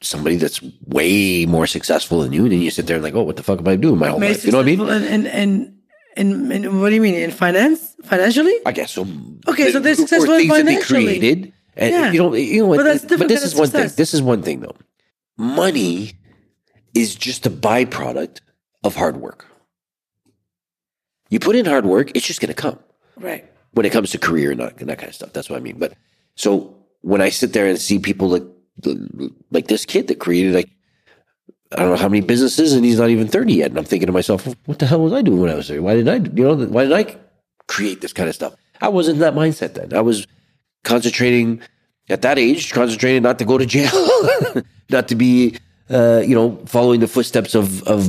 somebody 0.00 0.36
that's 0.36 0.60
way 0.86 1.46
more 1.46 1.66
successful 1.66 2.20
than 2.22 2.32
you, 2.32 2.42
and 2.42 2.52
then 2.52 2.60
you 2.60 2.70
sit 2.70 2.86
there 2.88 2.96
and 2.96 3.04
like, 3.04 3.14
oh, 3.14 3.22
what 3.22 3.36
the 3.36 3.42
fuck 3.44 3.60
am 3.60 3.68
I 3.68 3.76
doing 3.76 3.98
my 3.98 4.08
whole 4.08 4.18
life? 4.20 4.44
You 4.44 4.50
know 4.52 4.58
what 4.58 4.66
I 4.66 4.76
mean? 4.76 4.80
And 4.88 5.04
and, 5.14 5.26
and 5.28 5.78
and 6.16 6.52
and 6.52 6.80
what 6.80 6.88
do 6.90 6.94
you 6.94 7.00
mean 7.00 7.14
in 7.14 7.30
finance? 7.30 7.94
Financially? 8.04 8.54
I 8.66 8.72
guess 8.72 8.92
so. 8.92 9.06
Okay, 9.48 9.70
so 9.72 9.78
they're 9.80 9.92
Or 9.92 9.96
successful 9.96 10.36
things 10.36 10.52
that 10.56 10.66
they 10.66 10.80
created, 10.80 11.52
and 11.76 11.90
Yeah. 11.92 12.12
you 12.12 12.18
know, 12.18 12.34
you 12.34 12.60
know 12.62 12.66
what? 12.68 12.78
But 12.78 12.84
that's 12.84 13.02
different 13.02 13.20
but 13.20 13.28
this 13.28 13.42
is 13.44 13.54
one 13.54 13.66
success. 13.66 13.90
thing. 13.92 13.96
This 13.96 14.14
is 14.14 14.22
one 14.22 14.42
thing 14.42 14.60
though. 14.60 14.76
Money 15.38 16.12
is 16.94 17.14
just 17.14 17.46
a 17.46 17.50
byproduct 17.50 18.40
of 18.84 18.96
hard 18.96 19.16
work. 19.16 19.46
You 21.30 21.38
put 21.40 21.56
in 21.56 21.64
hard 21.64 21.86
work, 21.86 22.10
it's 22.14 22.26
just 22.26 22.40
going 22.40 22.54
to 22.54 22.60
come. 22.62 22.78
Right. 23.16 23.44
when 23.72 23.86
it 23.86 23.90
comes 23.92 24.10
to 24.10 24.18
career 24.18 24.50
and 24.50 24.60
that, 24.60 24.78
and 24.80 24.88
that 24.90 24.98
kind 24.98 25.08
of 25.08 25.14
stuff. 25.14 25.32
That's 25.32 25.48
what 25.48 25.56
I 25.56 25.60
mean. 25.60 25.78
But 25.78 25.94
so 26.36 26.76
when 27.00 27.22
I 27.22 27.30
sit 27.30 27.52
there 27.54 27.66
and 27.66 27.78
see 27.80 27.98
people 27.98 28.28
like 28.28 28.42
like 29.50 29.66
this 29.68 29.86
kid 29.86 30.08
that 30.08 30.18
created 30.18 30.54
like 30.54 30.68
I 31.72 31.76
don't 31.76 31.90
know 31.90 31.96
how 31.96 32.08
many 32.08 32.20
businesses 32.20 32.72
and 32.72 32.84
he's 32.84 32.98
not 32.98 33.10
even 33.10 33.28
thirty 33.28 33.54
yet, 33.54 33.70
and 33.70 33.78
I'm 33.78 33.84
thinking 33.84 34.06
to 34.06 34.12
myself, 34.12 34.46
what 34.66 34.78
the 34.78 34.86
hell 34.86 35.00
was 35.00 35.12
I 35.12 35.22
doing 35.22 35.40
when 35.40 35.50
I 35.50 35.54
was 35.54 35.68
there? 35.68 35.82
Why 35.82 35.94
did 35.94 36.08
I, 36.08 36.16
you 36.16 36.44
know, 36.44 36.54
why 36.66 36.84
did 36.84 36.92
I 36.92 37.16
create 37.68 38.00
this 38.00 38.12
kind 38.12 38.28
of 38.28 38.34
stuff? 38.34 38.54
I 38.80 38.88
wasn't 38.88 39.16
in 39.16 39.20
that 39.20 39.34
mindset 39.34 39.74
then. 39.74 39.94
I 39.94 40.00
was 40.00 40.26
concentrating 40.84 41.60
at 42.08 42.22
that 42.22 42.38
age, 42.38 42.72
concentrating 42.72 43.22
not 43.22 43.38
to 43.38 43.44
go 43.44 43.58
to 43.58 43.66
jail, 43.66 43.90
not 44.90 45.08
to 45.08 45.14
be, 45.14 45.56
uh, 45.88 46.22
you 46.24 46.34
know, 46.34 46.60
following 46.66 47.00
the 47.00 47.08
footsteps 47.08 47.54
of 47.54 47.82
of 47.84 48.08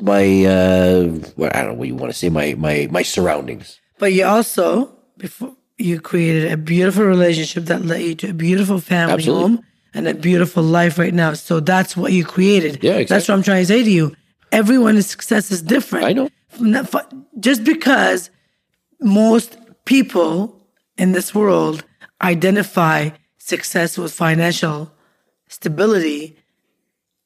my, 0.00 0.44
uh, 0.44 1.18
well, 1.36 1.50
I 1.54 1.62
don't 1.62 1.72
know 1.72 1.74
what 1.74 1.88
you 1.88 1.94
want 1.94 2.12
to 2.12 2.18
say, 2.18 2.28
my 2.28 2.54
my 2.54 2.88
my 2.90 3.02
surroundings. 3.02 3.80
But 3.98 4.12
you 4.12 4.24
also 4.24 4.96
before 5.16 5.56
you 5.78 6.00
created 6.00 6.52
a 6.52 6.56
beautiful 6.56 7.04
relationship 7.04 7.64
that 7.64 7.84
led 7.84 8.02
you 8.02 8.14
to 8.14 8.30
a 8.30 8.34
beautiful 8.34 8.80
family 8.80 9.14
Absolutely. 9.14 9.56
home 9.56 9.64
and 9.94 10.08
a 10.08 10.14
beautiful 10.14 10.62
life 10.62 10.98
right 10.98 11.14
now. 11.14 11.34
So 11.34 11.60
that's 11.60 11.96
what 11.96 12.12
you 12.12 12.24
created. 12.24 12.82
Yeah, 12.82 12.94
exactly. 12.94 13.04
That's 13.06 13.28
what 13.28 13.34
I'm 13.34 13.42
trying 13.42 13.62
to 13.62 13.66
say 13.66 13.84
to 13.84 13.90
you. 13.90 14.16
Everyone's 14.52 15.06
success 15.06 15.50
is 15.50 15.62
different. 15.62 16.04
I 16.04 16.12
know. 16.12 16.30
Just 17.40 17.64
because 17.64 18.30
most 19.00 19.56
people 19.84 20.60
in 20.96 21.12
this 21.12 21.34
world 21.34 21.84
identify 22.22 23.10
success 23.38 23.98
with 23.98 24.12
financial 24.12 24.92
stability, 25.48 26.36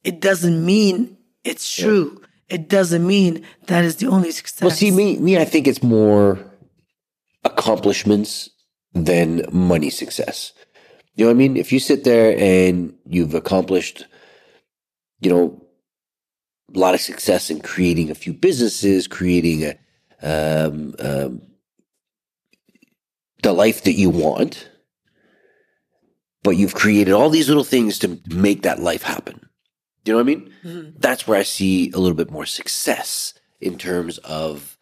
it 0.04 0.20
doesn't 0.20 0.64
mean 0.64 1.16
it's 1.44 1.74
true. 1.74 2.22
It 2.48 2.68
doesn't 2.68 3.06
mean 3.06 3.44
that 3.66 3.84
is 3.84 3.96
the 3.96 4.06
only 4.06 4.30
success. 4.30 4.62
Well, 4.62 4.70
see, 4.70 4.90
me, 4.90 5.18
me, 5.18 5.36
I 5.36 5.44
think 5.44 5.66
it's 5.66 5.82
more 5.82 6.38
accomplishments 7.44 8.48
than 8.94 9.44
money 9.52 9.90
success. 9.90 10.52
You 11.18 11.24
know 11.24 11.30
what 11.30 11.34
I 11.34 11.38
mean? 11.38 11.56
If 11.56 11.72
you 11.72 11.80
sit 11.80 12.04
there 12.04 12.38
and 12.38 12.94
you've 13.04 13.34
accomplished, 13.34 14.06
you 15.20 15.28
know, 15.28 15.60
a 16.72 16.78
lot 16.78 16.94
of 16.94 17.00
success 17.00 17.50
in 17.50 17.60
creating 17.60 18.08
a 18.08 18.14
few 18.14 18.32
businesses, 18.32 19.08
creating 19.08 19.64
a, 19.64 19.76
um, 20.22 20.94
um, 21.00 21.42
the 23.42 23.52
life 23.52 23.82
that 23.82 23.94
you 23.94 24.10
want, 24.10 24.68
but 26.44 26.56
you've 26.56 26.76
created 26.76 27.12
all 27.12 27.30
these 27.30 27.48
little 27.48 27.64
things 27.64 27.98
to 27.98 28.20
make 28.28 28.62
that 28.62 28.78
life 28.78 29.02
happen. 29.02 29.40
Do 30.04 30.12
you 30.12 30.18
know 30.18 30.22
what 30.22 30.30
I 30.30 30.36
mean? 30.36 30.54
That's 31.00 31.26
where 31.26 31.40
I 31.40 31.42
see 31.42 31.90
a 31.90 31.98
little 31.98 32.16
bit 32.16 32.30
more 32.30 32.46
success 32.46 33.34
in 33.60 33.76
terms 33.76 34.18
of, 34.18 34.78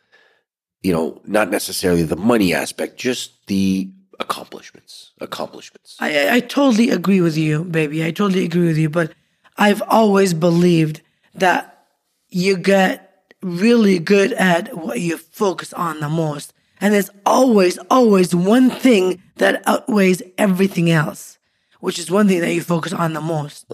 you 0.83 0.93
know, 0.93 1.23
not 1.25 1.51
necessarily 1.51 2.03
the 2.03 2.15
money 2.15 2.53
aspect, 2.53 2.99
just 2.99 3.47
the 3.47 3.91
accomplishments. 4.19 5.13
Accomplishments. 5.21 5.97
I, 6.01 6.37
I- 6.37 6.41
totally 6.41 6.91
agree 6.91 7.21
with 7.21 7.37
you, 7.37 7.65
baby. 7.65 8.05
I 8.05 8.11
totally 8.11 8.45
agree 8.45 8.67
with 8.67 8.79
you. 8.79 8.89
But 8.89 9.13
I've 9.57 9.83
always 9.89 10.35
believed 10.35 11.01
that 11.35 11.87
you 12.29 12.57
get 12.57 13.35
really 13.43 13.99
good 13.99 14.33
at 14.35 14.77
what 14.77 15.01
you 15.01 15.17
focus 15.17 15.73
on 15.73 16.01
the 16.01 16.09
most. 16.09 16.53
And 16.81 16.93
there's 16.93 17.11
always, 17.25 17.79
always 17.91 18.35
one 18.35 18.71
thing 18.71 19.23
that 19.37 19.63
outweighs 19.67 20.23
everything 20.37 20.91
else, 20.91 21.39
which 21.81 21.99
is 21.99 22.11
one 22.11 22.29
thing 22.29 22.41
that 22.41 22.53
you 22.53 22.61
focus 22.63 22.93
on 22.93 23.13
the 23.15 23.21
most. 23.21 23.67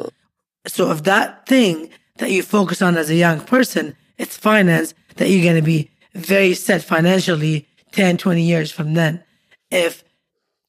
So 0.66 0.90
if 0.92 1.02
that 1.05 1.46
thing 1.46 1.90
that 2.18 2.31
you 2.31 2.42
focus 2.42 2.81
on 2.83 2.96
as 2.96 3.11
a 3.11 3.14
young 3.16 3.40
person, 3.40 3.96
it's 4.18 4.37
finance, 4.37 4.94
that 5.16 5.28
you're 5.28 5.42
going 5.42 5.57
to 5.57 5.62
be 5.62 5.90
very 6.14 6.55
set 6.55 6.83
financially 6.83 7.66
10, 7.92 8.18
20 8.18 8.42
years 8.42 8.70
from 8.70 8.94
then. 8.94 9.24
If 9.70 10.05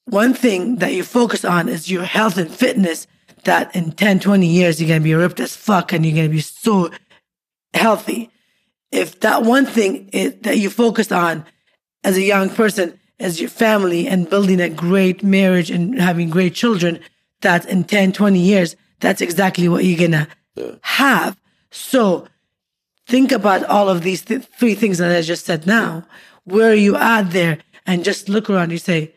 one 0.05 0.33
thing 0.33 0.77
that 0.77 0.93
you 0.93 1.03
focus 1.03 1.45
on 1.45 1.69
is 1.69 1.89
your 1.89 2.03
health 2.03 2.37
and 2.37 2.51
fitness, 2.51 3.07
that 3.45 3.75
in 3.75 3.91
10, 3.91 4.19
20 4.19 4.45
years, 4.45 4.81
you're 4.81 4.87
going 4.87 5.01
to 5.01 5.03
be 5.03 5.13
ripped 5.13 5.39
as 5.39 5.55
fuck 5.55 5.93
and 5.93 6.05
you're 6.05 6.15
going 6.15 6.29
to 6.29 6.35
be 6.35 6.41
so 6.41 6.89
healthy. 7.73 8.29
If 8.91 9.19
that 9.21 9.43
one 9.43 9.65
thing 9.65 10.09
is, 10.09 10.35
that 10.41 10.57
you 10.57 10.69
focused 10.69 11.11
on 11.11 11.45
as 12.03 12.17
a 12.17 12.21
young 12.21 12.49
person 12.49 12.99
is 13.19 13.39
your 13.39 13.49
family 13.49 14.07
and 14.07 14.29
building 14.29 14.59
a 14.59 14.69
great 14.69 15.23
marriage 15.23 15.71
and 15.71 15.99
having 15.99 16.29
great 16.29 16.53
children, 16.53 16.99
that 17.41 17.65
in 17.65 17.83
10, 17.83 18.13
20 18.13 18.39
years, 18.39 18.75
that's 18.99 19.21
exactly 19.21 19.67
what 19.67 19.83
you're 19.83 19.97
going 19.97 20.11
to 20.11 20.79
have. 20.81 21.37
So 21.71 22.27
think 23.07 23.31
about 23.31 23.63
all 23.65 23.89
of 23.89 24.03
these 24.03 24.23
th- 24.23 24.45
three 24.57 24.75
things 24.75 24.97
that 24.97 25.15
I 25.15 25.21
just 25.21 25.45
said 25.45 25.65
now. 25.65 26.05
Where 26.43 26.71
are 26.71 26.75
you 26.75 26.95
at 26.95 27.31
there? 27.31 27.59
And 27.85 28.03
just 28.03 28.29
look 28.29 28.49
around. 28.49 28.71
You 28.71 28.77
say, 28.77 29.13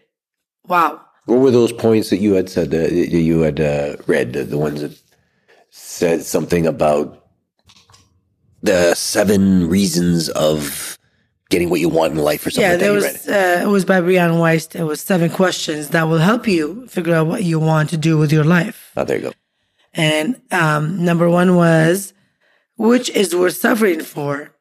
wow, 0.68 1.00
What 1.26 1.40
were 1.40 1.50
those 1.50 1.72
points 1.72 2.10
that 2.10 2.18
you 2.18 2.34
had 2.34 2.48
said 2.48 2.70
that 2.70 2.92
you 2.92 3.40
had 3.40 3.60
uh, 3.60 3.96
read? 4.06 4.32
The, 4.32 4.44
the 4.44 4.58
ones 4.58 4.80
that 4.82 4.98
said 5.70 6.22
something 6.24 6.66
about 6.66 7.24
the 8.62 8.94
seven 8.94 9.68
reasons 9.68 10.28
of 10.30 10.98
getting 11.50 11.70
what 11.70 11.80
you 11.80 11.88
want 11.88 12.12
in 12.12 12.18
life 12.18 12.44
or 12.46 12.50
something 12.50 12.62
Yeah, 12.62 12.70
like 12.72 12.80
that. 12.80 12.84
there 12.84 12.92
was. 12.94 13.26
read. 13.26 13.62
Uh, 13.64 13.68
it 13.68 13.70
was 13.70 13.84
by 13.84 14.00
Brianna 14.00 14.38
Weiss. 14.40 14.66
It 14.74 14.82
was 14.82 15.00
seven 15.00 15.30
questions 15.30 15.90
that 15.90 16.04
will 16.04 16.18
help 16.18 16.48
you 16.48 16.86
figure 16.88 17.14
out 17.14 17.26
what 17.28 17.44
you 17.44 17.60
want 17.60 17.90
to 17.90 17.96
do 17.96 18.18
with 18.18 18.32
your 18.32 18.44
life. 18.44 18.90
Oh, 18.96 19.04
there 19.04 19.18
you 19.18 19.22
go. 19.24 19.32
And 19.94 20.40
um, 20.50 21.04
number 21.04 21.28
one 21.30 21.54
was, 21.56 22.12
which 22.76 23.08
is 23.10 23.34
worth 23.34 23.56
suffering 23.56 24.00
for? 24.00 24.52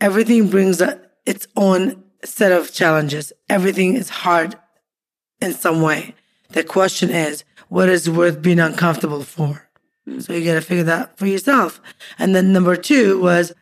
Everything 0.00 0.48
brings 0.48 0.80
a, 0.80 1.00
its 1.24 1.46
own 1.56 2.02
set 2.24 2.52
of 2.52 2.72
challenges. 2.72 3.32
Everything 3.48 3.94
is 3.94 4.08
hard 4.08 4.56
in 5.40 5.52
some 5.52 5.82
way. 5.82 6.14
The 6.50 6.64
question 6.64 7.10
is, 7.10 7.44
what 7.68 7.88
is 7.88 8.08
worth 8.08 8.42
being 8.42 8.60
uncomfortable 8.60 9.22
for? 9.22 9.68
So 10.20 10.32
you 10.32 10.44
got 10.44 10.54
to 10.54 10.60
figure 10.60 10.84
that 10.84 11.18
for 11.18 11.26
yourself. 11.26 11.80
And 12.18 12.34
then 12.34 12.52
number 12.52 12.76
two 12.76 13.20
was, 13.20 13.52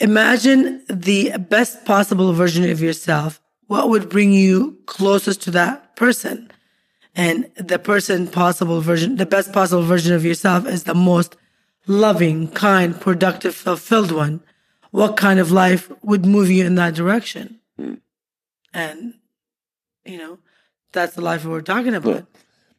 imagine 0.00 0.82
the 0.90 1.36
best 1.38 1.84
possible 1.84 2.32
version 2.32 2.68
of 2.68 2.80
yourself. 2.80 3.40
What 3.68 3.88
would 3.88 4.08
bring 4.08 4.32
you 4.32 4.78
closest 4.86 5.42
to 5.42 5.50
that 5.52 5.94
person? 5.94 6.50
And 7.14 7.50
the 7.56 7.78
person 7.78 8.28
possible 8.28 8.80
version, 8.80 9.16
the 9.16 9.26
best 9.26 9.52
possible 9.52 9.82
version 9.82 10.14
of 10.14 10.24
yourself 10.24 10.66
is 10.66 10.84
the 10.84 10.94
most 10.94 11.36
loving, 11.86 12.48
kind, 12.48 13.00
productive, 13.00 13.54
fulfilled 13.54 14.12
one. 14.12 14.40
What 14.90 15.16
kind 15.16 15.38
of 15.38 15.52
life 15.52 15.90
would 16.02 16.24
move 16.24 16.50
you 16.50 16.64
in 16.64 16.74
that 16.76 16.94
direction? 16.94 17.60
Hmm. 17.76 17.94
And, 18.72 19.14
you 20.04 20.18
know, 20.18 20.38
that's 20.92 21.14
the 21.14 21.20
life 21.20 21.44
we're 21.44 21.60
talking 21.60 21.94
about. 21.94 22.26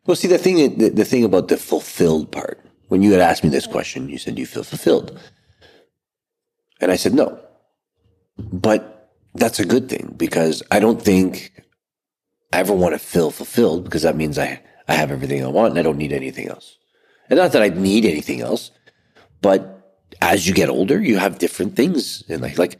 Well, 0.05 0.15
see, 0.15 0.27
the 0.27 0.37
thing, 0.37 0.77
the, 0.77 0.89
the 0.89 1.05
thing 1.05 1.23
about 1.23 1.47
the 1.47 1.57
fulfilled 1.57 2.31
part, 2.31 2.59
when 2.87 3.03
you 3.03 3.11
had 3.11 3.21
asked 3.21 3.43
me 3.43 3.49
this 3.49 3.67
question, 3.67 4.09
you 4.09 4.17
said, 4.17 4.35
Do 4.35 4.41
you 4.41 4.47
feel 4.47 4.63
fulfilled? 4.63 5.19
And 6.81 6.91
I 6.91 6.95
said, 6.95 7.13
No. 7.13 7.39
But 8.37 9.11
that's 9.35 9.59
a 9.59 9.65
good 9.65 9.89
thing 9.89 10.13
because 10.17 10.63
I 10.71 10.79
don't 10.79 11.01
think 11.01 11.63
I 12.51 12.59
ever 12.59 12.73
want 12.73 12.95
to 12.95 12.99
feel 12.99 13.31
fulfilled 13.31 13.83
because 13.83 14.01
that 14.01 14.15
means 14.15 14.39
I, 14.39 14.61
I 14.87 14.93
have 14.93 15.11
everything 15.11 15.43
I 15.43 15.47
want 15.47 15.71
and 15.71 15.79
I 15.79 15.83
don't 15.83 15.97
need 15.97 16.13
anything 16.13 16.47
else. 16.47 16.77
And 17.29 17.37
not 17.37 17.51
that 17.51 17.61
I 17.61 17.69
need 17.69 18.05
anything 18.05 18.41
else, 18.41 18.71
but 19.41 19.79
as 20.21 20.47
you 20.47 20.53
get 20.53 20.69
older, 20.69 20.99
you 20.99 21.17
have 21.17 21.37
different 21.37 21.75
things 21.75 22.23
in 22.27 22.41
life. 22.41 22.57
Like, 22.57 22.79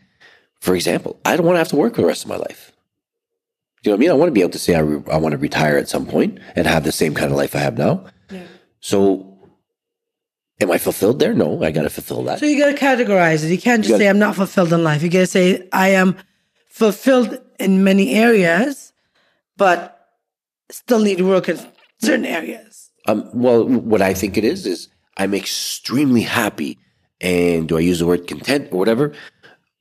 for 0.59 0.75
example, 0.75 1.19
I 1.23 1.37
don't 1.37 1.45
want 1.45 1.55
to 1.55 1.59
have 1.59 1.67
to 1.69 1.75
work 1.75 1.95
for 1.95 2.01
the 2.01 2.07
rest 2.07 2.23
of 2.23 2.29
my 2.29 2.37
life. 2.37 2.71
You 3.83 3.91
know 3.91 3.95
what 3.95 3.97
I 3.97 3.99
mean? 4.01 4.09
I 4.11 4.13
want 4.13 4.27
to 4.29 4.33
be 4.33 4.41
able 4.41 4.51
to 4.51 4.59
say 4.59 4.75
I, 4.75 4.79
re- 4.79 5.03
I 5.11 5.17
want 5.17 5.31
to 5.33 5.37
retire 5.37 5.77
at 5.77 5.87
some 5.87 6.05
point 6.05 6.39
and 6.55 6.67
have 6.67 6.83
the 6.83 6.91
same 6.91 7.13
kind 7.13 7.31
of 7.31 7.37
life 7.37 7.55
I 7.55 7.59
have 7.59 7.77
now. 7.77 8.05
Yeah. 8.29 8.43
So, 8.81 9.39
am 10.59 10.69
I 10.71 10.77
fulfilled 10.77 11.19
there? 11.19 11.33
No, 11.33 11.63
I 11.63 11.71
got 11.71 11.83
to 11.83 11.89
fulfill 11.89 12.23
that. 12.23 12.39
So 12.39 12.45
you 12.45 12.59
got 12.59 12.77
to 12.77 12.77
categorize 12.85 13.43
it. 13.45 13.51
You 13.51 13.57
can't 13.57 13.81
just 13.81 13.89
You 13.89 13.93
gotta- 13.93 14.03
say 14.03 14.09
I'm 14.09 14.19
not 14.19 14.35
fulfilled 14.35 14.73
in 14.73 14.83
life. 14.83 15.01
You 15.01 15.09
got 15.09 15.19
to 15.19 15.27
say 15.27 15.67
I 15.71 15.89
am 15.89 16.17
fulfilled 16.69 17.39
in 17.59 17.83
many 17.83 18.13
areas, 18.15 18.91
but 19.57 20.07
still 20.69 20.99
need 20.99 21.17
to 21.19 21.25
work 21.27 21.47
in 21.49 21.57
certain 22.01 22.25
areas. 22.25 22.91
Um, 23.07 23.29
well, 23.33 23.65
what 23.65 24.01
I 24.01 24.13
think 24.13 24.37
it 24.37 24.43
is 24.43 24.65
is 24.65 24.87
I'm 25.17 25.33
extremely 25.33 26.21
happy, 26.21 26.77
and 27.21 27.67
do 27.67 27.77
I 27.77 27.79
use 27.81 27.99
the 27.99 28.05
word 28.05 28.27
content 28.27 28.69
or 28.71 28.77
whatever 28.77 29.13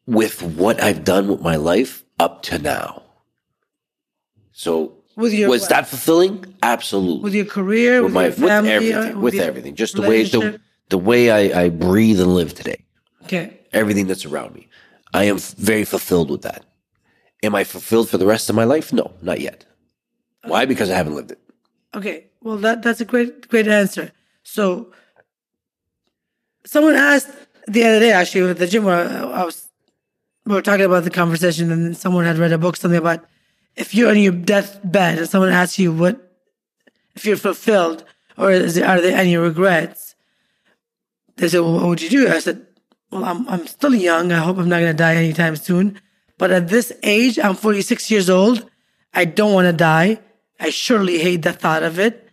with 0.06 0.40
what 0.42 0.80
I've 0.82 1.04
done 1.04 1.28
with 1.28 1.40
my 1.42 1.56
life 1.56 2.04
up 2.18 2.42
to 2.44 2.58
now. 2.58 3.02
So 4.58 4.96
With 5.14 5.32
your 5.32 5.48
was 5.48 5.68
that 5.68 5.86
fulfilling? 5.86 6.44
Absolutely. 6.64 7.22
with 7.22 7.32
your 7.32 7.44
career, 7.44 8.02
with, 8.02 8.06
with 8.06 8.14
my 8.14 8.24
your 8.24 8.32
family, 8.32 8.70
with 8.88 8.96
uh, 8.96 8.98
everything, 8.98 9.20
with 9.22 9.34
your 9.34 9.44
everything, 9.44 9.74
just 9.76 9.94
the 9.94 10.02
way 10.02 10.24
the, 10.24 10.58
the 10.88 10.98
way 10.98 11.30
I, 11.30 11.62
I 11.62 11.68
breathe 11.68 12.20
and 12.20 12.34
live 12.34 12.54
today, 12.54 12.84
Okay. 13.22 13.60
everything 13.72 14.08
that's 14.08 14.26
around 14.26 14.56
me. 14.56 14.68
I 15.14 15.24
am 15.30 15.36
f- 15.36 15.54
very 15.54 15.84
fulfilled 15.84 16.28
with 16.28 16.42
that. 16.42 16.64
Am 17.44 17.54
I 17.54 17.62
fulfilled 17.62 18.08
for 18.08 18.18
the 18.18 18.26
rest 18.26 18.50
of 18.50 18.56
my 18.56 18.64
life? 18.64 18.92
No, 18.92 19.12
not 19.22 19.40
yet. 19.40 19.64
Why? 20.42 20.64
Because 20.64 20.90
I 20.90 20.96
haven't 20.96 21.14
lived 21.14 21.30
it. 21.30 21.40
Okay. 21.94 22.26
Well, 22.42 22.56
that 22.56 22.82
that's 22.82 23.00
a 23.00 23.04
great 23.04 23.46
great 23.46 23.68
answer. 23.68 24.10
So, 24.42 24.90
someone 26.64 26.96
asked 26.96 27.30
the 27.68 27.84
other 27.84 28.00
day, 28.00 28.10
actually, 28.10 28.50
at 28.50 28.58
the 28.58 28.66
gym 28.66 28.82
where 28.82 29.06
I 29.40 29.44
was, 29.44 29.68
we 30.46 30.54
were 30.56 30.62
talking 30.62 30.84
about 30.84 31.04
the 31.04 31.10
conversation, 31.22 31.70
and 31.70 31.96
someone 31.96 32.24
had 32.24 32.38
read 32.38 32.52
a 32.52 32.58
book, 32.58 32.76
something 32.76 32.98
about 32.98 33.24
if 33.78 33.94
you're 33.94 34.10
on 34.10 34.18
your 34.18 34.32
deathbed 34.32 35.18
and 35.18 35.28
someone 35.28 35.50
asks 35.50 35.78
you 35.78 35.92
what, 35.92 36.20
if 37.14 37.24
you're 37.24 37.36
fulfilled 37.36 38.04
or 38.36 38.58
there, 38.58 38.86
are 38.86 39.00
there 39.00 39.16
any 39.16 39.36
regrets? 39.36 40.16
They 41.36 41.48
said, 41.48 41.60
well, 41.60 41.74
what 41.74 41.86
would 41.86 42.02
you 42.02 42.10
do? 42.10 42.28
I 42.28 42.40
said, 42.40 42.66
well, 43.10 43.24
I'm, 43.24 43.48
I'm 43.48 43.66
still 43.68 43.94
young. 43.94 44.32
I 44.32 44.38
hope 44.38 44.58
I'm 44.58 44.68
not 44.68 44.80
going 44.80 44.92
to 44.92 44.98
die 44.98 45.14
anytime 45.14 45.54
soon. 45.54 46.00
But 46.36 46.50
at 46.50 46.68
this 46.68 46.92
age, 47.04 47.38
I'm 47.38 47.54
46 47.54 48.10
years 48.10 48.28
old. 48.28 48.68
I 49.14 49.24
don't 49.24 49.54
want 49.54 49.66
to 49.66 49.72
die. 49.72 50.20
I 50.58 50.70
surely 50.70 51.18
hate 51.18 51.42
the 51.42 51.52
thought 51.52 51.84
of 51.84 52.00
it. 52.00 52.28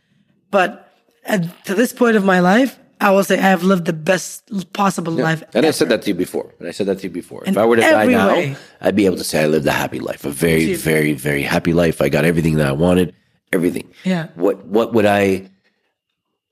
But 0.49 0.91
at, 1.23 1.65
to 1.65 1.75
this 1.75 1.93
point 1.93 2.15
of 2.15 2.25
my 2.25 2.39
life, 2.39 2.79
I 3.05 3.11
will 3.11 3.23
say 3.23 3.37
I 3.37 3.53
have 3.53 3.61
lived 3.61 3.85
the 3.85 3.93
best 3.93 4.49
possible 4.73 5.13
life. 5.13 5.43
And 5.53 5.63
I 5.63 5.69
said 5.69 5.89
that 5.89 6.01
to 6.01 6.07
you 6.09 6.15
before. 6.15 6.55
And 6.57 6.67
I 6.67 6.71
said 6.71 6.87
that 6.87 6.97
to 6.99 7.03
you 7.03 7.11
before. 7.11 7.43
In 7.43 7.51
if 7.53 7.57
I 7.57 7.63
were 7.63 7.75
to 7.75 7.81
die 7.83 8.07
now, 8.07 8.33
way. 8.33 8.57
I'd 8.81 8.95
be 8.95 9.05
able 9.05 9.17
to 9.17 9.23
say 9.23 9.43
I 9.43 9.45
lived 9.45 9.67
a 9.67 9.71
happy 9.71 9.99
life, 9.99 10.25
a 10.25 10.31
very, 10.31 10.63
Achieved. 10.63 10.81
very, 10.81 11.13
very 11.13 11.43
happy 11.43 11.71
life. 11.71 12.01
I 12.01 12.09
got 12.09 12.25
everything 12.25 12.55
that 12.55 12.65
I 12.65 12.71
wanted, 12.71 13.13
everything. 13.53 13.93
Yeah. 14.05 14.29
What 14.33 14.65
What 14.65 14.93
would 14.95 15.05
I 15.05 15.51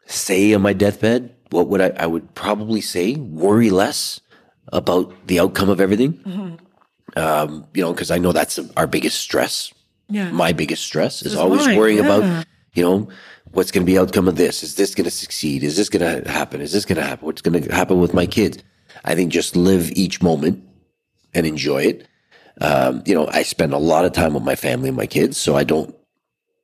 say 0.06 0.54
on 0.54 0.62
my 0.62 0.74
deathbed? 0.74 1.34
What 1.50 1.70
would 1.70 1.82
I? 1.82 1.90
I 1.98 2.06
would 2.06 2.36
probably 2.36 2.82
say 2.82 3.16
worry 3.16 3.72
less 3.72 4.22
about 4.72 5.12
the 5.26 5.40
outcome 5.40 5.70
of 5.70 5.82
everything. 5.82 6.14
Mm-hmm. 6.22 6.56
Um, 7.18 7.66
you 7.74 7.82
know, 7.82 7.94
because 7.94 8.12
I 8.12 8.20
know 8.20 8.32
that's 8.32 8.60
our 8.78 8.86
biggest 8.86 9.20
stress. 9.20 9.74
Yeah. 10.08 10.30
My 10.30 10.54
biggest 10.54 10.84
stress 10.86 11.24
is 11.24 11.34
is 11.34 11.40
always 11.40 11.66
mine, 11.66 11.78
worrying 11.78 11.98
yeah. 11.98 12.06
about, 12.06 12.46
you 12.74 12.84
know, 12.84 13.10
what's 13.54 13.72
going 13.72 13.86
to 13.86 13.92
be 13.92 13.98
outcome 13.98 14.28
of 14.28 14.36
this? 14.36 14.64
Is 14.64 14.76
this 14.76 14.94
going 14.94 15.06
to 15.06 15.12
succeed? 15.12 15.64
Is 15.64 15.78
this 15.78 15.90
going 15.90 16.24
to 16.24 16.30
happen? 16.30 16.60
Is 16.62 16.74
this 16.74 16.86
going 16.86 16.98
to 16.98 17.04
happen? 17.04 17.26
What's 17.26 17.42
going 17.42 17.64
to 17.64 17.74
happen 17.74 18.00
with 18.00 18.14
my 18.14 18.26
kids? 18.26 18.58
I 19.06 19.16
think 19.16 19.32
just 19.32 19.56
live 19.56 19.92
each 19.92 20.22
moment 20.22 20.64
and 21.34 21.46
enjoy 21.46 21.84
it. 21.84 22.08
Um, 22.62 23.04
you 23.06 23.16
know, 23.16 23.28
I 23.28 23.44
spend 23.44 23.74
a 23.74 23.78
lot 23.78 24.06
of 24.06 24.12
time 24.12 24.34
with 24.34 24.44
my 24.44 24.56
family 24.56 24.90
and 24.90 24.98
my 24.98 25.08
kids, 25.08 25.38
so 25.38 25.56
I 25.56 25.64
don't. 25.64 25.96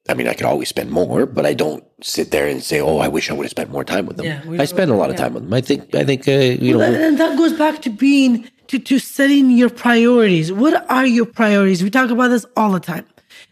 I 0.07 0.13
mean, 0.15 0.27
I 0.27 0.33
could 0.33 0.45
always 0.45 0.69
spend 0.69 0.91
more, 0.91 1.25
but 1.25 1.45
I 1.45 1.53
don't 1.53 1.83
sit 2.01 2.31
there 2.31 2.47
and 2.47 2.63
say, 2.63 2.79
"Oh, 2.79 2.99
I 2.99 3.07
wish 3.07 3.29
I 3.29 3.33
would 3.33 3.43
have 3.43 3.51
spent 3.51 3.71
more 3.71 3.83
time 3.83 4.05
with 4.05 4.17
them." 4.17 4.25
Yeah, 4.25 4.61
I 4.61 4.65
spend 4.65 4.91
a 4.91 4.95
lot 4.95 5.09
of 5.09 5.15
yeah. 5.15 5.23
time 5.23 5.33
with 5.33 5.43
them. 5.43 5.53
I 5.53 5.61
think. 5.61 5.93
I 5.95 6.03
think. 6.03 6.27
Uh, 6.27 6.31
you 6.31 6.77
know. 6.77 6.81
and 6.81 7.19
that 7.19 7.37
goes 7.37 7.53
back 7.53 7.81
to 7.83 7.89
being 7.89 8.49
to, 8.67 8.77
to 8.79 8.99
setting 8.99 9.49
your 9.49 9.69
priorities. 9.69 10.51
What 10.51 10.89
are 10.89 11.05
your 11.05 11.25
priorities? 11.25 11.83
We 11.83 11.89
talk 11.89 12.11
about 12.11 12.29
this 12.29 12.45
all 12.55 12.71
the 12.71 12.79
time. 12.79 13.05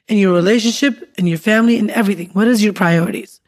In 0.07 0.17
your 0.17 0.33
relationship, 0.33 1.13
in 1.17 1.27
your 1.27 1.37
family, 1.37 1.77
in 1.77 1.89
everything. 1.89 2.29
What 2.33 2.47
is 2.47 2.63
your 2.63 2.73
priorities? 2.73 3.41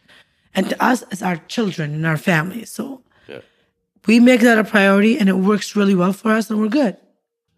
And 0.53 0.69
to 0.69 0.83
us, 0.83 1.03
it's 1.11 1.21
our 1.21 1.37
children 1.47 1.93
and 1.93 2.05
our 2.05 2.17
families. 2.17 2.69
So 2.71 3.01
Yeah. 3.27 3.39
we 4.07 4.19
make 4.19 4.41
that 4.41 4.57
a 4.57 4.63
priority 4.63 5.17
and 5.17 5.29
it 5.29 5.37
works 5.37 5.75
really 5.75 5.95
well 5.95 6.11
for 6.13 6.31
us 6.31 6.49
and 6.49 6.59
we're 6.59 6.67
good. 6.67 6.97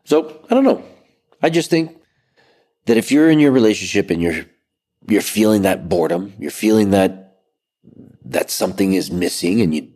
So 0.06 0.45
I 0.49 0.54
don't 0.54 0.64
know. 0.64 0.84
I 1.41 1.49
just 1.49 1.70
think 1.70 1.97
that 2.86 2.97
if 2.97 3.12
you're 3.12 3.30
in 3.30 3.39
your 3.39 3.52
relationship 3.52 4.10
and 4.12 4.22
you're 4.22 4.45
you're 5.08 5.22
feeling 5.22 5.64
that 5.64 5.89
boredom, 5.89 6.34
you're 6.38 6.52
feeling 6.52 6.91
that 6.91 7.39
that 8.26 8.52
something 8.52 8.93
is 8.93 9.10
missing, 9.10 9.62
and 9.62 9.74
you 9.74 9.88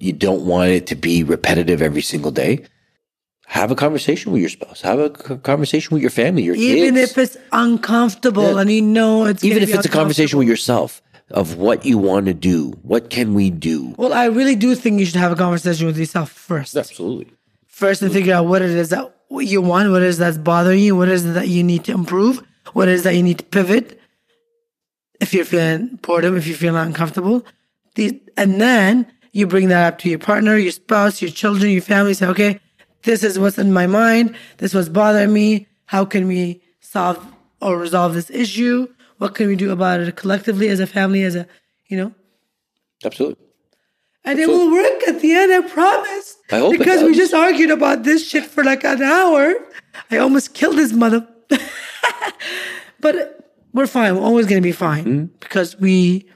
you 0.00 0.12
don't 0.12 0.44
want 0.46 0.70
it 0.70 0.86
to 0.88 0.96
be 0.96 1.22
repetitive 1.22 1.80
every 1.80 2.02
single 2.02 2.32
day, 2.32 2.64
have 3.48 3.70
a 3.70 3.74
conversation 3.74 4.30
with 4.30 4.40
your 4.42 4.50
spouse. 4.50 4.82
Have 4.82 4.98
a 4.98 5.10
conversation 5.10 5.94
with 5.94 6.02
your 6.02 6.10
family, 6.10 6.42
your 6.42 6.54
Even 6.54 6.94
kids. 6.96 7.10
if 7.12 7.18
it's 7.18 7.36
uncomfortable 7.52 8.54
Yeah. 8.54 8.60
and 8.60 8.70
you 8.70 8.82
know 8.82 9.24
it's 9.24 9.42
even 9.42 9.62
if 9.62 9.72
it's 9.74 9.86
a 9.86 9.88
conversation 9.88 10.38
with 10.38 10.46
yourself 10.48 11.00
of 11.30 11.56
what 11.56 11.84
you 11.86 11.96
want 11.96 12.26
to 12.26 12.34
do, 12.34 12.72
what 12.82 13.08
can 13.10 13.32
we 13.34 13.48
do? 13.50 13.94
Well, 13.96 14.12
I 14.12 14.26
really 14.26 14.54
do 14.54 14.74
think 14.74 15.00
you 15.00 15.06
should 15.06 15.16
have 15.16 15.32
a 15.32 15.36
conversation 15.36 15.86
with 15.86 15.96
yourself 15.98 16.30
first. 16.30 16.76
Absolutely. 16.76 17.28
First, 17.66 18.02
and 18.02 18.12
figure 18.12 18.34
out 18.34 18.46
what 18.46 18.60
it 18.60 18.70
is 18.70 18.90
that 18.90 19.14
you 19.30 19.62
want, 19.62 19.90
what 19.90 20.02
it 20.02 20.08
is 20.08 20.18
that's 20.18 20.36
bothering 20.38 20.80
you, 20.80 20.94
what 20.96 21.08
it 21.08 21.14
is 21.14 21.32
that 21.34 21.48
you 21.48 21.62
need 21.62 21.84
to 21.84 21.92
improve, 21.92 22.42
what 22.74 22.88
it 22.88 22.92
is 22.94 23.02
that 23.04 23.14
you 23.14 23.22
need 23.22 23.38
to 23.38 23.44
pivot. 23.44 23.98
If 25.20 25.32
you're 25.32 25.44
feeling 25.44 25.98
boredom, 26.02 26.36
if 26.36 26.46
you're 26.46 26.56
feeling 26.56 26.80
uncomfortable, 26.86 27.44
and 27.96 28.60
then 28.60 29.06
you 29.32 29.46
bring 29.46 29.68
that 29.68 29.86
up 29.94 29.98
to 30.00 30.08
your 30.10 30.18
partner, 30.18 30.56
your 30.56 30.72
spouse, 30.72 31.20
your 31.22 31.30
children, 31.30 31.70
your 31.72 31.82
family. 31.82 32.14
Say, 32.14 32.26
okay, 32.26 32.60
this 33.08 33.24
is 33.24 33.38
what's 33.38 33.56
in 33.58 33.72
my 33.72 33.86
mind. 33.86 34.36
This 34.58 34.74
was 34.74 34.90
bothering 34.90 35.32
me. 35.32 35.66
How 35.86 36.04
can 36.04 36.28
we 36.28 36.60
solve 36.80 37.18
or 37.62 37.78
resolve 37.78 38.12
this 38.12 38.28
issue? 38.30 38.86
What 39.16 39.34
can 39.34 39.48
we 39.48 39.56
do 39.56 39.70
about 39.72 40.00
it 40.00 40.14
collectively 40.14 40.68
as 40.68 40.78
a 40.78 40.86
family, 40.86 41.22
as 41.22 41.34
a, 41.34 41.46
you 41.88 41.96
know? 41.96 42.12
Absolutely. 43.02 43.46
And 44.24 44.38
it 44.38 44.46
will 44.46 44.70
work 44.70 45.08
at 45.08 45.22
the 45.22 45.32
end, 45.32 45.50
I 45.52 45.66
promise. 45.66 46.36
I 46.52 46.58
hope 46.58 46.76
Because 46.78 47.02
we 47.02 47.14
just 47.16 47.32
argued 47.32 47.70
about 47.70 48.02
this 48.02 48.28
shit 48.28 48.44
for 48.44 48.62
like 48.62 48.84
an 48.84 49.02
hour. 49.02 49.54
I 50.10 50.18
almost 50.18 50.52
killed 50.52 50.76
this 50.76 50.92
mother. 50.92 51.26
but 53.00 53.14
we're 53.72 53.86
fine. 53.86 54.16
We're 54.16 54.22
always 54.22 54.44
going 54.46 54.60
to 54.62 54.66
be 54.68 54.72
fine 54.72 55.04
Mm-hmm. 55.04 55.24
because 55.40 55.78
we 55.80 56.28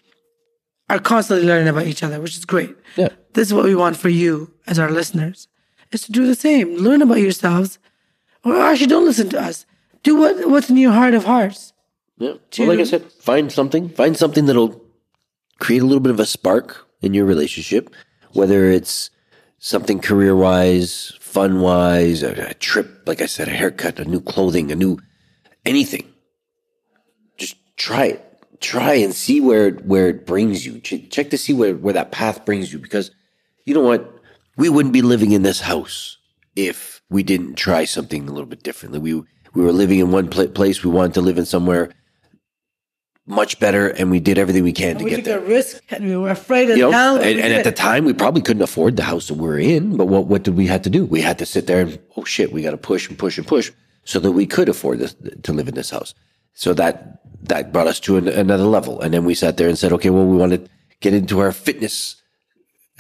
are 0.88 0.98
constantly 0.98 1.46
learning 1.46 1.68
about 1.68 1.86
each 1.86 2.02
other, 2.02 2.18
which 2.18 2.36
is 2.38 2.46
great. 2.46 2.74
Yeah. 2.96 3.10
This 3.34 3.48
is 3.48 3.54
what 3.54 3.64
we 3.64 3.74
want 3.74 3.98
for 3.98 4.08
you 4.08 4.50
as 4.66 4.78
our 4.78 4.90
listeners 4.90 5.48
is 5.95 6.03
to 6.03 6.12
do 6.12 6.26
the 6.26 6.34
same. 6.34 6.76
Learn 6.76 7.03
about 7.03 7.20
yourselves 7.20 7.78
or 8.45 8.57
actually 8.57 8.86
don't 8.86 9.05
listen 9.05 9.28
to 9.30 9.40
us. 9.40 9.66
Do 10.03 10.16
what, 10.16 10.49
what's 10.49 10.70
in 10.70 10.76
your 10.76 10.93
heart 10.93 11.14
of 11.14 11.24
hearts. 11.24 11.72
Yeah. 12.18 12.34
Well, 12.59 12.68
like 12.68 12.78
I 12.78 12.84
said, 12.84 13.11
find 13.12 13.51
something. 13.51 13.88
Find 13.88 14.16
something 14.16 14.47
that'll 14.47 14.80
create 15.59 15.82
a 15.82 15.86
little 15.86 16.01
bit 16.01 16.11
of 16.11 16.20
a 16.20 16.26
spark 16.26 16.88
in 17.01 17.14
your 17.14 17.24
relationship, 17.24 17.95
whether 18.32 18.70
it's 18.70 19.11
something 19.59 20.01
career 20.01 20.34
wise, 20.34 21.12
fun 21.20 21.61
wise, 21.61 22.22
a, 22.22 22.51
a 22.51 22.55
trip, 22.55 23.03
like 23.07 23.20
I 23.20 23.26
said, 23.26 23.49
a 23.49 23.53
haircut, 23.53 23.99
a 23.99 24.05
new 24.05 24.20
clothing, 24.20 24.70
a 24.72 24.76
new 24.76 24.99
anything. 25.64 26.12
Just 27.36 27.57
try 27.76 28.07
it. 28.07 28.28
Try 28.61 28.95
and 28.95 29.12
see 29.12 29.40
where 29.40 29.68
it, 29.68 29.84
where 29.84 30.09
it 30.09 30.26
brings 30.26 30.64
you. 30.64 30.78
Check 30.80 31.30
to 31.30 31.38
see 31.38 31.53
where, 31.53 31.74
where 31.74 31.95
that 31.95 32.12
path 32.12 32.45
brings 32.45 32.72
you 32.72 32.78
because 32.78 33.11
you 33.64 33.74
know 33.74 33.82
what? 33.82 34.21
We 34.57 34.68
wouldn't 34.68 34.92
be 34.92 35.03
living 35.03 35.32
in 35.32 35.42
this 35.42 35.61
house 35.61 36.18
if 36.55 37.03
we 37.11 37.22
didn't 37.22 37.55
try 37.55 37.84
something 37.84 38.28
a 38.28 38.32
little 38.32 38.46
bit 38.46 38.62
differently. 38.62 38.98
We 38.98 39.14
we 39.55 39.62
were 39.62 39.72
living 39.72 39.98
in 39.98 40.11
one 40.11 40.28
pla- 40.28 40.46
place. 40.46 40.82
We 40.84 40.90
wanted 40.90 41.14
to 41.14 41.20
live 41.20 41.38
in 41.38 41.44
somewhere 41.44 41.90
much 43.26 43.61
better, 43.61 43.88
and 43.88 44.11
we 44.11 44.18
did 44.18 44.36
everything 44.36 44.64
we 44.64 44.72
can 44.72 44.98
to 44.98 45.05
We 45.05 45.11
get 45.11 45.16
took 45.16 45.24
there. 45.26 45.38
a 45.38 45.42
risk 45.46 45.80
and 45.90 46.05
we 46.05 46.16
were 46.16 46.30
afraid 46.30 46.70
of 46.70 46.76
You 46.76 46.90
know, 46.90 47.18
but 47.18 47.26
and, 47.26 47.38
and 47.38 47.53
at 47.53 47.64
the 47.64 47.72
time, 47.72 48.05
we 48.05 48.12
probably 48.12 48.42
couldn't 48.42 48.62
afford 48.62 48.96
the 48.96 49.05
house 49.05 49.28
that 49.28 49.34
we 49.34 49.48
are 49.48 49.59
in. 49.59 49.96
But 49.96 50.07
what 50.07 50.26
what 50.26 50.42
did 50.42 50.57
we 50.57 50.66
have 50.66 50.82
to 50.82 50.90
do? 50.90 51.05
We 51.05 51.20
had 51.20 51.38
to 51.38 51.46
sit 51.46 51.66
there 51.66 51.80
and 51.80 51.98
oh 52.16 52.24
shit, 52.24 52.53
we 52.53 52.62
got 52.62 52.72
to 52.72 52.76
push 52.76 53.09
and 53.09 53.18
push 53.18 53.38
and 53.38 53.46
push 53.46 53.70
so 54.05 54.18
that 54.18 54.32
we 54.32 54.46
could 54.46 54.68
afford 54.68 54.98
this, 54.98 55.14
to 55.44 55.53
live 55.53 55.68
in 55.68 55.74
this 55.74 55.90
house. 55.90 56.14
So 56.55 56.74
that 56.74 57.20
that 57.44 57.72
brought 57.72 57.86
us 57.86 58.00
to 58.00 58.16
an, 58.16 58.28
another 58.28 58.64
level, 58.64 59.00
and 59.00 59.14
then 59.14 59.24
we 59.24 59.34
sat 59.34 59.57
there 59.57 59.68
and 59.68 59.78
said, 59.78 59.92
okay, 59.92 60.11
well, 60.11 60.26
we 60.26 60.36
want 60.36 60.53
to 60.53 60.68
get 61.00 61.14
into 61.14 61.40
our 61.40 61.53
fitness 61.53 62.21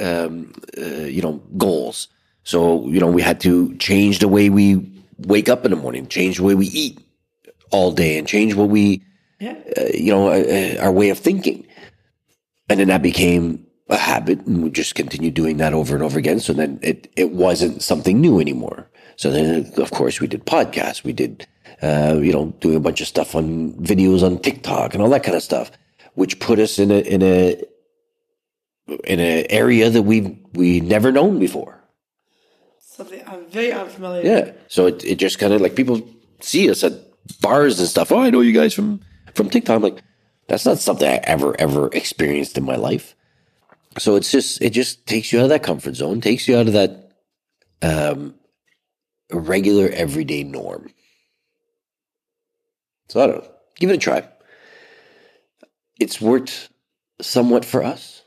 um, 0.02 0.52
uh, 0.78 1.06
you 1.16 1.22
know, 1.22 1.34
goals. 1.56 2.08
So, 2.44 2.86
you 2.88 3.00
know, 3.00 3.06
we 3.10 3.22
had 3.22 3.40
to 3.42 3.76
change 3.78 4.18
the 4.18 4.28
way 4.28 4.50
we 4.50 4.90
wake 5.18 5.48
up 5.48 5.64
in 5.64 5.70
the 5.70 5.76
morning, 5.76 6.08
change 6.08 6.38
the 6.38 6.42
way 6.42 6.54
we 6.54 6.66
eat 6.66 6.98
all 7.70 7.92
day, 7.92 8.18
and 8.18 8.26
change 8.26 8.54
what 8.54 8.68
we, 8.68 9.02
Yeah. 9.40 9.54
uh, 9.76 9.84
you 9.94 10.12
know, 10.12 10.28
uh, 10.28 10.42
uh, 10.42 10.82
our 10.82 10.92
way 10.92 11.10
of 11.10 11.18
thinking. 11.18 11.66
And 12.68 12.80
then 12.80 12.88
that 12.88 13.02
became 13.02 13.66
a 13.88 13.96
habit, 13.96 14.40
and 14.46 14.62
we 14.64 14.70
just 14.70 14.94
continued 14.94 15.34
doing 15.34 15.58
that 15.58 15.74
over 15.74 15.94
and 15.94 16.02
over 16.02 16.18
again. 16.18 16.40
So 16.40 16.52
then 16.52 16.78
it 16.82 17.08
it 17.16 17.30
wasn't 17.32 17.82
something 17.82 18.20
new 18.20 18.40
anymore. 18.40 18.88
So 19.16 19.30
then, 19.30 19.70
of 19.76 19.90
course, 19.90 20.20
we 20.20 20.26
did 20.26 20.46
podcasts, 20.46 21.04
we 21.04 21.12
did, 21.12 21.46
uh, 21.82 22.18
you 22.22 22.32
know, 22.32 22.54
doing 22.60 22.76
a 22.76 22.80
bunch 22.80 23.00
of 23.00 23.06
stuff 23.08 23.34
on 23.34 23.72
videos 23.74 24.22
on 24.22 24.38
TikTok 24.38 24.94
and 24.94 25.02
all 25.02 25.10
that 25.10 25.22
kind 25.22 25.36
of 25.36 25.42
stuff, 25.42 25.70
which 26.14 26.40
put 26.40 26.58
us 26.58 26.78
in 26.78 26.90
a 26.90 27.00
in 27.00 27.22
a 27.22 27.60
in 28.86 29.20
an 29.20 29.46
area 29.50 29.90
that 29.90 30.02
we 30.02 30.38
we 30.54 30.80
never 30.80 31.12
known 31.12 31.38
before. 31.38 31.82
Something 32.78 33.22
I'm 33.26 33.46
very 33.46 33.72
unfamiliar. 33.72 34.22
Yeah. 34.24 34.52
So 34.68 34.86
it, 34.86 35.04
it 35.04 35.18
just 35.18 35.38
kind 35.38 35.52
of 35.52 35.60
like 35.60 35.74
people 35.76 36.02
see 36.40 36.70
us 36.70 36.84
at 36.84 36.92
bars 37.40 37.78
and 37.78 37.88
stuff. 37.88 38.12
Oh, 38.12 38.18
I 38.18 38.30
know 38.30 38.40
you 38.40 38.52
guys 38.52 38.74
from 38.74 39.00
from 39.34 39.50
TikTok. 39.50 39.76
I'm 39.76 39.82
like, 39.82 40.02
that's 40.48 40.66
not 40.66 40.78
something 40.78 41.08
I 41.08 41.20
ever 41.24 41.58
ever 41.60 41.88
experienced 41.92 42.58
in 42.58 42.64
my 42.64 42.76
life. 42.76 43.14
So 43.98 44.16
it's 44.16 44.30
just 44.30 44.60
it 44.60 44.70
just 44.70 45.06
takes 45.06 45.32
you 45.32 45.38
out 45.40 45.44
of 45.44 45.48
that 45.50 45.62
comfort 45.62 45.96
zone, 45.96 46.20
takes 46.20 46.48
you 46.48 46.56
out 46.56 46.66
of 46.66 46.72
that 46.74 47.12
um 47.82 48.34
regular 49.30 49.88
everyday 49.88 50.44
norm. 50.44 50.90
So 53.08 53.22
I 53.22 53.26
don't 53.26 53.44
know. 53.44 53.50
Give 53.76 53.90
it 53.90 53.94
a 53.94 53.98
try. 53.98 54.28
It's 56.00 56.20
worked 56.20 56.70
somewhat 57.20 57.64
for 57.64 57.82
us. 57.82 58.22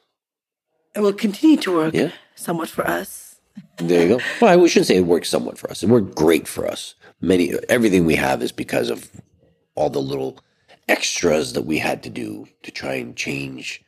It 0.96 1.02
will 1.02 1.14
continue 1.14 1.58
to 1.58 1.76
work 1.76 1.94
Yeah. 1.94 2.12
somewhat 2.36 2.70
for 2.70 2.88
us. 2.88 3.36
There 3.78 4.02
you 4.08 4.18
go. 4.18 4.24
Well, 4.42 4.60
we 4.60 4.70
shouldn't 4.70 4.88
say 4.88 4.98
it 4.98 5.06
worked 5.06 5.28
somewhat 5.28 5.58
for 5.58 5.70
us. 5.70 5.84
It 5.84 5.90
worked 5.90 6.16
great 6.16 6.48
for 6.48 6.66
us. 6.68 6.96
Many 7.22 7.54
everything 7.70 8.06
we 8.06 8.16
have 8.16 8.42
is 8.42 8.52
because 8.52 8.90
of 8.90 9.10
all 9.76 9.90
the 9.90 10.02
little 10.02 10.40
extras 10.88 11.54
that 11.54 11.64
we 11.66 11.78
had 11.80 12.04
to 12.04 12.10
do 12.10 12.48
to 12.64 12.72
try 12.72 12.94
and 12.94 13.16
change 13.16 13.84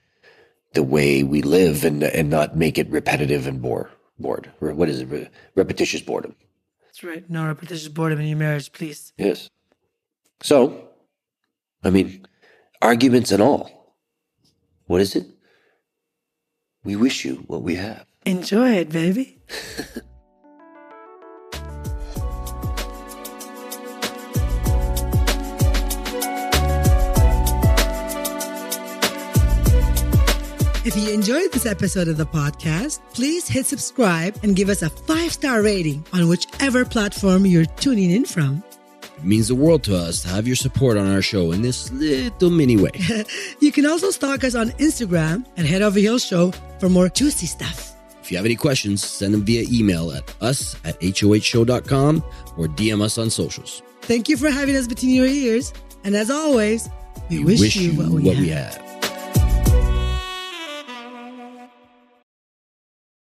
the 0.74 0.84
way 0.84 1.24
we 1.24 1.42
live 1.42 1.84
and 1.86 2.04
and 2.04 2.30
not 2.30 2.56
make 2.58 2.78
it 2.78 2.90
repetitive 2.90 3.48
and 3.48 3.62
bore 3.62 3.90
bored. 4.20 4.52
What 4.60 4.90
is 4.90 5.02
it? 5.02 5.32
Repetitious 5.56 6.02
boredom. 6.02 6.36
That's 6.86 7.04
right. 7.04 7.30
No 7.30 7.46
repetitious 7.46 7.88
boredom 7.90 8.20
in 8.20 8.28
your 8.28 8.38
marriage, 8.38 8.72
please. 8.72 9.14
Yes. 9.18 9.50
So, 10.42 10.90
I 11.84 11.90
mean, 11.90 12.26
arguments 12.82 13.32
and 13.32 13.42
all. 13.42 13.96
What 14.88 15.02
is 15.02 15.16
it? 15.16 15.26
We 16.88 16.96
wish 16.96 17.26
you 17.26 17.44
what 17.48 17.64
we 17.64 17.76
have. 17.76 18.06
Enjoy 18.26 18.70
it, 18.70 18.88
baby. 18.90 19.40
If 30.86 30.96
you 30.96 31.14
enjoyed 31.14 31.52
this 31.52 31.66
episode 31.66 32.08
of 32.08 32.16
the 32.16 32.26
podcast, 32.26 33.02
please 33.14 33.46
hit 33.46 33.66
subscribe 33.66 34.40
and 34.42 34.56
give 34.56 34.70
us 34.70 34.82
a 34.82 34.90
five 34.90 35.34
star 35.34 35.62
rating 35.62 36.06
on 36.14 36.30
whichever 36.30 36.86
platform 36.86 37.46
you're 37.46 37.66
tuning 37.66 38.10
in 38.10 38.24
from. 38.24 38.64
It 39.18 39.24
means 39.24 39.48
the 39.48 39.56
world 39.56 39.84
to 39.86 39.98
us 39.98 40.22
to 40.24 40.30
have 40.30 40.46
your 40.46 40.56
support 40.56 40.98
on 40.98 41.12
our 41.12 41.22
show 41.22 41.52
in 41.52 41.62
this 41.62 41.92
little 41.92 42.50
mini 42.50 42.78
way. 42.78 42.92
You 43.60 43.72
can 43.72 43.86
also 43.86 44.12
stalk 44.12 44.44
us 44.44 44.54
on 44.56 44.70
Instagram 44.72 45.46
and 45.58 45.66
Head 45.68 45.82
Over 45.82 46.00
Heels 46.00 46.24
Show 46.24 46.52
for 46.80 46.90
more 46.90 47.10
juicy 47.10 47.48
stuff. 47.48 47.94
if 48.22 48.32
you 48.32 48.38
have 48.38 48.46
any 48.46 48.56
questions, 48.56 49.04
send 49.04 49.34
them 49.34 49.44
via 49.44 49.66
email 49.72 50.12
at 50.12 50.24
us 50.42 50.76
at 50.86 51.00
hohshow.com 51.02 52.24
or 52.58 52.68
DM 52.68 53.02
us 53.02 53.18
on 53.18 53.30
socials. 53.30 53.82
Thank 54.02 54.30
you 54.30 54.38
for 54.38 54.50
having 54.50 54.76
us 54.76 54.88
between 54.88 55.16
your 55.16 55.26
ears. 55.26 55.74
And 56.04 56.16
as 56.16 56.30
always, 56.30 56.90
we, 57.30 57.44
wish, 57.44 57.76
you 57.76 57.94
what 57.94 58.10
we 58.10 58.30
have. 58.30 58.40
we 58.40 58.50
have. 58.50 58.87